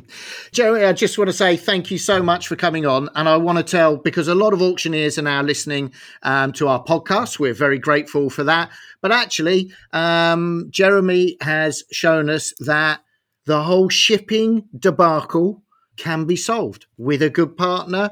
Joey, 0.52 0.86
I 0.86 0.94
just 0.94 1.18
want 1.18 1.28
to 1.28 1.34
say 1.34 1.41
thank 1.42 1.90
you 1.90 1.98
so 1.98 2.22
much 2.22 2.46
for 2.46 2.56
coming 2.56 2.86
on. 2.86 3.08
And 3.14 3.28
I 3.28 3.36
want 3.36 3.58
to 3.58 3.64
tell, 3.64 3.96
because 3.96 4.28
a 4.28 4.34
lot 4.34 4.52
of 4.52 4.62
auctioneers 4.62 5.18
are 5.18 5.22
now 5.22 5.42
listening 5.42 5.92
um, 6.22 6.52
to 6.52 6.68
our 6.68 6.82
podcast, 6.84 7.38
we're 7.38 7.54
very 7.54 7.78
grateful 7.78 8.30
for 8.30 8.44
that. 8.44 8.70
But 9.00 9.10
actually, 9.10 9.72
um, 9.92 10.68
Jeremy 10.70 11.36
has 11.40 11.82
shown 11.90 12.30
us 12.30 12.54
that 12.60 13.00
the 13.46 13.62
whole 13.62 13.88
shipping 13.88 14.68
debacle 14.78 15.62
can 15.96 16.24
be 16.24 16.36
solved 16.36 16.86
with 16.96 17.22
a 17.22 17.30
good 17.30 17.56
partner 17.56 18.10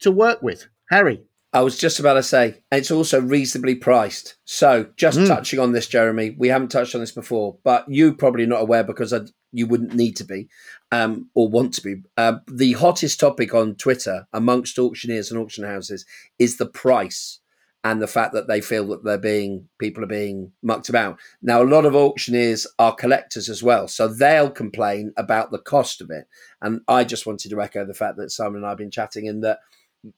to 0.00 0.10
work 0.10 0.42
with. 0.42 0.66
Harry. 0.90 1.22
I 1.54 1.60
was 1.60 1.78
just 1.78 2.00
about 2.00 2.14
to 2.14 2.22
say, 2.22 2.62
it's 2.72 2.90
also 2.90 3.20
reasonably 3.20 3.74
priced. 3.74 4.36
So, 4.44 4.88
just 4.96 5.26
touching 5.26 5.58
on 5.60 5.72
this, 5.72 5.86
Jeremy, 5.86 6.34
we 6.38 6.48
haven't 6.48 6.70
touched 6.70 6.94
on 6.94 7.02
this 7.02 7.12
before, 7.12 7.58
but 7.62 7.84
you 7.88 8.14
probably 8.14 8.46
not 8.46 8.62
aware 8.62 8.82
because 8.82 9.12
I, 9.12 9.20
you 9.52 9.66
wouldn't 9.66 9.94
need 9.94 10.16
to 10.16 10.24
be 10.24 10.48
um, 10.92 11.30
or 11.34 11.48
want 11.48 11.74
to 11.74 11.82
be. 11.82 11.96
Uh, 12.16 12.34
the 12.46 12.74
hottest 12.74 13.18
topic 13.18 13.54
on 13.54 13.74
Twitter 13.74 14.28
amongst 14.32 14.78
auctioneers 14.78 15.30
and 15.30 15.40
auction 15.40 15.64
houses 15.64 16.04
is 16.38 16.58
the 16.58 16.66
price 16.66 17.40
and 17.82 18.00
the 18.00 18.06
fact 18.06 18.32
that 18.32 18.46
they 18.46 18.60
feel 18.60 18.86
that 18.86 19.02
they're 19.02 19.18
being 19.18 19.68
people 19.78 20.04
are 20.04 20.08
being 20.08 20.52
mucked 20.62 20.88
about. 20.88 21.18
Now, 21.40 21.62
a 21.62 21.64
lot 21.64 21.84
of 21.84 21.96
auctioneers 21.96 22.66
are 22.78 22.94
collectors 22.94 23.48
as 23.48 23.62
well, 23.62 23.88
so 23.88 24.06
they'll 24.06 24.50
complain 24.50 25.12
about 25.16 25.50
the 25.50 25.58
cost 25.58 26.00
of 26.00 26.10
it. 26.10 26.28
And 26.60 26.82
I 26.86 27.02
just 27.02 27.26
wanted 27.26 27.48
to 27.50 27.60
echo 27.60 27.84
the 27.84 27.94
fact 27.94 28.18
that 28.18 28.30
Simon 28.30 28.56
and 28.56 28.66
I 28.66 28.68
have 28.68 28.78
been 28.78 28.90
chatting 28.90 29.26
in 29.26 29.40
that 29.40 29.58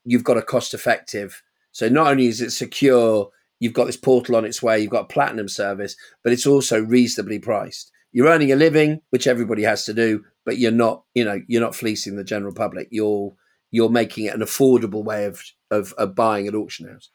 you've 0.05 0.25
got 0.25 0.37
a 0.37 0.43
cost 0.43 0.75
effective. 0.75 1.43
So 1.73 1.89
not 1.89 2.09
only 2.09 2.27
is 2.27 2.43
it 2.43 2.51
secure, 2.51 3.31
you've 3.61 3.73
got 3.73 3.85
this 3.85 3.97
portal 3.97 4.37
on 4.37 4.45
its 4.45 4.63
way, 4.63 4.81
you've 4.81 4.91
got 4.91 5.05
a 5.05 5.15
platinum 5.15 5.49
service, 5.49 5.97
but 6.23 6.33
it's 6.33 6.47
also 6.47 6.81
reasonably 6.81 7.39
priced. 7.39 7.93
You're 8.15 8.29
earning 8.29 8.53
a 8.53 8.57
living, 8.57 9.01
which 9.11 9.27
everybody 9.27 9.65
has 9.65 9.85
to 9.87 9.93
do, 9.93 10.25
but 10.47 10.57
you're 10.57 10.71
not, 10.71 11.03
you 11.15 11.25
know, 11.25 11.41
you're 11.49 11.61
not 11.61 11.75
fleecing 11.75 12.17
the 12.17 12.25
general 12.25 12.55
public. 12.55 12.89
You're 12.91 13.35
you're 13.73 13.91
making 13.91 14.27
it 14.27 14.35
an 14.35 14.41
affordable 14.41 15.03
way 15.03 15.27
of 15.27 15.43
of, 15.71 15.93
of 15.95 16.15
buying 16.15 16.47
at 16.47 16.55
auction 16.55 16.89
house. 16.89 17.11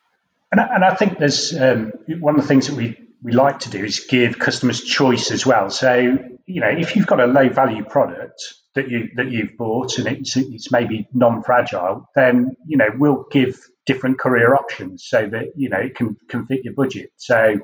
And 0.51 0.59
I, 0.59 0.75
and 0.75 0.83
I 0.83 0.93
think 0.95 1.17
there's 1.17 1.57
um, 1.57 1.93
one 2.19 2.35
of 2.35 2.41
the 2.41 2.47
things 2.47 2.67
that 2.67 2.75
we, 2.75 2.97
we 3.23 3.31
like 3.31 3.59
to 3.59 3.69
do 3.69 3.83
is 3.83 4.01
give 4.01 4.39
customers 4.39 4.83
choice 4.83 5.31
as 5.31 5.45
well. 5.45 5.69
So 5.69 6.17
you 6.45 6.61
know, 6.61 6.69
if 6.69 6.95
you've 6.95 7.07
got 7.07 7.21
a 7.21 7.27
low 7.27 7.47
value 7.47 7.85
product 7.85 8.43
that 8.75 8.89
you 8.89 9.09
that 9.15 9.31
you've 9.31 9.55
bought 9.57 9.97
and 9.99 10.07
it's 10.07 10.35
it's 10.35 10.69
maybe 10.69 11.07
non 11.13 11.43
fragile, 11.43 12.09
then 12.13 12.57
you 12.67 12.75
know 12.75 12.89
we'll 12.97 13.25
give 13.31 13.57
different 13.89 14.19
career 14.19 14.53
options 14.53 15.03
so 15.07 15.27
that 15.27 15.47
you 15.55 15.67
know 15.67 15.79
it 15.79 15.95
can 15.95 16.15
can 16.29 16.45
fit 16.45 16.63
your 16.63 16.75
budget. 16.75 17.11
So 17.17 17.59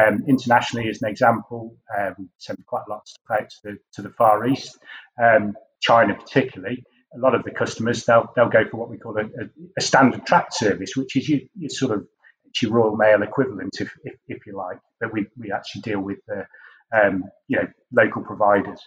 um, 0.00 0.24
internationally, 0.26 0.88
as 0.88 1.02
an 1.02 1.10
example, 1.10 1.76
um, 1.98 2.30
send 2.38 2.64
quite 2.64 2.84
a 2.88 2.90
lot 2.90 3.02
of 3.02 3.36
out 3.36 3.50
to 3.50 3.56
the 3.64 3.78
to 3.92 4.00
the 4.00 4.08
Far 4.08 4.46
East, 4.46 4.78
um, 5.22 5.54
China 5.80 6.14
particularly. 6.14 6.82
A 7.14 7.18
lot 7.18 7.34
of 7.34 7.44
the 7.44 7.50
customers 7.50 8.04
they'll 8.06 8.28
they'll 8.34 8.48
go 8.48 8.64
for 8.70 8.78
what 8.78 8.88
we 8.88 8.96
call 8.96 9.18
a, 9.18 9.24
a, 9.24 9.44
a 9.76 9.82
standard 9.82 10.24
track 10.24 10.46
service, 10.50 10.96
which 10.96 11.14
is 11.14 11.28
your, 11.28 11.40
your 11.54 11.68
sort 11.68 11.92
of 11.92 12.06
your 12.62 12.72
Royal 12.72 12.96
Mail 12.96 13.22
equivalent, 13.22 13.74
if, 13.78 13.90
if, 14.04 14.14
if 14.28 14.46
you 14.46 14.56
like. 14.56 14.78
But 14.98 15.12
we, 15.12 15.26
we 15.36 15.52
actually 15.52 15.82
deal 15.82 16.00
with 16.00 16.20
the 16.26 16.46
um, 16.98 17.24
you 17.48 17.58
know 17.58 17.68
local 17.92 18.22
providers, 18.22 18.80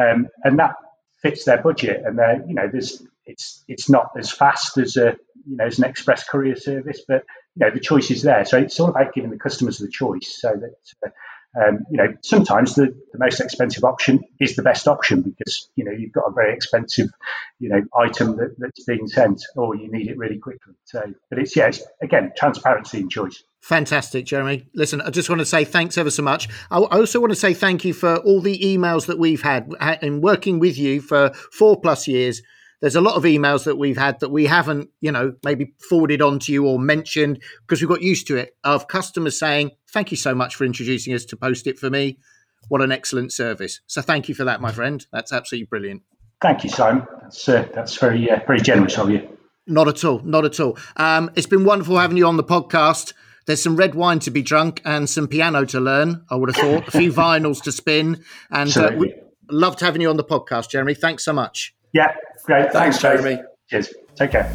um, 0.00 0.26
and 0.42 0.58
that 0.58 0.74
fits 1.22 1.44
their 1.44 1.62
budget. 1.62 2.02
And 2.04 2.18
they're 2.18 2.44
you 2.46 2.54
know 2.54 2.68
there's 2.70 3.02
it's 3.26 3.64
it's 3.68 3.88
not 3.88 4.10
as 4.18 4.30
fast 4.30 4.78
as 4.78 4.96
a 4.96 5.16
you 5.46 5.56
know 5.56 5.66
as 5.66 5.78
an 5.78 5.84
express 5.84 6.28
courier 6.28 6.56
service, 6.56 7.02
but 7.06 7.24
you 7.54 7.64
know 7.64 7.70
the 7.70 7.80
choice 7.80 8.10
is 8.10 8.22
there. 8.22 8.44
So 8.44 8.58
it's 8.58 8.78
all 8.80 8.88
about 8.88 9.14
giving 9.14 9.30
the 9.30 9.38
customers 9.38 9.78
the 9.78 9.88
choice, 9.88 10.36
so 10.40 10.50
that. 10.50 10.76
Uh, 11.06 11.10
um, 11.54 11.80
you 11.90 11.98
know, 11.98 12.14
sometimes 12.22 12.76
the, 12.76 12.94
the 13.12 13.18
most 13.18 13.38
expensive 13.38 13.84
option 13.84 14.20
is 14.40 14.56
the 14.56 14.62
best 14.62 14.88
option 14.88 15.20
because 15.20 15.68
you 15.76 15.84
know 15.84 15.92
you've 15.92 16.12
got 16.12 16.24
a 16.26 16.32
very 16.32 16.54
expensive, 16.54 17.10
you 17.58 17.68
know, 17.68 17.82
item 17.94 18.36
that, 18.38 18.54
that's 18.56 18.84
being 18.84 19.06
sent, 19.06 19.42
or 19.54 19.76
you 19.76 19.92
need 19.92 20.08
it 20.08 20.16
really 20.16 20.38
quickly. 20.38 20.72
So, 20.84 21.02
but 21.28 21.38
it's 21.38 21.54
yeah, 21.54 21.66
it's, 21.66 21.82
again, 22.00 22.32
transparency 22.34 23.00
and 23.00 23.10
choice. 23.10 23.42
Fantastic, 23.62 24.26
Jeremy. 24.26 24.66
Listen, 24.74 25.00
I 25.00 25.10
just 25.10 25.28
want 25.28 25.38
to 25.38 25.46
say 25.46 25.64
thanks 25.64 25.96
ever 25.96 26.10
so 26.10 26.22
much. 26.22 26.48
I 26.70 26.78
also 26.78 27.20
want 27.20 27.32
to 27.32 27.38
say 27.38 27.54
thank 27.54 27.84
you 27.84 27.94
for 27.94 28.16
all 28.16 28.40
the 28.40 28.58
emails 28.58 29.06
that 29.06 29.20
we've 29.20 29.42
had 29.42 29.72
in 30.02 30.20
working 30.20 30.58
with 30.58 30.76
you 30.76 31.00
for 31.00 31.30
four 31.52 31.80
plus 31.80 32.08
years. 32.08 32.42
there's 32.80 32.96
a 32.96 33.00
lot 33.00 33.14
of 33.14 33.22
emails 33.22 33.64
that 33.64 33.78
we've 33.78 33.96
had 33.96 34.18
that 34.18 34.30
we 34.30 34.46
haven't, 34.46 34.90
you 35.00 35.12
know, 35.12 35.34
maybe 35.44 35.72
forwarded 35.88 36.20
on 36.20 36.40
to 36.40 36.52
you 36.52 36.66
or 36.66 36.80
mentioned 36.80 37.40
because 37.60 37.80
we've 37.80 37.88
got 37.88 38.02
used 38.02 38.26
to 38.26 38.36
it 38.36 38.56
of 38.64 38.88
customers 38.88 39.38
saying, 39.38 39.70
"Thank 39.92 40.10
you 40.10 40.16
so 40.16 40.34
much 40.34 40.56
for 40.56 40.64
introducing 40.64 41.14
us 41.14 41.24
to 41.26 41.36
Post 41.36 41.68
It 41.68 41.78
for 41.78 41.88
me. 41.88 42.18
What 42.68 42.82
an 42.82 42.90
excellent 42.90 43.32
service." 43.32 43.80
So 43.86 44.02
thank 44.02 44.28
you 44.28 44.34
for 44.34 44.42
that, 44.44 44.60
my 44.60 44.72
friend. 44.72 45.06
That's 45.12 45.32
absolutely 45.32 45.66
brilliant. 45.66 46.02
Thank 46.40 46.64
you, 46.64 46.70
Simon. 46.70 47.06
That's 47.22 47.48
uh, 47.48 47.68
that's 47.72 47.96
very 47.96 48.28
uh, 48.28 48.40
very 48.44 48.60
generous 48.60 48.98
of 48.98 49.08
you. 49.10 49.38
Not 49.68 49.86
at 49.86 50.04
all. 50.04 50.18
Not 50.24 50.44
at 50.44 50.58
all. 50.58 50.76
Um, 50.96 51.30
it's 51.36 51.46
been 51.46 51.64
wonderful 51.64 51.96
having 51.96 52.16
you 52.16 52.26
on 52.26 52.36
the 52.36 52.42
podcast. 52.42 53.12
There's 53.44 53.62
some 53.62 53.76
red 53.76 53.94
wine 53.96 54.20
to 54.20 54.30
be 54.30 54.40
drunk 54.40 54.80
and 54.84 55.10
some 55.10 55.26
piano 55.26 55.64
to 55.66 55.80
learn. 55.80 56.24
I 56.30 56.36
would 56.36 56.54
have 56.54 56.64
thought 56.64 56.88
a 56.88 56.90
few 56.92 57.12
vinyls 57.12 57.62
to 57.64 57.72
spin, 57.72 58.24
and 58.50 58.76
uh, 58.76 58.92
we 58.96 59.14
loved 59.50 59.80
having 59.80 60.00
you 60.00 60.10
on 60.10 60.16
the 60.16 60.24
podcast, 60.24 60.70
Jeremy. 60.70 60.94
Thanks 60.94 61.24
so 61.24 61.32
much. 61.32 61.74
Yeah, 61.92 62.14
great. 62.44 62.72
Thanks, 62.72 62.98
Thanks, 62.98 63.00
Jeremy. 63.00 63.42
Cheers. 63.68 63.92
Take 64.14 64.30
care. 64.30 64.52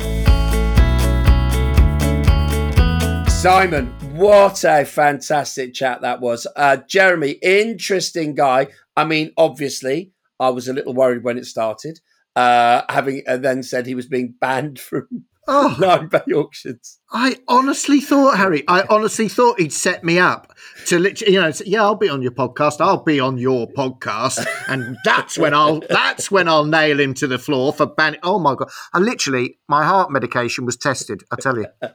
Simon, 3.29 3.87
what 4.15 4.63
a 4.63 4.85
fantastic 4.85 5.73
chat 5.73 6.01
that 6.01 6.21
was. 6.21 6.47
Uh, 6.55 6.77
Jeremy, 6.87 7.31
interesting 7.43 8.35
guy. 8.35 8.67
I 8.95 9.03
mean, 9.03 9.31
obviously, 9.37 10.13
I 10.39 10.49
was 10.49 10.69
a 10.69 10.73
little 10.73 10.93
worried 10.93 11.23
when 11.23 11.37
it 11.37 11.45
started, 11.45 11.99
uh, 12.37 12.83
having 12.89 13.23
uh, 13.27 13.37
then 13.37 13.63
said 13.63 13.85
he 13.85 13.95
was 13.95 14.07
being 14.07 14.33
banned 14.39 14.79
from 14.79 15.25
Oh, 15.47 15.75
Lyme 15.79 16.09
Bay 16.09 16.33
auctions. 16.33 16.99
I 17.11 17.37
honestly 17.47 18.01
thought, 18.01 18.37
Harry, 18.37 18.63
I 18.67 18.83
honestly 18.89 19.29
thought 19.29 19.59
he'd 19.59 19.71
set 19.71 20.03
me 20.03 20.19
up 20.19 20.53
to 20.87 20.99
literally, 20.99 21.33
you 21.35 21.41
know, 21.41 21.51
say, 21.51 21.65
yeah, 21.67 21.81
I'll 21.83 21.95
be 21.95 22.09
on 22.09 22.21
your 22.21 22.31
podcast. 22.33 22.81
I'll 22.81 23.03
be 23.03 23.19
on 23.19 23.37
your 23.37 23.67
podcast, 23.67 24.45
and 24.67 24.97
that's 25.05 25.37
when 25.37 25.53
I'll 25.53 25.79
that's 25.89 26.29
when 26.29 26.47
I'll 26.49 26.65
nail 26.65 26.99
him 26.99 27.13
to 27.15 27.27
the 27.27 27.39
floor 27.39 27.71
for 27.71 27.85
banning. 27.85 28.19
Oh 28.23 28.39
my 28.39 28.55
god! 28.55 28.69
I 28.93 28.99
literally, 28.99 29.57
my 29.69 29.85
heart 29.85 30.11
medication 30.11 30.65
was 30.65 30.75
tested. 30.75 31.23
I 31.31 31.37
tell 31.37 31.57
you. 31.57 31.67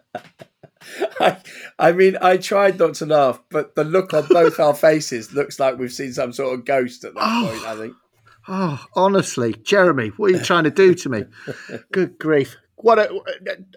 I, 1.21 1.37
I 1.79 1.93
mean, 1.93 2.17
I 2.21 2.39
tried 2.39 2.79
not 2.79 2.95
to 2.95 3.07
laugh, 3.07 3.41
but 3.51 3.75
the 3.77 3.85
look 3.85 4.13
on 4.15 4.27
both 4.29 4.59
our 4.59 4.75
faces 4.75 5.33
looks 5.33 5.61
like 5.61 5.79
we've 5.79 5.93
seen 5.93 6.13
some 6.13 6.33
sort 6.33 6.59
of 6.59 6.65
ghost 6.65 7.05
at 7.05 7.15
that 7.15 7.21
Oh. 7.23 7.49
point. 7.51 7.65
I 7.67 7.77
think. 7.77 7.95
Oh, 8.49 8.85
honestly, 8.97 9.55
Jeremy, 9.63 10.09
what 10.17 10.33
are 10.33 10.37
you 10.37 10.43
trying 10.43 10.65
to 10.65 10.71
do 10.71 10.95
to 10.95 11.09
me? 11.09 11.25
Good 11.93 12.19
grief. 12.19 12.57
What 12.83 12.99
a, 12.99 13.21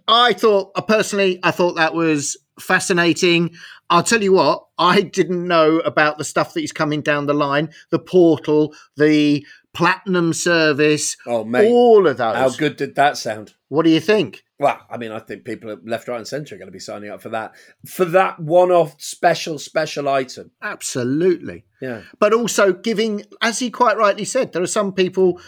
I 0.08 0.34
thought, 0.34 0.72
uh, 0.76 0.82
personally, 0.82 1.40
I 1.44 1.52
thought 1.52 1.76
that 1.76 1.94
was 1.94 2.38
fascinating. 2.60 3.52
I'll 3.90 4.04
tell 4.04 4.24
you 4.24 4.34
what, 4.34 4.66
I 4.78 5.02
didn't 5.02 5.48
know 5.48 5.78
about 5.80 6.18
the 6.18 6.24
stuff 6.24 6.54
that 6.54 6.64
is 6.64 6.72
coming 6.72 7.02
down 7.02 7.26
the 7.28 7.34
line, 7.34 7.70
the 7.92 8.00
portal, 8.00 8.74
the 8.98 9.46
platinum 9.74 10.34
service, 10.34 11.18
Oh, 11.28 11.44
mate, 11.44 11.68
all 11.68 12.08
of 12.08 12.18
those. 12.18 12.36
how 12.36 12.50
good 12.50 12.78
did 12.78 12.96
that 12.96 13.18
sound? 13.18 13.54
What 13.68 13.84
do 13.84 13.90
you 13.92 14.00
think? 14.00 14.44
Well, 14.58 14.80
I 14.90 14.98
mean, 14.98 15.12
I 15.12 15.20
think 15.20 15.44
people 15.44 15.70
at 15.70 15.86
left, 15.86 16.08
right, 16.08 16.18
and 16.18 16.26
centre 16.28 16.56
are 16.56 16.58
going 16.58 16.70
to 16.70 16.72
be 16.72 16.80
signing 16.80 17.10
up 17.10 17.22
for 17.22 17.28
that 17.30 17.56
for 17.86 18.06
that 18.06 18.40
one-off 18.40 18.96
special, 19.02 19.60
special 19.60 20.08
item. 20.08 20.52
Absolutely. 20.62 21.66
Yeah, 21.82 22.04
But 22.20 22.34
also 22.34 22.72
giving, 22.72 23.24
as 23.42 23.60
he 23.60 23.70
quite 23.70 23.98
rightly 23.98 24.24
said, 24.24 24.54
there 24.54 24.64
are 24.64 24.68
some 24.68 24.94
people 24.94 25.42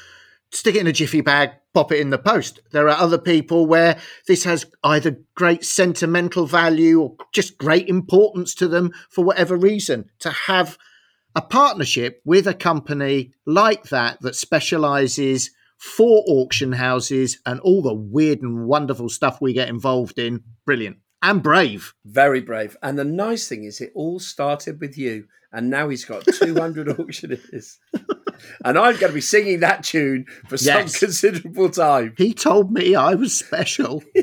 stick 0.52 0.76
it 0.76 0.82
in 0.82 0.88
a 0.88 0.94
jiffy 0.94 1.22
bag, 1.22 1.52
pop 1.74 1.92
it 1.92 2.00
in 2.00 2.10
the 2.10 2.18
post. 2.18 2.60
There 2.72 2.88
are 2.88 2.98
other 2.98 3.18
people 3.18 3.66
where 3.66 3.98
this 4.28 4.44
has 4.44 4.66
either 4.84 5.20
great 5.36 5.66
sentimental 5.66 6.46
value 6.46 7.02
or 7.02 7.16
just 7.34 7.58
great 7.58 7.88
importance 7.88 8.56
to 8.56 8.68
them 8.68 8.92
for 9.10 9.24
whatever 9.24 9.56
reason. 9.56 10.10
To 10.20 10.30
have 10.30 10.78
a 11.36 11.42
partnership 11.42 12.22
with 12.26 12.48
a 12.48 12.54
company 12.54 13.34
like 13.46 13.84
that 13.90 14.22
that 14.22 14.36
specializes 14.36 15.52
for 15.78 16.24
auction 16.28 16.72
houses 16.72 17.40
and 17.46 17.60
all 17.60 17.82
the 17.82 17.94
weird 17.94 18.42
and 18.42 18.66
wonderful 18.66 19.10
stuff 19.10 19.40
we 19.40 19.54
get 19.54 19.70
involved 19.70 20.18
in, 20.18 20.44
brilliant 20.66 20.98
and 21.22 21.42
brave. 21.44 21.94
very 22.06 22.42
brave. 22.42 22.78
And 22.82 22.98
the 22.98 23.04
nice 23.06 23.48
thing 23.48 23.64
is, 23.64 23.82
it 23.82 23.92
all 23.96 24.20
started 24.20 24.80
with 24.80 24.98
you, 24.98 25.28
and 25.52 25.70
now 25.70 25.90
he's 25.90 26.06
got 26.06 26.26
200 26.42 27.00
auctioneers. 27.00 27.80
And 28.64 28.78
I'm 28.78 28.96
going 28.98 29.08
to 29.12 29.14
be 29.14 29.22
singing 29.22 29.62
that 29.62 29.84
tune 29.84 30.26
for 30.48 30.58
some 30.58 30.82
Yes. 30.82 31.00
considerable 31.00 31.70
time. 31.70 32.14
He 32.18 32.34
told 32.34 32.72
me 32.72 32.94
I 32.96 33.16
was 33.16 33.36
special. 33.36 34.04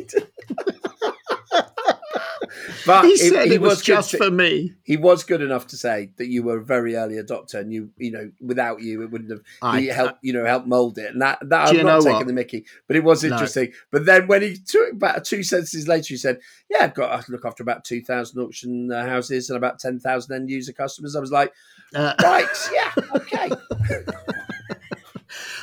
But 2.86 3.04
He 3.06 3.12
it- 3.12 3.32
said 3.32 3.48
he 3.48 3.54
it 3.54 3.60
was, 3.60 3.78
good 3.78 3.84
just 3.86 4.10
to- 4.10 4.16
for 4.18 4.30
me. 4.30 4.74
he 4.82 4.96
was 4.96 5.24
good 5.24 5.40
enough 5.40 5.66
to 5.68 5.76
say 5.76 6.10
that 6.18 6.26
you 6.28 6.42
were 6.42 6.58
a 6.58 6.64
very 6.64 6.96
early 6.96 7.14
adopter, 7.16 7.54
and 7.60 7.72
you, 7.72 7.90
you 7.96 8.10
know, 8.10 8.30
without 8.40 8.82
you, 8.82 9.02
it 9.02 9.10
wouldn't 9.10 9.30
have 9.30 9.40
I- 9.62 9.80
he 9.80 9.86
helped, 9.86 10.18
you 10.22 10.32
know, 10.32 10.44
helped 10.44 10.66
mold 10.66 10.98
it. 10.98 11.12
And 11.12 11.22
that, 11.22 11.38
that 11.48 11.68
I'm 11.68 11.76
not 11.84 12.02
taking 12.02 12.16
what? 12.18 12.26
the 12.26 12.32
Mickey, 12.32 12.64
but 12.86 12.96
it 12.96 13.04
was 13.04 13.22
No. 13.24 13.30
interesting. 13.30 13.72
But 13.90 14.04
then 14.06 14.26
when 14.26 14.42
he 14.42 14.56
took 14.56 14.92
about 14.92 15.24
two 15.24 15.42
sentences 15.42 15.88
later, 15.88 16.08
he 16.08 16.16
said, 16.16 16.40
"Yeah, 16.70 16.84
I've 16.84 16.94
got 16.94 17.24
to 17.24 17.32
look 17.32 17.44
after 17.44 17.62
about 17.62 17.84
two 17.84 18.02
thousand 18.02 18.40
auction 18.42 18.90
uh, 18.92 19.06
houses 19.06 19.48
and 19.50 19.56
about 19.56 19.78
ten 19.78 19.98
thousand 19.98 20.34
end 20.34 20.50
user 20.50 20.72
customers." 20.72 21.16
I 21.16 21.20
was 21.20 21.32
like, 21.32 21.52
Uh, 21.94 22.12
"Right, 22.22 22.46
yeah, 22.72 22.92
okay." 23.16 23.50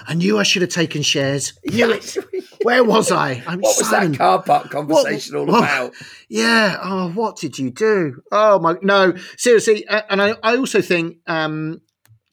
I 0.08 0.14
knew 0.14 0.38
I 0.38 0.44
should 0.44 0.62
have 0.62 0.72
taken 0.72 1.02
shares. 1.02 1.54
Knew 1.66 1.92
it. 1.92 2.18
Where 2.64 2.84
was 2.84 3.12
I? 3.12 3.44
I'm 3.48 3.60
What 3.60 3.78
was 3.78 3.90
Simon. 3.90 4.12
that 4.14 4.18
car 4.18 4.44
park 4.44 4.70
conversation 4.70 5.36
all 5.36 5.46
what- 5.46 5.64
about? 5.64 5.94
Yeah. 6.30 6.78
Oh, 6.82 7.10
what 7.12 7.38
did 7.38 7.58
you 7.60 7.72
do? 7.72 8.22
Oh 8.32 8.60
my 8.60 8.76
no. 8.82 9.14
Seriously, 9.38 9.86
and 9.88 10.22
I, 10.22 10.36
I 10.44 10.58
also 10.58 10.82
think 10.82 11.18
um 11.28 11.82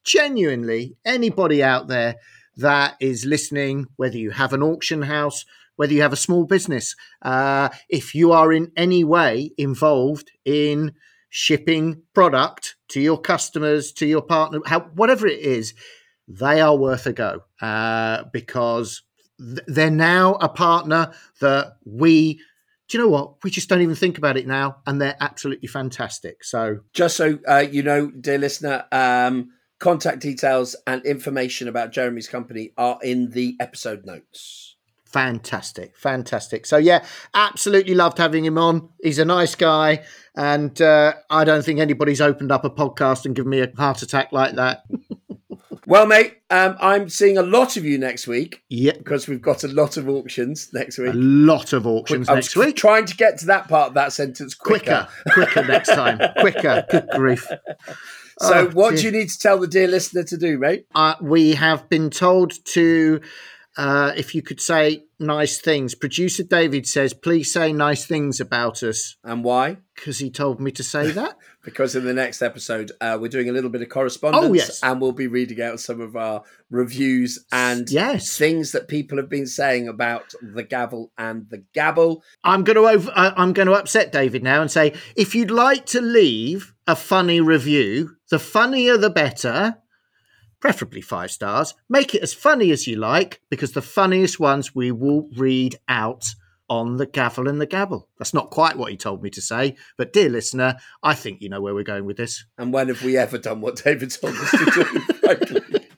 genuinely 0.04 0.96
anybody 1.04 1.62
out 1.62 1.88
there 1.88 2.16
that 2.56 2.96
is 3.00 3.24
listening, 3.24 3.86
whether 3.96 4.16
you 4.18 4.30
have 4.30 4.52
an 4.52 4.62
auction 4.62 5.02
house, 5.02 5.44
whether 5.76 5.92
you 5.92 6.02
have 6.02 6.12
a 6.12 6.16
small 6.16 6.44
business, 6.44 6.96
uh, 7.22 7.68
if 7.88 8.14
you 8.14 8.32
are 8.32 8.52
in 8.52 8.72
any 8.76 9.04
way 9.04 9.52
involved 9.56 10.30
in 10.44 10.92
shipping 11.30 12.02
product 12.14 12.76
to 12.88 13.00
your 13.00 13.20
customers, 13.20 13.92
to 13.92 14.06
your 14.06 14.22
partner, 14.22 14.58
how, 14.66 14.80
whatever 14.94 15.26
it 15.26 15.38
is, 15.38 15.74
they 16.28 16.60
are 16.60 16.76
worth 16.76 17.06
a 17.06 17.12
go 17.12 17.42
uh, 17.60 18.24
because 18.32 19.02
th- 19.38 19.60
they're 19.66 19.90
now 19.90 20.34
a 20.34 20.48
partner 20.48 21.12
that 21.40 21.78
we 21.84 22.40
do 22.88 22.96
you 22.96 23.04
know 23.04 23.10
what? 23.10 23.44
We 23.44 23.50
just 23.50 23.68
don't 23.68 23.82
even 23.82 23.94
think 23.94 24.16
about 24.16 24.38
it 24.38 24.46
now, 24.46 24.78
and 24.86 24.98
they're 25.00 25.16
absolutely 25.20 25.68
fantastic. 25.68 26.42
So, 26.42 26.78
Just 26.94 27.16
so 27.18 27.38
uh, 27.46 27.64
you 27.70 27.82
know, 27.82 28.10
dear 28.10 28.38
listener, 28.38 28.86
um, 28.90 29.50
contact 29.78 30.20
details 30.20 30.74
and 30.86 31.04
information 31.04 31.68
about 31.68 31.92
Jeremy's 31.92 32.28
company 32.28 32.72
are 32.78 32.98
in 33.02 33.30
the 33.30 33.56
episode 33.60 34.06
notes. 34.06 34.76
fantastic, 35.04 35.98
fantastic. 35.98 36.64
So, 36.64 36.78
yeah, 36.78 37.04
absolutely 37.34 37.94
loved 37.94 38.16
having 38.16 38.44
him 38.44 38.56
on. 38.56 38.88
He's 39.02 39.18
a 39.18 39.24
nice 39.26 39.54
guy, 39.54 40.04
and 40.34 40.80
uh, 40.80 41.12
I 41.28 41.44
don't 41.44 41.64
think 41.64 41.80
anybody's 41.80 42.22
opened 42.22 42.50
up 42.50 42.64
a 42.64 42.70
podcast 42.70 43.26
and 43.26 43.36
given 43.36 43.50
me 43.50 43.60
a 43.60 43.70
heart 43.76 44.00
attack 44.00 44.32
like 44.32 44.54
that. 44.56 44.84
Well, 45.88 46.06
mate, 46.06 46.36
um, 46.50 46.76
I'm 46.80 47.08
seeing 47.08 47.38
a 47.38 47.42
lot 47.42 47.78
of 47.78 47.84
you 47.86 47.96
next 47.96 48.26
week 48.26 48.62
Yeah, 48.68 48.92
because 48.92 49.26
we've 49.26 49.40
got 49.40 49.64
a 49.64 49.68
lot 49.68 49.96
of 49.96 50.06
auctions 50.06 50.68
next 50.74 50.98
week. 50.98 51.14
a 51.14 51.16
lot 51.16 51.72
of 51.72 51.86
auctions 51.86 52.28
I 52.28 52.34
next 52.34 52.54
week. 52.56 52.76
Trying 52.76 53.06
to 53.06 53.16
get 53.16 53.38
to 53.38 53.46
that 53.46 53.68
part 53.68 53.88
of 53.88 53.94
that 53.94 54.12
sentence 54.12 54.54
quicker. 54.54 55.08
Quicker, 55.32 55.50
quicker 55.52 55.66
next 55.68 55.88
time. 55.88 56.18
Quicker. 56.40 56.84
Good 56.90 57.08
grief. 57.12 57.46
So, 58.38 58.68
Oh, 58.68 58.70
what 58.72 58.90
dear. 58.90 58.98
do 58.98 59.04
you 59.06 59.10
need 59.12 59.30
to 59.30 59.38
tell 59.38 59.58
the 59.58 59.66
dear 59.66 59.88
listener 59.88 60.24
to 60.24 60.36
do, 60.36 60.58
mate? 60.58 60.84
uh, 60.94 61.14
we 61.22 61.52
have 61.54 61.88
been 61.88 62.10
told 62.10 62.52
to, 62.74 63.20
uh, 63.78 64.12
if 64.16 64.34
you 64.34 64.42
could 64.42 64.60
say 64.60 65.04
nice 65.20 65.58
things. 65.60 65.94
Producer 65.94 66.42
David 66.42 66.86
says, 66.86 67.14
please 67.14 67.52
say 67.52 67.72
nice 67.72 68.04
things 68.06 68.40
about 68.40 68.82
us 68.82 69.16
And 69.24 69.42
why? 69.42 69.78
because 69.94 70.18
he 70.18 70.30
told 70.30 70.60
me 70.60 70.70
to 70.72 70.82
say 70.82 71.10
that. 71.12 71.36
Because 71.64 71.94
in 71.96 72.04
the 72.04 72.12
next 72.14 72.40
episode, 72.42 72.92
uh, 73.00 73.18
we're 73.20 73.28
doing 73.28 73.48
a 73.48 73.52
little 73.52 73.68
bit 73.70 73.82
of 73.82 73.88
correspondence, 73.88 74.44
Oh, 74.46 74.52
yes. 74.54 74.80
and 74.82 75.00
we'll 75.00 75.12
be 75.12 75.26
reading 75.26 75.60
out 75.62 75.80
some 75.80 76.00
of 76.00 76.14
our 76.16 76.42
reviews 76.70 77.44
and 77.52 77.90
yes. 77.90 78.36
things 78.38 78.72
that 78.72 78.88
people 78.88 79.18
have 79.18 79.28
been 79.28 79.46
saying 79.46 79.88
about 79.88 80.32
the 80.40 80.62
gavel 80.62 81.10
and 81.18 81.46
the 81.50 81.64
gabble. 81.74 82.22
I'm 82.44 82.64
going 82.64 82.76
to 82.76 82.88
over, 82.88 83.10
I- 83.14 83.34
I'm 83.36 83.52
going 83.52 83.68
to 83.68 83.74
upset 83.74 84.12
David 84.12 84.42
now 84.42 84.60
and 84.62 84.70
say 84.70 84.94
if 85.16 85.34
you'd 85.34 85.50
like 85.50 85.86
to 85.86 86.00
leave 86.00 86.74
a 86.86 86.94
funny 86.96 87.40
review, 87.40 88.16
the 88.30 88.38
funnier 88.38 88.96
the 88.96 89.10
better. 89.10 89.78
Preferably 90.60 91.00
five 91.00 91.30
stars. 91.30 91.74
Make 91.88 92.14
it 92.14 92.22
as 92.22 92.34
funny 92.34 92.70
as 92.70 92.86
you 92.86 92.96
like 92.96 93.40
because 93.50 93.72
the 93.72 93.82
funniest 93.82 94.40
ones 94.40 94.74
we 94.74 94.90
will 94.90 95.28
read 95.36 95.78
out 95.88 96.24
on 96.68 96.96
the 96.96 97.06
gavel 97.06 97.48
and 97.48 97.60
the 97.60 97.66
gabble. 97.66 98.08
That's 98.18 98.34
not 98.34 98.50
quite 98.50 98.76
what 98.76 98.90
he 98.90 98.96
told 98.96 99.22
me 99.22 99.30
to 99.30 99.40
say, 99.40 99.76
but 99.96 100.12
dear 100.12 100.28
listener, 100.28 100.76
I 101.02 101.14
think 101.14 101.40
you 101.40 101.48
know 101.48 101.60
where 101.60 101.74
we're 101.74 101.82
going 101.82 102.04
with 102.04 102.16
this. 102.16 102.44
And 102.58 102.72
when 102.72 102.88
have 102.88 103.02
we 103.02 103.16
ever 103.16 103.38
done 103.38 103.60
what 103.60 103.76
David 103.76 104.10
told 104.10 104.34
us 104.34 104.50
to 104.50 104.70
do? 104.70 105.78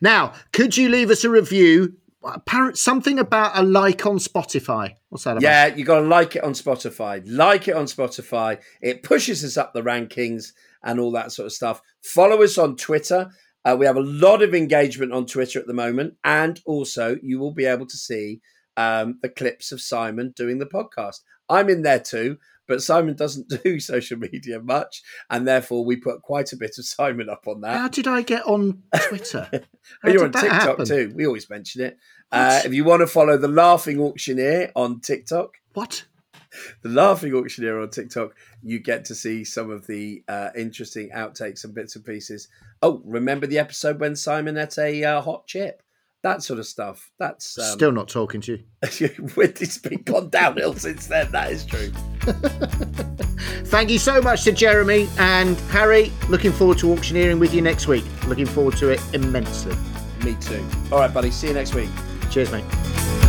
Now, 0.00 0.32
could 0.52 0.76
you 0.76 0.88
leave 0.88 1.10
us 1.10 1.24
a 1.24 1.30
review? 1.30 1.94
Apparent 2.24 2.78
something 2.78 3.18
about 3.18 3.58
a 3.58 3.62
like 3.62 4.06
on 4.06 4.18
Spotify. 4.18 4.94
What's 5.08 5.24
that 5.24 5.32
about? 5.32 5.42
yeah, 5.42 5.66
you 5.66 5.84
got 5.84 6.00
to 6.00 6.06
like 6.06 6.36
it 6.36 6.44
on 6.44 6.52
Spotify. 6.52 7.22
Like 7.26 7.66
it 7.66 7.74
on 7.74 7.86
Spotify. 7.86 8.60
It 8.80 9.02
pushes 9.02 9.44
us 9.44 9.56
up 9.56 9.72
the 9.72 9.82
rankings 9.82 10.52
and 10.84 11.00
all 11.00 11.10
that 11.12 11.32
sort 11.32 11.46
of 11.46 11.52
stuff. 11.52 11.82
Follow 12.00 12.42
us 12.42 12.58
on 12.58 12.76
Twitter 12.76 13.30
Uh, 13.64 13.76
we 13.78 13.86
have 13.86 13.96
a 13.96 14.00
lot 14.00 14.42
of 14.42 14.54
engagement 14.54 15.12
on 15.12 15.26
Twitter 15.26 15.58
at 15.60 15.66
the 15.66 15.74
moment, 15.74 16.14
and 16.24 16.60
also 16.66 17.16
you 17.22 17.38
will 17.38 17.52
be 17.54 17.64
able 17.64 17.86
to 17.86 17.96
see 17.96 18.40
um, 18.76 19.18
the 19.22 19.28
clips 19.28 19.72
of 19.72 19.80
Simon 19.80 20.32
doing 20.36 20.58
the 20.58 20.66
podcast. 20.66 21.20
I'm 21.48 21.68
in 21.68 21.82
there 21.82 22.00
too, 22.00 22.38
but 22.66 22.82
Simon 22.82 23.14
doesn't 23.14 23.48
do 23.64 23.78
social 23.78 24.18
media 24.18 24.60
much, 24.60 25.02
and 25.30 25.46
therefore 25.46 25.84
we 25.84 25.96
put 25.96 26.22
quite 26.22 26.52
a 26.52 26.56
bit 26.56 26.76
of 26.78 26.86
Simon 26.86 27.28
up 27.28 27.46
on 27.46 27.60
that. 27.60 27.76
How 27.76 27.88
did 27.88 28.06
I 28.08 28.22
get 28.22 28.44
on 28.46 28.82
Twitter? 29.08 29.48
Oh, 30.04 30.10
you're 30.10 30.24
on 30.24 30.32
TikTok 30.32 30.50
happen? 30.50 30.86
too. 30.86 31.12
We 31.14 31.26
always 31.26 31.50
mention 31.50 31.82
it. 31.82 31.98
Uh, 32.30 32.62
if 32.64 32.72
you 32.72 32.84
want 32.84 33.00
to 33.00 33.06
follow 33.08 33.36
the 33.36 33.48
Laughing 33.48 34.00
Auctioneer 34.00 34.70
on 34.76 35.00
TikTok, 35.00 35.54
What? 35.74 36.04
the 36.82 36.88
Laughing 36.88 37.34
Auctioneer 37.34 37.80
on 37.80 37.90
TikTok, 37.90 38.34
you 38.62 38.78
get 38.78 39.04
to 39.06 39.14
see 39.14 39.44
some 39.44 39.70
of 39.70 39.86
the 39.86 40.22
uh, 40.28 40.50
interesting 40.56 41.10
outtakes 41.14 41.64
and 41.64 41.74
bits 41.74 41.96
and 41.96 42.04
pieces. 42.04 42.48
Oh, 42.82 43.00
remember 43.04 43.46
the 43.46 43.58
episode 43.58 44.00
when 44.00 44.16
Simon 44.16 44.56
ate 44.58 44.78
a 44.78 45.04
uh, 45.04 45.20
hot 45.20 45.46
chip? 45.46 45.82
That 46.22 46.42
sort 46.42 46.60
of 46.60 46.66
stuff. 46.66 47.10
That's 47.18 47.58
um, 47.58 47.64
Still 47.64 47.90
not 47.90 48.08
talking 48.08 48.40
to 48.42 48.52
you. 48.52 48.64
it's 48.82 49.78
been 49.78 50.02
gone 50.02 50.30
downhill 50.30 50.74
since 50.74 51.08
then. 51.08 51.32
That 51.32 51.50
is 51.50 51.66
true. 51.66 51.90
Thank 53.64 53.90
you 53.90 53.98
so 53.98 54.20
much 54.20 54.44
to 54.44 54.52
Jeremy 54.52 55.08
and 55.18 55.58
Harry. 55.70 56.12
Looking 56.28 56.52
forward 56.52 56.78
to 56.78 56.92
auctioneering 56.92 57.40
with 57.40 57.52
you 57.52 57.60
next 57.60 57.88
week. 57.88 58.04
Looking 58.28 58.46
forward 58.46 58.76
to 58.76 58.90
it 58.90 59.00
immensely. 59.12 59.74
Me 60.24 60.36
too. 60.40 60.64
All 60.92 61.00
right, 61.00 61.12
buddy. 61.12 61.32
See 61.32 61.48
you 61.48 61.54
next 61.54 61.74
week. 61.74 61.90
Cheers, 62.30 62.52
mate. 62.52 63.21